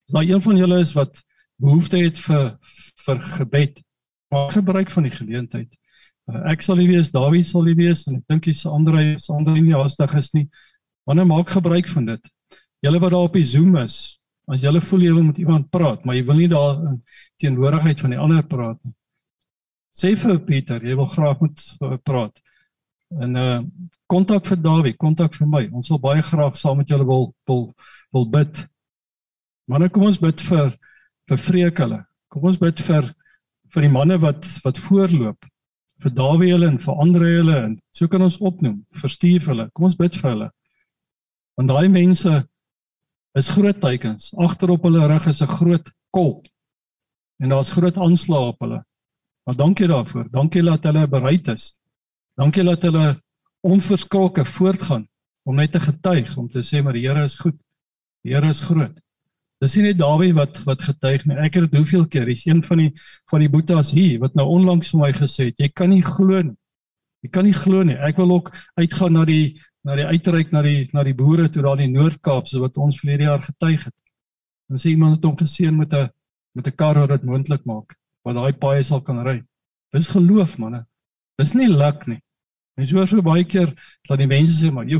as 0.08 0.14
daar 0.14 0.24
een 0.24 0.42
van 0.42 0.58
julle 0.58 0.80
is 0.80 0.94
wat 0.94 1.24
behoefte 1.64 2.02
het 2.04 2.20
vir 2.26 2.54
vir 3.06 3.24
gebed 3.38 3.82
maak 4.34 4.54
gebruik 4.56 4.92
van 4.92 5.08
die 5.08 5.14
geleentheid. 5.14 5.70
Uh, 6.30 6.40
ek 6.54 6.64
sal 6.66 6.80
nie 6.80 6.90
wees 6.90 7.12
Dawie 7.14 7.44
sal 7.46 7.66
nie 7.68 7.76
wees 7.78 8.06
en 8.08 8.20
ek 8.20 8.28
dink 8.32 8.48
dis 8.50 8.66
ander 8.70 9.00
is 9.02 9.30
ander 9.34 9.58
nie 9.60 9.76
haastig 9.76 10.16
is 10.20 10.32
nie. 10.36 10.48
Wanneer 11.08 11.28
maak 11.30 11.52
gebruik 11.54 11.90
van 11.92 12.08
dit? 12.14 12.32
Julle 12.84 13.00
wat 13.04 13.14
daar 13.16 13.30
op 13.30 13.38
die 13.38 13.48
Zoom 13.48 13.78
is 13.82 14.20
as 14.52 14.64
julle 14.64 14.82
voel 14.84 15.06
jy 15.06 15.12
wil 15.16 15.28
met 15.30 15.40
iemand 15.40 15.70
praat 15.72 16.02
maar 16.04 16.18
jy 16.18 16.24
wil 16.28 16.42
nie 16.42 16.50
daar 16.52 16.82
in 16.90 16.98
teenwoordigheid 17.40 18.02
van 18.04 18.16
die 18.16 18.20
ander 18.20 18.44
praat 18.44 18.80
nie. 18.84 18.96
Sê 19.94 20.16
vir 20.20 20.40
Pieter 20.48 20.84
jy 20.84 20.98
wil 21.00 21.12
graag 21.12 21.44
met 21.44 21.68
uh, 21.82 21.98
praat. 22.04 22.40
En 23.22 23.36
uh 23.40 23.58
kontak 24.14 24.46
vir 24.46 24.60
Dawie 24.62 24.94
kontak 25.00 25.34
vir 25.34 25.48
my. 25.50 25.64
Ons 25.74 25.88
sal 25.90 25.98
baie 26.02 26.22
graag 26.22 26.58
saam 26.60 26.78
met 26.78 26.90
julle 26.90 27.06
wil 27.08 27.32
wil 27.50 27.64
wil 28.14 28.28
bid. 28.30 28.66
Nou 29.72 29.88
kom 29.90 30.06
ons 30.06 30.20
bid 30.22 30.44
vir 30.50 30.76
vir 31.34 31.42
vreek 31.42 31.82
hulle. 31.82 32.04
Kom 32.30 32.46
ons 32.50 32.62
bid 32.62 32.82
vir 32.86 33.10
vir 33.74 33.88
die 33.88 33.92
manne 33.92 34.20
wat 34.22 34.46
wat 34.66 34.80
voorloop. 34.86 35.50
Vir 36.04 36.14
Dawie 36.14 36.52
hulle 36.52 36.70
en 36.70 36.80
vir 36.82 37.00
ander 37.02 37.26
hulle 37.26 37.60
en 37.66 37.76
so 37.96 38.08
kan 38.08 38.22
ons 38.22 38.38
opnoem. 38.38 38.84
Verstuur 39.02 39.46
hulle. 39.50 39.70
Kom 39.74 39.88
ons 39.90 39.98
bid 39.98 40.18
vir 40.20 40.30
hulle. 40.30 40.50
Want 41.58 41.72
daai 41.72 41.90
mense 41.90 42.34
is 43.40 43.50
groot 43.50 43.80
teikens. 43.82 44.32
Agterop 44.38 44.86
hulle 44.86 45.08
rug 45.10 45.28
is 45.28 45.42
'n 45.42 45.56
groot 45.58 45.90
kol. 46.12 46.44
En 47.42 47.50
daar's 47.50 47.74
groot 47.74 47.98
aanslae 47.98 48.52
op 48.54 48.60
hulle. 48.60 48.84
Maar 49.46 49.56
dankie 49.56 49.88
daarvoor. 49.88 50.30
Dankie 50.32 50.64
dat 50.64 50.84
hulle 50.84 51.08
bereid 51.08 51.48
is. 51.48 51.80
Dankie 52.38 52.64
dat 52.64 52.82
hulle 52.82 53.22
onverskrokke 53.62 54.46
voortgaan 54.46 55.08
om 55.44 55.56
net 55.56 55.72
te 55.72 55.80
getuig 55.80 56.38
om 56.38 56.50
te 56.50 56.64
sê 56.64 56.84
maar 56.84 56.94
die 56.94 57.08
Here 57.08 57.24
is 57.24 57.40
goed. 57.40 57.58
Die 58.24 58.34
Here 58.34 58.50
is 58.50 58.62
groot. 58.62 59.00
Dis 59.64 59.78
nie 59.78 59.86
net 59.86 60.00
Dawie 60.00 60.34
wat 60.36 60.60
wat 60.68 60.82
getuig 60.84 61.24
nie. 61.30 61.38
Ek 61.40 61.56
het 61.56 61.70
dit 61.70 61.78
hoeveel 61.80 62.04
keer. 62.12 62.26
Dis 62.28 62.44
een 62.46 62.60
van 62.68 62.82
die 62.82 62.90
van 63.32 63.44
die 63.44 63.52
boetas 63.52 63.94
hier 63.96 64.20
wat 64.20 64.36
nou 64.36 64.46
onlangs 64.52 64.92
vir 64.92 65.00
my 65.00 65.12
gesê 65.16 65.50
het, 65.52 65.62
jy 65.62 65.70
kan 65.72 65.94
nie 65.94 66.02
glo 66.04 66.42
nie. 66.42 66.58
Jy 67.24 67.30
kan 67.32 67.48
nie 67.48 67.56
glo 67.56 67.86
nie. 67.88 67.96
Ek 67.96 68.20
wil 68.20 68.34
ook 68.36 68.52
uitgaan 68.76 69.16
na 69.16 69.24
die 69.30 69.56
na 69.88 69.96
die 70.00 70.08
uitreik 70.10 70.52
na 70.52 70.64
die 70.66 70.90
na 70.96 71.04
die 71.08 71.16
boere 71.16 71.48
toe 71.52 71.64
daar 71.64 71.80
in 71.80 71.94
die 71.94 72.00
Noord-Kaap 72.00 72.48
so 72.48 72.64
wat 72.64 72.78
ons 72.78 73.00
verlede 73.00 73.30
jaar 73.30 73.44
getuig 73.44 73.88
het. 73.88 73.96
Dan 74.68 74.84
sê 74.84 74.92
iemand 74.92 75.18
het 75.18 75.28
hom 75.28 75.38
geseën 75.40 75.76
met 75.78 75.94
'n 75.94 76.10
met 76.56 76.68
'n 76.68 76.76
kar 76.76 77.00
wat 77.00 77.10
dit 77.10 77.24
moontlik 77.24 77.66
maak 77.66 77.96
wat 78.24 78.36
daai 78.36 78.54
paai 78.54 78.84
sal 78.84 79.02
kan 79.02 79.24
ry. 79.24 79.42
Dis 79.94 80.08
geloof 80.08 80.58
manne. 80.58 80.86
Dis 81.38 81.54
nie 81.54 81.68
luk 81.68 82.08
nie. 82.08 82.22
Mens 82.76 82.92
hoor 82.92 83.08
so 83.08 83.22
baie 83.22 83.44
keer 83.46 83.74
dat 84.10 84.18
die 84.18 84.28
mense 84.28 84.54
sê 84.54 84.72
maar 84.72 84.86
jy 84.86 85.00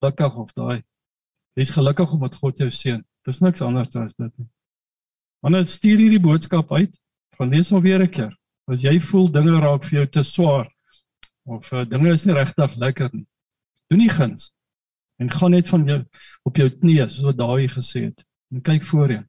gelukkig 0.00 0.36
of 0.36 0.52
daai 0.52 0.82
Jy's 1.54 1.70
gelukkig 1.70 2.12
omdat 2.12 2.34
God 2.34 2.58
jou 2.58 2.70
seën. 2.70 3.02
Dis 3.26 3.40
niks 3.40 3.62
anders 3.62 3.94
as 3.96 4.14
dit 4.14 4.32
nie. 4.38 4.48
Wanneer 5.42 5.66
stuur 5.66 5.98
hierdie 5.98 6.22
boodskap 6.22 6.72
uit, 6.72 6.94
gaan 7.38 7.50
lees 7.50 7.70
hom 7.70 7.82
weer 7.82 8.02
'n 8.02 8.10
keer. 8.10 8.32
As 8.70 8.82
jy 8.82 9.00
voel 9.00 9.28
dinge 9.30 9.60
raak 9.60 9.84
vir 9.84 9.98
jou 9.98 10.06
te 10.06 10.22
swaar 10.22 10.68
of 11.44 11.72
uh, 11.72 11.84
dinge 11.84 12.12
is 12.12 12.24
nie 12.26 12.34
regtig 12.34 12.76
lekker 12.78 13.10
nie, 13.12 13.26
doen 13.90 13.98
nie 13.98 14.08
guns 14.08 14.52
en 15.18 15.30
gaan 15.30 15.50
net 15.50 15.68
van 15.68 15.86
jou 15.86 15.98
op 16.48 16.56
jou 16.56 16.68
knieë 16.70 17.08
soos 17.10 17.26
wat 17.26 17.38
Dawie 17.38 17.68
gesê 17.68 18.04
het 18.06 18.22
en 18.52 18.62
kyk 18.62 18.84
voorheen. 18.86 19.26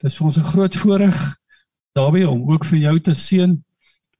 Dit 0.00 0.10
is 0.10 0.16
vir 0.16 0.26
ons 0.26 0.38
'n 0.38 0.50
groot 0.52 0.76
voorreg 0.76 1.18
Dawie 1.94 2.28
om 2.28 2.50
ook 2.52 2.64
vir 2.64 2.78
jou 2.78 3.00
te 3.00 3.14
seën. 3.14 3.62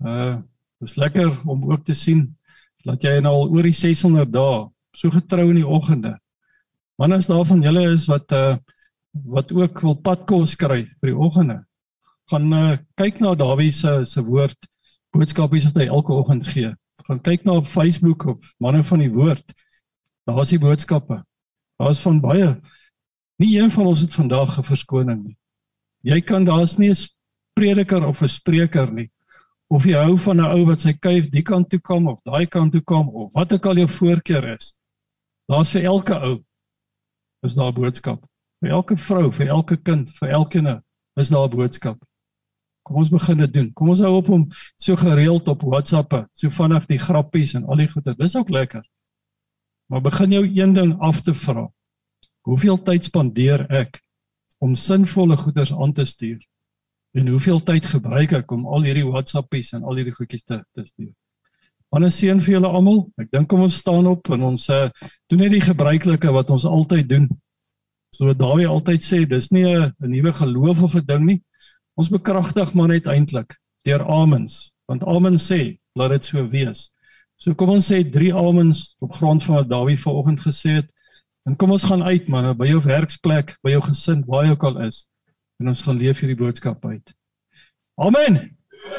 Uh 0.01 0.43
dis 0.81 0.97
lekker 0.97 1.29
om 1.45 1.73
ook 1.73 1.85
te 1.85 1.95
sien 1.95 2.37
dat 2.85 3.03
jy 3.03 3.21
nou 3.21 3.33
al 3.35 3.51
oor 3.53 3.63
die 3.63 3.77
600 3.77 4.33
dae 4.33 4.69
so 4.97 5.11
getrou 5.11 5.51
in 5.51 5.61
die 5.61 5.67
oggende. 5.67 6.19
Man 6.99 7.13
as 7.13 7.27
daar 7.27 7.45
van 7.45 7.63
julle 7.63 7.93
is 7.93 8.07
wat 8.09 8.33
uh 8.33 8.57
wat 9.11 9.53
ook 9.53 9.81
wil 9.81 9.95
padkos 9.95 10.57
kry 10.57 10.85
vir 11.01 11.13
die 11.13 11.17
oggende. 11.17 11.59
Gaan 12.31 12.53
uh 12.53 12.79
kyk 12.97 13.21
na 13.21 13.35
Dawie 13.35 13.73
se 13.73 14.05
se 14.07 14.23
woord 14.23 14.69
boodskapies 15.13 15.67
wat 15.71 15.81
hy 15.83 15.89
elke 15.89 16.13
oggend 16.15 16.47
gee. 16.47 16.75
Gaan 17.09 17.21
kyk 17.21 17.45
na 17.45 17.59
op 17.59 17.67
Facebook 17.67 18.27
op 18.27 18.45
manne 18.59 18.85
van 18.85 19.03
die 19.03 19.11
woord. 19.11 19.55
Daar's 20.29 20.55
die 20.55 20.63
boodskappe. 20.63 21.23
Daar's 21.81 22.01
van 22.01 22.21
baie. 22.21 22.55
Nie 23.41 23.57
een 23.59 23.71
van 23.71 23.87
ons 23.87 24.01
het 24.01 24.15
vandag 24.15 24.59
'n 24.59 24.65
verskoning 24.65 25.25
nie. 25.25 25.37
Jy 26.03 26.21
kan 26.21 26.45
daar's 26.45 26.79
nie 26.79 26.91
'n 26.91 27.09
prediker 27.55 28.07
of 28.07 28.23
'n 28.23 28.29
spreker 28.29 28.93
nie 28.93 29.11
of 29.71 29.87
jy 29.87 29.99
hou 30.03 30.17
van 30.19 30.41
'n 30.41 30.51
ou 30.51 30.65
wat 30.67 30.81
sy 30.83 30.93
kuif 30.93 31.31
die 31.31 31.43
kant 31.43 31.71
toe 31.71 31.81
kom 31.81 32.09
of 32.09 32.19
daai 32.27 32.47
kant 32.47 32.73
toe 32.73 32.83
kom 32.83 33.09
of 33.09 33.31
wat 33.33 33.53
ook 33.53 33.67
al 33.67 33.77
jou 33.77 33.89
voorkeur 33.89 34.45
is. 34.55 34.75
Daar's 35.49 35.71
vir 35.71 35.85
elke 35.85 36.15
ou 36.15 36.43
is 37.47 37.55
daar 37.55 37.73
boodskap. 37.73 38.30
Vir 38.61 38.77
elke 38.77 38.97
vrou, 38.97 39.31
vir 39.33 39.49
elke 39.49 39.77
kind, 39.77 40.11
vir 40.19 40.37
elkeen 40.37 40.69
is 41.17 41.29
daar 41.33 41.49
'n 41.49 41.57
boodskap. 41.57 41.99
Kom 42.83 42.97
ons 42.97 43.11
begin 43.11 43.39
dit 43.39 43.53
doen. 43.53 43.73
Kom 43.73 43.89
ons 43.89 44.01
hou 44.01 44.17
op 44.17 44.29
om 44.29 44.49
so 44.77 44.97
gereeld 44.97 45.49
op 45.49 45.63
WhatsApp, 45.63 46.27
so 46.33 46.51
vanaf 46.51 46.87
die 46.87 46.99
grappies 46.99 47.55
en 47.55 47.65
al 47.65 47.77
die 47.77 47.89
goeie. 47.89 48.15
Dis 48.17 48.37
ook 48.37 48.49
lekker. 48.49 48.83
Maar 49.89 50.01
begin 50.01 50.31
jou 50.31 50.45
een 50.45 50.73
ding 50.73 51.01
af 51.01 51.21
te 51.21 51.35
vra. 51.35 51.69
Hoeveel 52.41 52.83
tyd 52.83 53.05
spandeer 53.05 53.67
ek 53.71 54.01
om 54.59 54.75
sinvolle 54.75 55.37
goeders 55.37 55.73
aan 55.73 55.93
te 55.93 56.05
stuur? 56.05 56.41
En 57.13 57.29
hoeveel 57.29 57.63
tyd 57.63 57.87
gebruik 57.87 58.33
ek 58.33 58.51
om 58.51 58.67
al 58.67 58.83
hierdie 58.83 59.07
WhatsAppies 59.07 59.73
en 59.73 59.83
al 59.83 59.97
hierdie 59.99 60.15
goedjies 60.15 60.45
te 60.45 60.65
te 60.75 60.85
stuur? 60.85 61.13
Wanneer 61.91 62.13
seën 62.15 62.41
vir 62.41 62.55
julle 62.55 62.69
almal. 62.71 63.01
Ek 63.19 63.31
dink 63.31 63.49
kom 63.51 63.65
ons 63.67 63.77
staan 63.77 64.07
op 64.07 64.31
en 64.31 64.43
ons 64.53 64.69
uh, 64.71 64.89
doen 65.27 65.43
net 65.43 65.51
die 65.51 65.65
gebruikelike 65.65 66.31
wat 66.33 66.51
ons 66.55 66.65
altyd 66.65 67.09
doen. 67.09 67.27
So 68.21 68.35
Dawie 68.37 68.67
altyd 68.69 69.01
sê, 69.01 69.19
dis 69.25 69.49
nie 69.49 69.65
'n 69.65 69.95
nuwe 69.97 70.33
geloof 70.33 70.83
of 70.83 70.95
'n 70.95 71.07
ding 71.07 71.25
nie. 71.25 71.43
Ons 71.97 72.11
bekragtig 72.13 72.75
maar 72.75 72.89
net 72.89 73.07
eintlik 73.07 73.57
deur 73.89 74.05
amens, 74.05 74.73
want 74.87 75.05
amen 75.05 75.39
sê, 75.39 75.79
laat 75.97 76.11
dit 76.11 76.25
so 76.25 76.45
wees. 76.49 76.91
So 77.39 77.55
kom 77.55 77.71
ons 77.71 77.89
sê 77.91 78.05
drie 78.05 78.35
amens 78.35 78.95
op 79.01 79.13
grond 79.13 79.45
van 79.45 79.55
wat 79.55 79.69
Dawie 79.69 79.97
vanoggend 79.97 80.41
gesê 80.41 80.71
het. 80.71 80.89
En 81.49 81.57
kom 81.57 81.71
ons 81.71 81.83
gaan 81.83 82.03
uit 82.03 82.29
man, 82.29 82.57
by 82.57 82.67
jou 82.67 82.81
werksplek, 82.85 83.57
by 83.63 83.71
jou 83.71 83.81
gesin, 83.81 84.23
waar 84.27 84.45
jy 84.45 84.51
ook 84.51 84.65
al 84.65 84.81
is 84.81 85.09
en 85.61 85.69
ons 85.69 85.83
gaan 85.83 85.97
leef 85.97 86.21
hierdie 86.21 86.37
boodskap 86.37 86.85
uit. 86.85 87.15
Amen. 87.97 88.59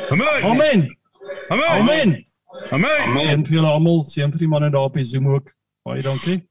Amen. 0.10 0.42
Amen. 0.44 0.98
Amen. 1.50 1.78
Amen. 1.78 2.26
Amen. 2.72 3.18
Seën 3.18 3.46
vir 3.46 3.54
julle 3.54 3.68
almal, 3.68 4.04
seën 4.04 4.32
vir 4.32 4.40
die 4.40 4.48
manne 4.48 4.72
daar 4.72 4.90
op 4.90 4.94
die 4.98 5.04
Zoom 5.04 5.28
ook. 5.28 5.54
Baie 5.86 6.02
dankie. 6.02 6.51